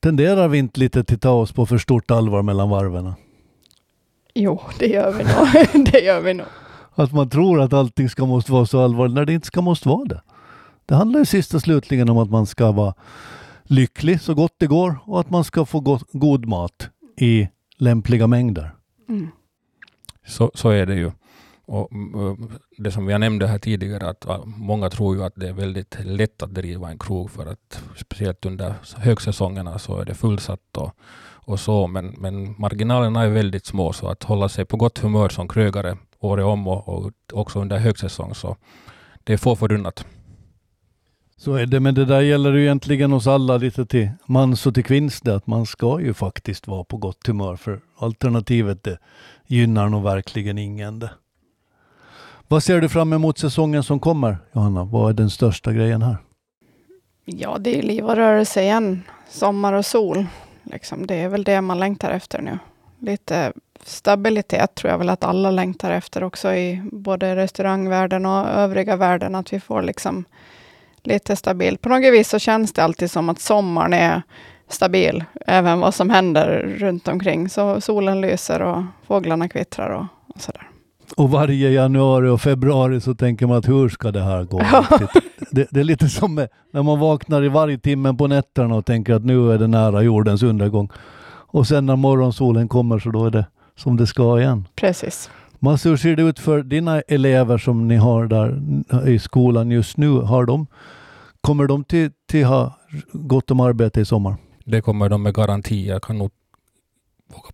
Tenderar 0.00 0.48
vi 0.48 0.58
inte 0.58 0.80
lite 0.80 1.04
till 1.04 1.18
ta 1.18 1.30
oss 1.30 1.52
på 1.52 1.66
för 1.66 1.78
stort 1.78 2.10
allvar 2.10 2.42
mellan 2.42 2.70
varven? 2.70 3.12
Jo, 4.34 4.60
det 4.78 4.86
gör 4.86 5.12
vi 5.12 5.24
nog. 5.24 5.86
det 5.92 6.00
gör 6.00 6.20
vi 6.20 6.34
nog. 6.34 6.46
Att 6.94 7.12
man 7.12 7.30
tror 7.30 7.60
att 7.60 7.72
allting 7.72 8.08
ska 8.08 8.26
måste 8.26 8.52
vara 8.52 8.66
så 8.66 8.80
allvarligt 8.80 9.14
när 9.14 9.24
det 9.24 9.32
inte 9.32 9.46
ska 9.46 9.60
måste 9.60 9.88
vara 9.88 10.04
det. 10.04 10.22
Det 10.86 10.94
handlar 10.94 11.20
ju 11.20 11.26
sist 11.26 11.54
och 11.54 11.62
slutligen 11.62 12.08
om 12.08 12.18
att 12.18 12.30
man 12.30 12.46
ska 12.46 12.72
vara 12.72 12.94
lycklig 13.62 14.20
så 14.20 14.34
gott 14.34 14.54
det 14.58 14.66
går 14.66 14.98
och 15.04 15.20
att 15.20 15.30
man 15.30 15.44
ska 15.44 15.64
få 15.64 15.80
go 15.80 15.98
god 16.12 16.46
mat 16.46 16.90
i 17.16 17.48
lämpliga 17.78 18.26
mängder. 18.26 18.74
Mm. 19.08 19.28
Så, 20.26 20.50
så 20.54 20.70
är 20.70 20.86
det 20.86 20.94
ju. 20.94 21.10
Och 21.66 21.92
mm, 21.92 22.50
det 22.78 22.90
som 22.90 23.08
jag 23.08 23.20
nämnde 23.20 23.46
här 23.46 23.58
tidigare, 23.58 24.08
att 24.08 24.26
många 24.44 24.90
tror 24.90 25.16
ju 25.16 25.24
att 25.24 25.32
det 25.36 25.48
är 25.48 25.52
väldigt 25.52 25.98
lätt 26.04 26.42
att 26.42 26.54
driva 26.54 26.90
en 26.90 26.98
krog 26.98 27.30
för 27.30 27.46
att 27.46 27.82
speciellt 27.96 28.46
under 28.46 28.74
högsäsongerna 28.96 29.78
så 29.78 30.00
är 30.00 30.04
det 30.04 30.14
fullsatt 30.14 30.76
och, 30.76 30.92
och 31.46 31.60
så, 31.60 31.86
men, 31.86 32.06
men 32.18 32.54
marginalerna 32.58 33.22
är 33.22 33.28
väldigt 33.28 33.66
små 33.66 33.92
så 33.92 34.08
att 34.08 34.22
hålla 34.22 34.48
sig 34.48 34.64
på 34.64 34.76
gott 34.76 34.98
humör 34.98 35.28
som 35.28 35.48
krögare 35.48 35.96
året 36.20 36.44
om 36.44 36.68
och, 36.68 36.88
och 36.88 37.12
också 37.32 37.60
under 37.60 37.78
högsäsong 37.78 38.34
så 38.34 38.56
det 39.24 39.32
är 39.32 39.36
få 39.36 39.56
förunnat. 39.56 40.06
Så 41.38 41.54
är 41.54 41.66
det, 41.66 41.80
men 41.80 41.94
det 41.94 42.04
där 42.04 42.20
gäller 42.20 42.52
ju 42.52 42.62
egentligen 42.62 43.12
oss 43.12 43.26
alla 43.26 43.56
lite 43.56 43.86
till 43.86 44.10
mans 44.26 44.66
och 44.66 44.74
till 44.74 44.84
kvinns 44.84 45.20
det, 45.20 45.34
att 45.34 45.46
man 45.46 45.66
ska 45.66 46.00
ju 46.00 46.14
faktiskt 46.14 46.66
vara 46.66 46.84
på 46.84 46.96
gott 46.96 47.26
humör 47.26 47.56
för 47.56 47.80
alternativet 47.98 48.82
det 48.82 48.98
gynnar 49.46 49.88
nog 49.88 50.02
verkligen 50.02 50.58
ingen 50.58 50.98
det. 50.98 51.10
Vad 52.48 52.62
ser 52.62 52.80
du 52.80 52.88
fram 52.88 53.12
emot 53.12 53.38
säsongen 53.38 53.82
som 53.82 54.00
kommer, 54.00 54.38
Johanna? 54.52 54.84
Vad 54.84 55.10
är 55.10 55.14
den 55.14 55.30
största 55.30 55.72
grejen 55.72 56.02
här? 56.02 56.16
Ja, 57.24 57.58
det 57.58 57.78
är 57.78 57.82
liv 57.82 58.04
och 58.04 58.16
rörelse 58.16 58.62
igen. 58.62 59.02
Sommar 59.28 59.72
och 59.72 59.86
sol. 59.86 60.26
Liksom, 60.62 61.06
det 61.06 61.14
är 61.14 61.28
väl 61.28 61.44
det 61.44 61.60
man 61.60 61.78
längtar 61.78 62.10
efter 62.10 62.42
nu. 62.42 62.58
Lite 62.98 63.52
stabilitet 63.84 64.74
tror 64.74 64.90
jag 64.90 64.98
väl 64.98 65.10
att 65.10 65.24
alla 65.24 65.50
längtar 65.50 65.90
efter 65.90 66.24
också 66.24 66.54
i 66.54 66.82
både 66.92 67.36
restaurangvärlden 67.36 68.26
och 68.26 68.48
övriga 68.48 68.96
världen. 68.96 69.34
Att 69.34 69.52
vi 69.52 69.60
får 69.60 69.82
liksom 69.82 70.24
lite 71.02 71.36
stabilt. 71.36 71.80
På 71.80 71.88
något 71.88 72.12
vis 72.12 72.28
så 72.28 72.38
känns 72.38 72.72
det 72.72 72.84
alltid 72.84 73.10
som 73.10 73.28
att 73.28 73.40
sommaren 73.40 73.92
är 73.92 74.22
stabil, 74.68 75.24
även 75.46 75.80
vad 75.80 75.94
som 75.94 76.10
händer 76.10 76.76
runt 76.78 77.08
omkring. 77.08 77.48
Så 77.48 77.80
solen 77.80 78.20
lyser 78.20 78.62
och 78.62 78.82
fåglarna 79.06 79.48
kvittrar 79.48 79.90
och, 79.90 80.34
och 80.34 80.40
sådär. 80.40 80.70
Och 81.16 81.30
varje 81.30 81.70
januari 81.70 82.28
och 82.28 82.40
februari 82.40 83.00
så 83.00 83.14
tänker 83.14 83.46
man 83.46 83.56
att 83.56 83.68
hur 83.68 83.88
ska 83.88 84.10
det 84.10 84.22
här 84.22 84.44
gå? 84.44 84.58
det, 85.50 85.66
det, 85.70 85.80
är 85.80 85.84
lite 85.84 86.08
som 86.08 86.46
när 86.70 86.82
man 86.82 86.98
vaknar 86.98 87.44
i 87.44 87.48
varje 87.48 87.78
timmen 87.78 88.16
på 88.16 88.26
nätterna 88.26 88.74
och 88.74 88.86
tänker 88.86 89.14
att 89.14 89.24
nu 89.24 89.52
är 89.52 89.58
det 89.58 89.66
nära 89.66 90.02
jordens 90.02 90.42
undergång. 90.42 90.90
Och 91.28 91.66
sen 91.66 91.86
när 91.86 91.96
morgonsolen 91.96 92.68
kommer 92.68 92.98
så 92.98 93.10
då 93.10 93.26
är 93.26 93.30
det 93.30 93.46
som 93.76 93.96
det 93.96 94.06
ska 94.06 94.40
igen. 94.40 94.68
Precis. 94.74 95.30
Mats, 95.58 95.86
hur 95.86 95.96
ser 95.96 96.16
det 96.16 96.22
ut 96.22 96.38
för 96.38 96.62
dina 96.62 97.00
elever 97.00 97.58
som 97.58 97.88
ni 97.88 97.96
har 97.96 98.26
där 98.26 98.60
i 99.08 99.18
skolan 99.18 99.70
just 99.70 99.96
nu? 99.96 100.10
Har 100.10 100.44
de, 100.44 100.66
kommer 101.40 101.66
de 101.66 101.84
till, 101.84 102.10
till 102.30 102.44
ha 102.44 102.78
gott 103.12 103.50
om 103.50 103.60
arbete 103.60 104.00
i 104.00 104.04
sommar? 104.04 104.36
Det 104.68 104.80
kommer 104.80 105.08
de 105.08 105.22
med 105.22 105.34
garanti. 105.34 105.88
Jag 105.88 106.02
kan 106.02 106.18
nog, 106.18 106.30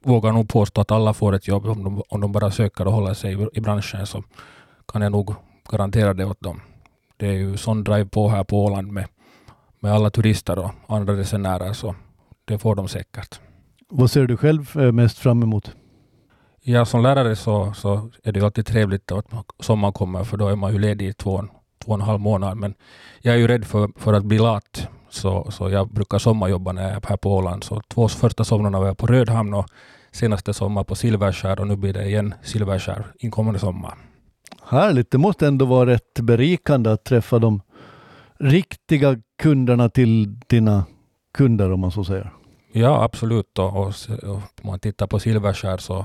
vågar 0.01 0.33
nog 0.33 0.49
påstå 0.49 0.81
att 0.81 0.91
alla 0.91 1.15
får 1.15 1.35
ett 1.35 1.49
jobb 1.49 1.67
om 1.67 1.85
de, 1.85 2.03
om 2.09 2.21
de 2.21 2.33
bara 2.33 2.51
söker 2.51 2.87
och 2.87 2.93
håller 2.93 3.15
sig 3.15 3.49
i, 3.53 3.61
branschen 3.61 4.07
så 4.07 4.25
kan 4.89 5.03
jag 5.03 5.13
nog 5.13 5.35
garantera 5.71 6.15
det 6.15 6.25
åt 6.25 6.41
dem. 6.41 6.61
Det 7.17 7.27
är 7.27 7.33
ju 7.33 7.57
sån 7.57 7.85
drive 7.85 8.05
på 8.05 8.29
här 8.29 8.45
på 8.45 8.65
Åland 8.65 8.93
med, 8.93 9.07
med 9.81 9.93
alla 9.93 10.11
turister 10.11 10.59
och 10.59 10.71
andra 10.87 11.17
resenärer 11.17 11.73
så 11.73 11.95
det 12.45 12.59
får 12.59 12.75
de 12.75 12.89
säkert. 12.89 13.41
Vad 13.89 14.11
ser 14.11 14.27
du 14.27 14.37
själv 14.37 14.79
eh, 14.79 14.93
mest 14.93 15.19
fram 15.19 15.43
emot? 15.43 15.71
Ja, 16.63 16.85
som 16.85 17.03
lärare 17.03 17.37
så, 17.37 17.73
så 17.73 18.11
är 18.25 18.33
det 18.33 18.43
alltid 18.43 18.67
trevligt 18.67 19.13
att 19.13 19.27
sommaren 19.61 19.93
kommer 19.93 20.25
för 20.25 20.37
då 20.37 20.49
är 20.49 20.57
man 20.57 20.73
ju 20.73 20.79
ledig 20.79 21.09
i 21.09 21.13
två, 21.13 21.45
två 21.85 21.93
och 21.93 21.95
en 21.95 22.01
halv 22.01 22.21
månad. 22.21 22.57
Men 22.57 22.75
jag 23.21 23.35
är 23.35 23.39
ju 23.39 23.47
rädd 23.47 23.65
för, 23.65 23.91
för 23.97 24.13
att 24.13 24.25
bli 24.25 24.39
lat 24.39 24.89
så, 25.13 25.51
så 25.51 25.71
jag 25.71 25.89
brukar 25.89 26.19
sommarjobba 26.19 26.73
när 26.73 26.83
jag 26.83 26.91
är 26.91 27.09
här 27.09 27.17
på 27.17 27.37
Åland. 27.37 27.65
Så 27.65 27.81
två 27.89 28.09
första 28.09 28.45
somrarna 28.45 28.79
var 28.81 28.87
jag 28.87 28.99
på 28.99 29.07
Rödhamn 29.07 29.55
och 29.55 29.67
senaste 30.11 30.55
sommar 30.55 30.85
på 30.85 30.95
Silverskär 30.95 31.61
och 31.61 31.67
nu 31.67 31.77
blir 31.77 31.93
det 31.93 32.05
igen 32.05 32.35
Silverskär 32.43 33.07
inkommande 33.19 33.61
sommar. 33.61 33.95
Härligt, 34.63 35.11
det 35.11 35.19
måste 35.19 35.47
ändå 35.47 35.65
vara 35.65 35.91
rätt 35.91 36.21
berikande 36.21 36.91
att 36.91 37.05
träffa 37.05 37.39
de 37.39 37.63
riktiga 38.39 39.17
kunderna 39.39 39.89
till 39.89 40.41
dina 40.41 40.85
kunder 41.35 41.73
om 41.73 41.81
man 41.81 41.91
så 41.91 42.05
säger. 42.05 42.33
Ja, 42.73 43.03
absolut. 43.03 43.59
Och, 43.59 43.77
och, 43.77 43.95
och 44.23 44.35
om 44.35 44.43
man 44.63 44.81
tittar 44.81 45.07
på 45.07 45.19
Silverskär 45.19 45.77
så 45.77 46.05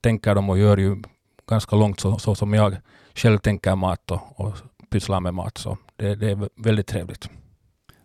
tänker 0.00 0.34
de 0.34 0.50
och 0.50 0.58
gör 0.58 0.76
ju 0.76 1.02
ganska 1.48 1.76
långt 1.76 2.00
så, 2.00 2.18
så 2.18 2.34
som 2.34 2.54
jag 2.54 2.76
själv 3.14 3.38
tänker 3.38 3.76
mat 3.76 4.10
och, 4.10 4.40
och 4.40 4.54
pysslar 4.90 5.20
med 5.20 5.34
mat. 5.34 5.58
Så 5.58 5.78
det, 5.96 6.14
det 6.14 6.30
är 6.30 6.48
väldigt 6.56 6.86
trevligt. 6.86 7.28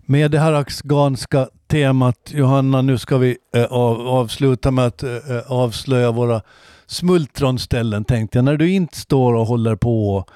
Med 0.10 0.32
det 0.32 0.40
här 0.40 0.54
axganska 0.54 1.50
temat, 1.68 2.32
Johanna, 2.34 2.82
nu 2.82 2.98
ska 2.98 3.18
vi 3.18 3.38
av, 3.70 4.08
avsluta 4.08 4.72
med 4.72 4.86
att 4.86 5.04
äh, 5.04 5.12
avslöja 5.48 6.12
våra 6.12 6.42
smultronställen 6.86 8.06
tänkte 8.06 8.38
jag. 8.38 8.46
När 8.46 8.58
du 8.58 8.72
inte 8.72 8.98
står 8.98 9.34
och 9.34 9.46
håller 9.46 9.76
på 9.76 10.16
och 10.16 10.30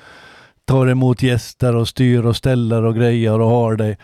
tar 0.65 0.87
emot 0.87 1.23
gäster 1.23 1.75
och 1.75 1.87
styr 1.87 2.25
och 2.25 2.35
ställer 2.35 2.83
och 2.83 2.95
grejer 2.95 3.39
och 3.39 3.49
har 3.49 3.75
dig. 3.75 3.97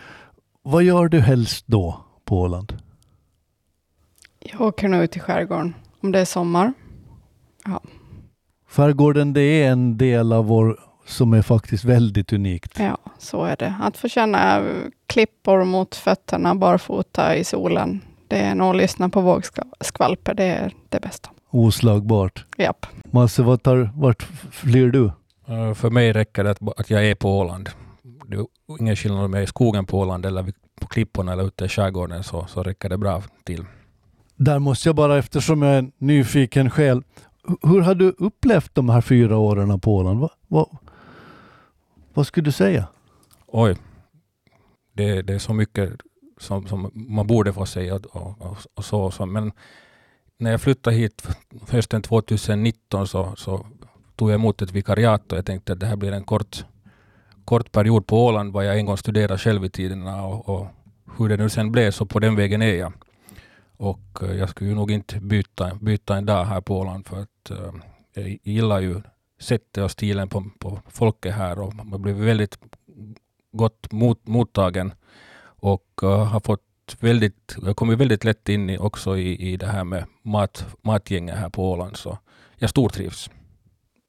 Vad 0.64 0.84
gör 0.84 1.08
du 1.08 1.20
helst 1.20 1.68
då 1.68 2.02
på 2.26 2.42
Åland? 2.42 2.78
Jag 4.40 4.62
åker 4.62 4.88
nog 4.88 5.04
ut 5.04 5.18
i 5.18 5.20
skärgården 5.20 5.74
om 6.02 6.12
det 6.12 6.20
är 6.20 6.26
sommar. 6.26 6.74
Ja. 7.66 7.82
Skärgården 8.70 9.34
det 9.34 9.42
är 9.42 9.72
en 9.72 9.98
del 9.98 10.34
av 10.34 10.46
vår 10.46 10.87
som 11.08 11.34
är 11.34 11.42
faktiskt 11.42 11.84
väldigt 11.84 12.34
unikt. 12.34 12.80
Ja, 12.80 12.98
så 13.18 13.44
är 13.44 13.56
det. 13.56 13.76
Att 13.82 13.98
få 13.98 14.08
känna 14.08 14.64
klippor 15.08 15.64
mot 15.64 15.96
fötterna 15.96 16.56
barfota 16.56 17.36
i 17.36 17.44
solen. 17.44 18.02
Det 18.28 18.38
är 18.38 18.56
nog 18.56 18.70
att 18.70 18.76
lyssna 18.76 19.10
på 19.10 19.22
vågskvalper. 19.22 20.34
Det 20.34 20.44
är 20.44 20.74
det 20.90 21.00
bästa. 21.00 21.30
Oslagbart. 21.50 22.46
Japp. 22.58 22.86
Masse, 23.12 23.44
vart, 23.44 23.64
tar, 23.64 23.90
vart 23.96 24.24
flyr 24.52 24.92
du? 24.92 25.04
Uh, 25.50 25.74
för 25.74 25.90
mig 25.90 26.14
räcker 26.14 26.44
det 26.44 26.52
att, 26.52 26.80
att 26.80 26.90
jag 26.90 27.06
är 27.06 27.16
på 27.16 27.40
Åland. 27.40 27.70
Det 28.28 28.36
är 28.38 28.46
ingen 28.80 28.96
skillnad 28.96 29.26
om 29.26 29.34
jag 29.34 29.40
är 29.40 29.44
i 29.44 29.48
skogen 29.48 29.86
på 29.86 30.00
Åland 30.00 30.26
eller 30.26 30.54
på 30.82 30.88
klipporna 30.88 31.34
eller 31.34 31.48
ute 31.48 31.66
i 31.66 31.68
skärgården 31.68 32.24
så, 32.24 32.46
så 32.50 32.64
räcker 32.64 32.90
det 32.90 32.98
bra 32.98 33.24
till. 33.44 33.66
Där 34.36 34.60
måste 34.60 34.90
jag 34.90 34.96
bara, 34.96 35.18
eftersom 35.18 35.62
jag 35.62 35.74
är 35.74 35.80
en 35.80 35.92
nyfiken 35.98 36.70
själ, 36.70 37.04
hu- 37.48 37.70
hur 37.70 37.82
har 37.82 37.96
du 37.96 38.16
upplevt 38.18 38.76
de 38.76 38.90
här 38.90 39.02
fyra 39.02 39.38
åren 39.38 39.80
på 39.80 39.96
Åland? 39.96 40.20
Vad, 40.20 40.30
vad, 40.48 40.68
vad 42.18 42.28
skulle 42.28 42.46
du 42.46 42.52
säga? 42.52 42.88
Oj. 43.48 43.76
Det, 44.94 45.22
det 45.22 45.34
är 45.34 45.40
så 45.40 45.54
mycket 45.54 45.94
som, 46.38 46.68
som 46.68 46.92
man 46.94 47.28
borde 47.28 47.54
få 47.54 47.66
säga 47.66 47.96
och, 47.96 48.06
och, 48.42 48.58
och 48.74 48.86
så, 48.86 49.02
och 49.02 49.14
så. 49.14 49.26
Men 49.26 49.52
när 50.38 50.52
jag 50.52 50.62
flyttade 50.62 50.96
hit 50.96 51.28
hösten 51.70 52.02
2019 52.02 53.08
så, 53.08 53.36
så 53.36 53.66
tog 54.16 54.30
jag 54.30 54.36
emot 54.36 54.62
ett 54.62 54.72
vikariat 54.72 55.32
och 55.32 55.38
jag 55.38 55.46
tänkte 55.46 55.74
att 55.74 55.80
det 55.80 55.86
här 55.86 55.96
blir 55.96 56.12
en 56.12 56.24
kort, 56.24 56.66
kort 57.46 57.72
period 57.72 58.08
på 58.08 58.26
Åland 58.26 58.54
vad 58.54 58.66
jag 58.66 58.80
en 58.80 58.86
gång 58.86 58.98
studerade 58.98 59.38
själv 59.38 59.66
i 59.66 59.70
tiderna 59.70 60.26
och, 60.26 60.50
och 60.50 60.68
hur 61.18 61.30
det 61.30 61.38
nu 61.38 61.50
sen 61.50 61.72
blev 61.72 61.92
så 61.92 62.06
på 62.06 62.20
den 62.20 62.36
vägen 62.36 62.62
är 62.62 62.76
jag. 62.76 62.94
Och 63.78 64.24
eh, 64.24 64.36
jag 64.36 64.50
skulle 64.50 64.70
ju 64.70 64.76
nog 64.76 64.92
inte 64.92 65.20
byta, 65.20 65.76
byta 65.76 66.18
en 66.18 66.26
dag 66.26 66.46
här 66.46 66.62
på 66.62 66.80
Åland 66.80 67.08
för 67.08 67.22
att 67.22 67.50
eh, 67.50 67.74
jag 68.14 68.40
gillar 68.44 68.80
ju 68.80 69.02
sättet 69.40 69.84
och 69.84 69.92
stilen 69.92 70.30
på, 70.30 70.44
på 70.60 70.80
folket 70.88 71.36
här 71.36 71.60
och 71.60 71.76
man 71.76 72.02
blir 72.02 72.14
väldigt 72.14 72.58
gott 73.52 73.92
mot, 73.92 74.28
mottagen 74.28 74.94
och 75.60 76.00
uh, 76.04 76.10
har 76.10 76.40
fått 76.40 76.62
väldigt, 77.00 77.56
jag 77.66 77.76
kommer 77.76 77.96
väldigt 77.96 78.24
lätt 78.24 78.50
in 78.50 78.70
i, 78.70 78.78
också 78.78 79.18
i, 79.18 79.54
i 79.54 79.58
det 79.58 79.68
här 79.68 79.84
med 79.84 80.06
mat, 80.24 80.66
matgänget 80.82 81.38
här 81.38 81.50
på 81.50 81.72
Åland 81.72 81.98
så 81.98 82.18
jag 82.56 82.70
stortrivs. 82.70 83.30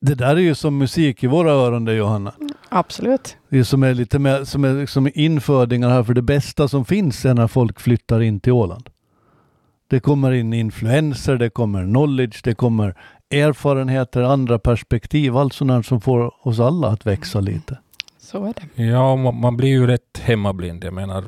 Det 0.01 0.15
där 0.15 0.37
är 0.37 0.41
ju 0.41 0.55
som 0.55 0.79
musik 0.79 1.25
i 1.25 1.27
våra 1.27 1.51
öron 1.51 1.85
det 1.85 1.95
Johanna. 1.95 2.33
Absolut. 2.69 3.37
Det 3.49 3.59
är 3.59 3.65
som 3.65 3.83
är 3.83 3.95
lite 3.95 4.19
mer, 4.19 4.45
som 4.45 4.65
är 4.65 4.75
liksom 4.75 5.11
infödingar 5.15 5.89
här 5.89 6.03
för 6.03 6.15
det 6.15 6.23
bästa 6.23 6.69
som 6.69 6.85
finns 6.85 7.25
är 7.25 7.35
när 7.35 7.47
folk 7.47 7.81
flyttar 7.81 8.21
in 8.21 8.41
till 8.41 8.53
Åland. 8.53 8.91
Det 9.89 10.01
kommer 10.01 10.33
in 10.33 10.53
influenser, 10.53 11.37
det 11.37 11.51
kommer 11.51 11.85
knowledge, 11.85 12.41
det 12.45 12.55
kommer 12.55 12.95
erfarenheter, 13.31 14.23
andra 14.23 14.59
perspektiv, 14.59 15.37
allt 15.37 15.53
sånt 15.53 15.87
som 15.87 16.01
får 16.01 16.47
oss 16.49 16.61
alla 16.61 16.89
att 16.89 17.07
växa 17.07 17.41
lite. 17.41 17.79
Så 18.19 18.45
är 18.45 18.55
det. 18.55 18.83
Ja, 18.83 19.17
man, 19.17 19.41
man 19.41 19.57
blir 19.57 19.69
ju 19.69 19.87
rätt 19.87 20.21
hemmablind. 20.23 20.85
Jag 20.85 20.93
menar, 20.93 21.25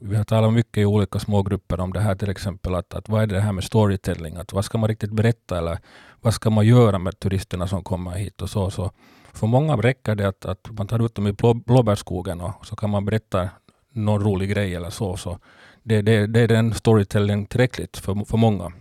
vi 0.00 0.16
har 0.16 0.24
talat 0.24 0.52
mycket 0.52 0.78
i 0.78 0.84
olika 0.84 1.18
smågrupper 1.18 1.80
om 1.80 1.92
det 1.92 2.00
här 2.00 2.14
till 2.14 2.30
exempel, 2.30 2.74
att, 2.74 2.94
att 2.94 3.08
vad 3.08 3.22
är 3.22 3.26
det 3.26 3.40
här 3.40 3.52
med 3.52 3.64
storytelling? 3.64 4.36
Att 4.36 4.52
vad 4.52 4.64
ska 4.64 4.78
man 4.78 4.88
riktigt 4.88 5.12
berätta 5.12 5.58
eller 5.58 5.78
vad 6.20 6.34
ska 6.34 6.50
man 6.50 6.66
göra 6.66 6.98
med 6.98 7.18
turisterna 7.18 7.66
som 7.66 7.84
kommer 7.84 8.10
hit 8.10 8.42
och 8.42 8.50
så. 8.50 8.70
så 8.70 8.90
för 9.32 9.46
många 9.46 9.76
räcker 9.76 10.14
det 10.14 10.28
att, 10.28 10.44
att 10.44 10.70
man 10.70 10.86
tar 10.86 11.04
ut 11.04 11.14
dem 11.14 11.26
i 11.26 11.32
blå, 11.32 11.54
blåbärsskogen 11.54 12.40
och 12.40 12.66
så 12.66 12.76
kan 12.76 12.90
man 12.90 13.04
berätta 13.04 13.48
någon 13.92 14.22
rolig 14.22 14.50
grej 14.50 14.74
eller 14.74 14.90
så. 14.90 15.16
så 15.16 15.38
det, 15.82 16.02
det, 16.02 16.26
det 16.26 16.40
är 16.40 16.48
den 16.48 16.74
storytelling 16.74 17.46
tillräckligt 17.46 17.96
för, 17.96 18.24
för 18.24 18.36
många. 18.36 18.72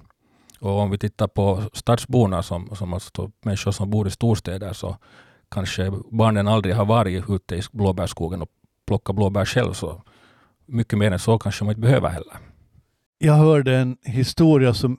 Och 0.63 0.79
om 0.79 0.91
vi 0.91 0.97
tittar 0.97 1.27
på 1.27 1.61
stadsborna, 1.73 2.43
som, 2.43 2.75
som 2.75 2.93
alltså 2.93 3.31
människor 3.45 3.71
som 3.71 3.89
bor 3.89 4.07
i 4.07 4.11
storstäder, 4.11 4.73
så 4.73 4.97
kanske 5.51 5.91
barnen 6.11 6.47
aldrig 6.47 6.75
har 6.75 6.85
varit 6.85 7.29
ute 7.29 7.55
i 7.55 7.61
blåbärsskogen 7.71 8.41
och 8.41 8.49
plockat 8.87 9.15
blåbär 9.15 9.45
själv. 9.45 9.73
Så 9.73 10.01
mycket 10.65 10.99
mer 10.99 11.11
än 11.11 11.19
så 11.19 11.37
kanske 11.39 11.63
man 11.63 11.71
inte 11.71 11.81
behöver 11.81 12.09
heller. 12.09 12.37
Jag 13.17 13.33
hörde 13.33 13.75
en 13.75 13.97
historia 14.03 14.73
som 14.73 14.97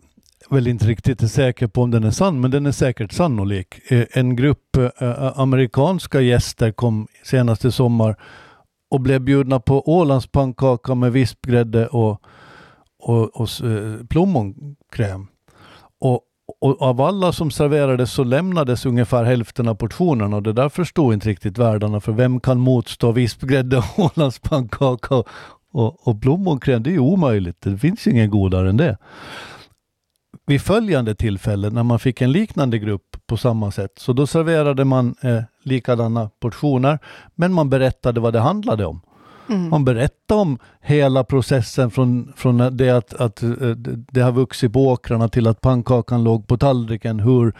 väl 0.51 0.67
inte 0.67 0.87
riktigt 0.87 1.23
är 1.23 1.27
säker 1.27 1.67
på 1.67 1.83
om 1.83 1.91
den 1.91 2.05
är 2.05 2.11
sann, 2.11 2.41
men 2.41 2.51
den 2.51 2.67
är 2.67 2.73
säkert 2.73 3.12
sannolik. 3.12 3.93
Eh, 3.93 4.07
en 4.11 4.37
grupp 4.37 4.77
eh, 4.77 5.09
eh, 5.09 5.39
amerikanska 5.39 6.21
gäster 6.21 6.73
kom 6.73 7.09
senaste 7.25 7.73
sommar 7.73 8.17
och 8.91 9.01
blev 9.01 9.21
bjudna 9.21 9.61
på 9.61 9.89
Ålands 9.89 10.27
pannkaka 10.27 10.95
med 10.95 11.12
vispgrädde 11.12 11.87
och, 11.87 12.23
och, 12.99 13.41
och 13.41 13.49
plommonkräm. 14.09 15.29
Och, 16.05 16.21
och 16.61 16.83
av 16.83 17.01
alla 17.01 17.33
som 17.33 17.51
serverades 17.51 18.13
så 18.13 18.25
lämnades 18.25 18.87
ungefär 18.87 19.25
hälften 19.25 19.69
av 19.69 19.75
portionerna 19.75 20.37
och 20.37 20.43
det 20.43 20.53
där 20.53 20.69
förstod 20.69 21.15
inte 21.15 21.29
riktigt 21.29 21.59
värdarna 21.59 22.01
för 22.01 22.13
vem 22.13 22.41
kan 22.41 22.59
motstå 22.59 23.13
vispgrädde 23.13 23.83
Ålandspannkaka 23.97 25.15
och, 25.15 25.29
och, 25.73 26.09
och 26.09 26.23
plommonkräm? 26.23 26.83
Det 26.83 26.91
är 26.91 26.93
ju 26.93 26.99
omöjligt. 26.99 27.61
Det 27.61 27.79
finns 27.79 28.07
ju 28.07 28.11
ingen 28.11 28.31
godare 28.31 28.69
än 28.69 28.77
det. 28.77 28.99
Vid 30.47 30.63
följande 30.63 31.15
tillfälle 31.15 31.71
när 31.71 31.83
man 31.83 31.99
fick 31.99 32.21
en 32.21 32.33
liknande 32.33 32.79
grupp 32.79 33.17
på 33.27 33.37
samma 33.37 33.71
sätt 33.71 33.93
så 33.97 34.13
då 34.13 34.27
serverade 34.27 34.85
man 34.85 35.15
eh, 35.23 35.43
likadana 35.63 36.31
portioner 36.41 36.99
men 37.35 37.53
man 37.53 37.71
berättade 37.71 38.21
vad 38.21 38.33
det 38.33 38.41
handlade 38.41 38.87
om. 38.87 39.01
Mm. 39.49 39.70
Man 39.70 39.84
berättar 39.84 40.36
om 40.36 40.59
hela 40.80 41.24
processen 41.24 41.90
från, 41.90 42.32
från 42.36 42.76
det 42.76 42.90
att, 42.90 43.14
att 43.14 43.42
eh, 43.42 43.51
det 44.12 44.20
har 44.20 44.32
vuxit 44.32 44.72
på 44.72 44.88
åkrarna 44.88 45.28
till 45.28 45.47
att 45.47 45.61
pannkakan 45.61 46.24
låg 46.24 46.47
på 46.47 46.59
tallriken, 46.59 47.20
hur 47.20 47.55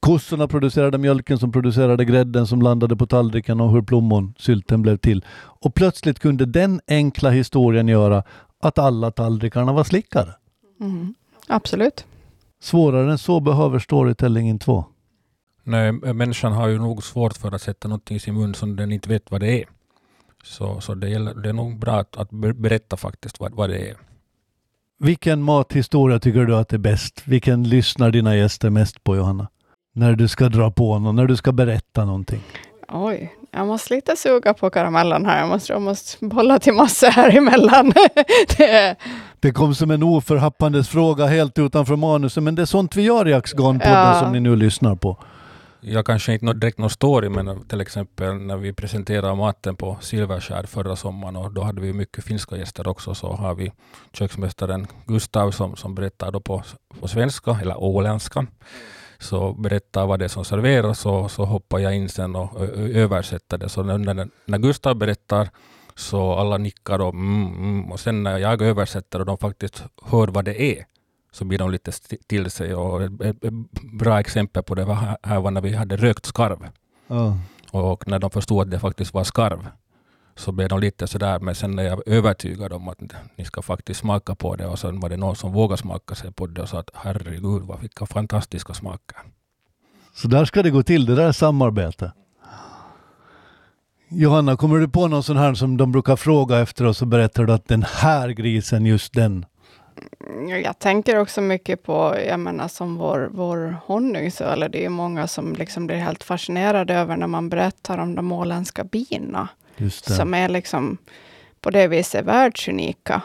kossorna 0.00 0.48
producerade 0.48 0.98
mjölken 0.98 1.38
som 1.38 1.52
producerade 1.52 2.04
grädden 2.04 2.46
som 2.46 2.62
landade 2.62 2.96
på 2.96 3.06
tallriken 3.06 3.60
och 3.60 3.72
hur 3.72 3.82
plommonsylten 3.82 4.82
blev 4.82 4.96
till. 4.96 5.24
Och 5.34 5.74
plötsligt 5.74 6.18
kunde 6.18 6.46
den 6.46 6.80
enkla 6.88 7.30
historien 7.30 7.88
göra 7.88 8.22
att 8.62 8.78
alla 8.78 9.10
tallrikarna 9.10 9.72
var 9.72 9.84
slickade. 9.84 10.34
Mm. 10.80 11.14
Absolut. 11.46 12.06
Svårare 12.62 13.10
än 13.10 13.18
så 13.18 13.40
behöver 13.40 13.78
storytelling 13.78 14.48
inte 14.48 14.70
vara. 14.70 14.84
Nej, 15.64 15.92
människan 15.92 16.52
har 16.52 16.68
ju 16.68 16.78
nog 16.78 17.02
svårt 17.02 17.36
för 17.36 17.54
att 17.54 17.62
sätta 17.62 17.88
någonting 17.88 18.16
i 18.16 18.20
sin 18.20 18.34
mun 18.34 18.54
som 18.54 18.76
den 18.76 18.92
inte 18.92 19.08
vet 19.08 19.30
vad 19.30 19.40
det 19.40 19.62
är. 19.62 19.64
Så, 20.44 20.80
så 20.80 20.94
det, 20.94 21.08
gäller, 21.08 21.34
det 21.34 21.48
är 21.48 21.52
nog 21.52 21.78
bra 21.78 21.92
att, 22.00 22.16
att 22.16 22.30
ber- 22.30 22.52
berätta 22.52 22.96
faktiskt 22.96 23.40
vad, 23.40 23.54
vad 23.54 23.70
det 23.70 23.78
är. 23.90 23.96
Vilken 24.98 25.42
mathistoria 25.42 26.18
tycker 26.18 26.44
du 26.44 26.56
att 26.56 26.72
är 26.72 26.78
bäst? 26.78 27.22
Vilken 27.24 27.68
lyssnar 27.68 28.10
dina 28.10 28.36
gäster 28.36 28.70
mest 28.70 29.04
på 29.04 29.16
Johanna? 29.16 29.48
När 29.94 30.12
du 30.12 30.28
ska 30.28 30.48
dra 30.48 30.70
på 30.70 30.98
någon, 30.98 31.16
när 31.16 31.26
du 31.26 31.36
ska 31.36 31.52
berätta 31.52 32.04
någonting. 32.04 32.40
Oj, 32.88 33.32
jag 33.50 33.66
måste 33.66 33.94
lite 33.94 34.16
suga 34.16 34.54
på 34.54 34.70
karamellen 34.70 35.26
här. 35.26 35.40
Jag 35.40 35.48
måste, 35.48 35.72
jag 35.72 35.82
måste 35.82 36.24
bolla 36.26 36.58
till 36.58 36.72
massor 36.72 37.06
här 37.10 37.36
emellan. 37.36 37.92
det 38.56 38.70
är, 38.70 38.96
Det 39.40 39.52
kom 39.52 39.74
som 39.74 39.90
en 39.90 40.02
oförhappandes 40.02 40.88
fråga 40.88 41.26
helt 41.26 41.58
utanför 41.58 41.96
manuset, 41.96 42.42
men 42.42 42.54
det 42.54 42.62
är 42.62 42.66
sånt 42.66 42.96
vi 42.96 43.02
gör 43.02 43.28
i 43.28 43.34
Axgan-podden 43.34 44.12
Ja. 44.14 44.20
som 44.20 44.32
ni 44.32 44.40
nu 44.40 44.56
lyssnar 44.56 44.94
på. 44.94 45.16
Jag 45.82 46.06
kanske 46.06 46.32
inte 46.32 46.52
direkt 46.52 46.78
någon 46.78 46.90
story, 46.90 47.28
men 47.28 47.64
till 47.68 47.80
exempel 47.80 48.34
när 48.34 48.56
vi 48.56 48.72
presenterade 48.72 49.34
maten 49.34 49.76
på 49.76 49.98
Silverskär 50.00 50.62
förra 50.62 50.96
sommaren 50.96 51.36
och 51.36 51.52
då 51.52 51.62
hade 51.62 51.80
vi 51.80 51.92
mycket 51.92 52.24
finska 52.24 52.56
gäster 52.56 52.88
också, 52.88 53.14
så 53.14 53.32
har 53.32 53.54
vi 53.54 53.72
köksmästaren 54.12 54.86
Gustav 55.06 55.50
som, 55.50 55.76
som 55.76 55.94
berättar 55.94 56.32
då 56.32 56.40
på, 56.40 56.62
på 57.00 57.08
svenska, 57.08 57.58
eller 57.62 57.80
åländska. 57.80 58.46
Så 59.18 59.52
berättar 59.52 60.06
vad 60.06 60.18
det 60.18 60.24
är 60.24 60.28
som 60.28 60.44
serveras 60.44 61.06
och 61.06 61.30
så 61.30 61.44
hoppar 61.44 61.78
jag 61.78 61.96
in 61.96 62.08
sen 62.08 62.36
och 62.36 62.60
översätter 62.76 63.58
det. 63.58 63.68
Så 63.68 63.82
när, 63.82 63.98
när, 63.98 64.28
när 64.44 64.58
Gustav 64.58 64.94
berättar 64.96 65.48
så 65.94 66.32
alla 66.32 66.58
nickar 66.58 66.98
och 66.98 67.14
mm, 67.14 67.46
mm, 67.46 67.92
och 67.92 68.00
sen 68.00 68.22
när 68.22 68.38
jag 68.38 68.62
översätter 68.62 69.20
och 69.20 69.26
de 69.26 69.38
faktiskt 69.38 69.84
hör 70.04 70.28
vad 70.28 70.44
det 70.44 70.62
är 70.62 70.84
så 71.32 71.44
blir 71.44 71.58
de 71.58 71.70
lite 71.70 71.92
till 72.26 72.50
sig. 72.50 72.74
Och 72.74 73.02
ett, 73.02 73.36
bra 73.92 74.20
exempel 74.20 74.62
på 74.62 74.74
det 74.74 74.84
var 74.84 75.16
här, 75.22 75.40
var 75.40 75.50
när 75.50 75.60
vi 75.60 75.74
hade 75.74 75.96
rökt 75.96 76.26
skarv. 76.26 76.68
Ja. 77.06 77.38
Och 77.70 78.08
när 78.08 78.18
de 78.18 78.30
förstod 78.30 78.62
att 78.62 78.70
det 78.70 78.78
faktiskt 78.78 79.14
var 79.14 79.24
skarv 79.24 79.66
så 80.36 80.52
blev 80.52 80.68
de 80.68 80.80
lite 80.80 81.06
sådär. 81.06 81.38
Men 81.40 81.54
sen 81.54 81.76
när 81.76 81.82
jag 81.82 82.08
övertygade 82.08 82.68
dem 82.68 82.88
att 82.88 82.98
ni 83.36 83.44
ska 83.44 83.62
faktiskt 83.62 84.00
smaka 84.00 84.34
på 84.34 84.56
det 84.56 84.66
och 84.66 84.78
sen 84.78 85.00
var 85.00 85.08
det 85.08 85.16
någon 85.16 85.36
som 85.36 85.52
vågade 85.52 85.82
smaka 85.82 86.14
sig 86.14 86.32
på 86.32 86.46
det 86.46 86.62
och 86.62 86.68
sa 86.68 86.78
att 86.78 86.90
herregud 86.94 87.62
vad 87.62 87.80
vilka 87.80 88.06
fantastiska 88.06 88.74
smaker. 88.74 89.16
Så 90.14 90.28
där 90.28 90.44
ska 90.44 90.62
det 90.62 90.70
gå 90.70 90.82
till, 90.82 91.06
det 91.06 91.14
där 91.14 91.28
är 91.28 91.32
samarbete. 91.32 92.12
Johanna, 94.12 94.56
kommer 94.56 94.78
du 94.78 94.88
på 94.88 95.08
någon 95.08 95.22
sån 95.22 95.36
här 95.36 95.54
som 95.54 95.76
de 95.76 95.92
brukar 95.92 96.16
fråga 96.16 96.58
efter 96.58 96.84
och 96.84 96.96
så 96.96 97.06
berättar 97.06 97.44
du 97.44 97.52
att 97.52 97.68
den 97.68 97.84
här 97.88 98.28
grisen, 98.28 98.86
just 98.86 99.14
den. 99.14 99.46
Jag 100.64 100.78
tänker 100.78 101.18
också 101.18 101.40
mycket 101.40 101.82
på, 101.82 102.16
jag 102.28 102.40
menar 102.40 102.68
som 102.68 102.96
vår, 102.96 103.28
vår 103.32 103.76
honungsöl. 103.86 104.68
Det 104.72 104.84
är 104.84 104.88
många 104.88 105.26
som 105.26 105.54
liksom 105.54 105.86
blir 105.86 105.96
helt 105.96 106.24
fascinerade 106.24 106.94
över 106.94 107.16
när 107.16 107.26
man 107.26 107.48
berättar 107.48 107.98
om 107.98 108.14
de 108.14 108.32
åländska 108.32 108.84
bina. 108.84 109.48
Som 110.16 110.34
är 110.34 110.48
liksom 110.48 110.98
på 111.60 111.70
det 111.70 111.88
viset 111.88 112.24
världsunika. 112.24 113.22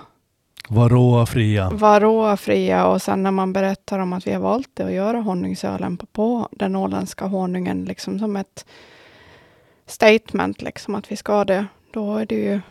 Varroa 0.70 1.26
fria. 1.26 1.70
Varroa-fria 1.70 2.88
och 2.88 3.02
sen 3.02 3.24
när 3.24 3.32
man 3.32 3.54
berättar 3.54 4.00
om 4.00 4.14
att 4.14 4.28
vi 4.28 4.34
har 4.34 4.40
valt 4.40 4.70
det 4.74 4.84
att 4.84 4.92
göra 4.92 5.22
honungsölen 5.22 5.98
på, 5.98 6.06
på 6.06 6.50
den 6.52 6.76
åländska 6.76 7.26
honungen 7.26 7.86
liksom 7.86 8.20
som 8.20 8.36
ett 8.36 8.66
statement 9.86 10.62
liksom 10.62 10.96
att 10.96 11.12
vi 11.12 11.16
ska 11.16 11.46
det. 11.46 11.66
Då 11.92 12.18
är 12.18 12.26
det 12.26 12.36
ju, 12.36 12.62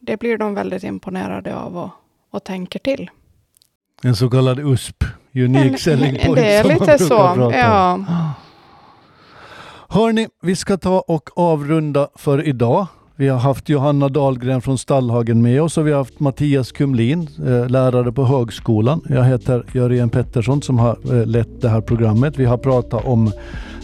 det 0.00 0.16
blir 0.16 0.38
de 0.38 0.54
väldigt 0.54 0.84
imponerade 0.84 1.56
av 1.56 1.76
och, 1.76 1.90
och 2.30 2.44
tänker 2.44 2.78
till. 2.78 3.10
En 4.02 4.16
så 4.16 4.30
kallad 4.30 4.58
USP, 4.58 5.04
Unique 5.34 5.78
Selling 5.78 6.18
Point. 6.18 6.36
det 6.36 6.54
är 6.56 6.64
lite 6.64 6.98
så. 6.98 7.50
Ja. 7.52 8.00
Hörni, 9.88 10.28
vi 10.42 10.56
ska 10.56 10.76
ta 10.76 11.00
och 11.00 11.30
avrunda 11.38 12.08
för 12.14 12.46
idag. 12.48 12.86
Vi 13.18 13.28
har 13.28 13.38
haft 13.38 13.68
Johanna 13.68 14.08
Dahlgren 14.08 14.62
från 14.62 14.78
Stallhagen 14.78 15.42
med 15.42 15.62
oss 15.62 15.78
och 15.78 15.86
vi 15.86 15.90
har 15.90 15.98
haft 15.98 16.20
Mattias 16.20 16.72
Kumlin, 16.72 17.28
eh, 17.46 17.68
lärare 17.68 18.12
på 18.12 18.24
högskolan. 18.24 19.00
Jag 19.08 19.24
heter 19.24 19.64
Jörgen 19.72 20.10
Pettersson 20.10 20.62
som 20.62 20.78
har 20.78 20.98
eh, 21.12 21.26
lett 21.26 21.60
det 21.60 21.68
här 21.68 21.80
programmet. 21.80 22.38
Vi 22.38 22.44
har 22.44 22.58
pratat 22.58 23.04
om 23.04 23.32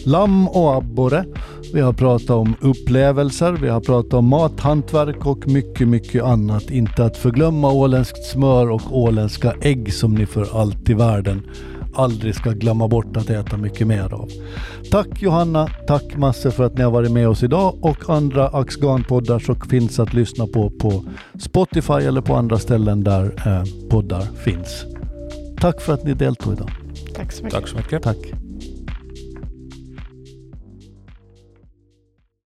lamm 0.05 0.47
och 0.47 0.75
abborre. 0.75 1.25
Vi 1.73 1.81
har 1.81 1.93
pratat 1.93 2.29
om 2.29 2.55
upplevelser, 2.61 3.51
vi 3.51 3.69
har 3.69 3.81
pratat 3.81 4.13
om 4.13 4.27
mathantverk 4.27 5.25
och 5.25 5.47
mycket, 5.47 5.87
mycket 5.87 6.23
annat. 6.23 6.71
Inte 6.71 7.05
att 7.05 7.17
förglömma 7.17 7.71
åländskt 7.71 8.23
smör 8.23 8.71
och 8.71 8.97
åländska 8.97 9.53
ägg 9.61 9.93
som 9.93 10.15
ni 10.15 10.25
för 10.25 10.59
allt 10.61 10.89
i 10.89 10.93
världen 10.93 11.41
aldrig 11.95 12.35
ska 12.35 12.51
glömma 12.51 12.87
bort 12.87 13.17
att 13.17 13.29
äta 13.29 13.57
mycket 13.57 13.87
mer 13.87 14.13
av. 14.13 14.29
Tack 14.91 15.21
Johanna, 15.21 15.67
tack 15.87 16.17
massor 16.17 16.51
för 16.51 16.63
att 16.63 16.77
ni 16.77 16.83
har 16.83 16.91
varit 16.91 17.11
med 17.11 17.27
oss 17.27 17.43
idag 17.43 17.77
och 17.81 18.09
andra 18.09 18.47
Axgan-poddar 18.47 19.39
så 19.39 19.55
finns 19.55 19.99
att 19.99 20.13
lyssna 20.13 20.47
på 20.47 20.69
på 20.69 21.03
Spotify 21.39 21.93
eller 21.93 22.21
på 22.21 22.35
andra 22.35 22.59
ställen 22.59 23.03
där 23.03 23.25
eh, 23.25 23.89
poddar 23.89 24.21
finns. 24.21 24.85
Tack 25.59 25.81
för 25.81 25.93
att 25.93 26.03
ni 26.03 26.13
deltog 26.13 26.53
idag. 26.53 26.69
Tack 27.15 27.31
så 27.31 27.43
mycket. 27.43 27.59
Tack 27.59 27.67
så 27.67 27.77
mycket. 27.77 28.03
Tack. 28.03 28.42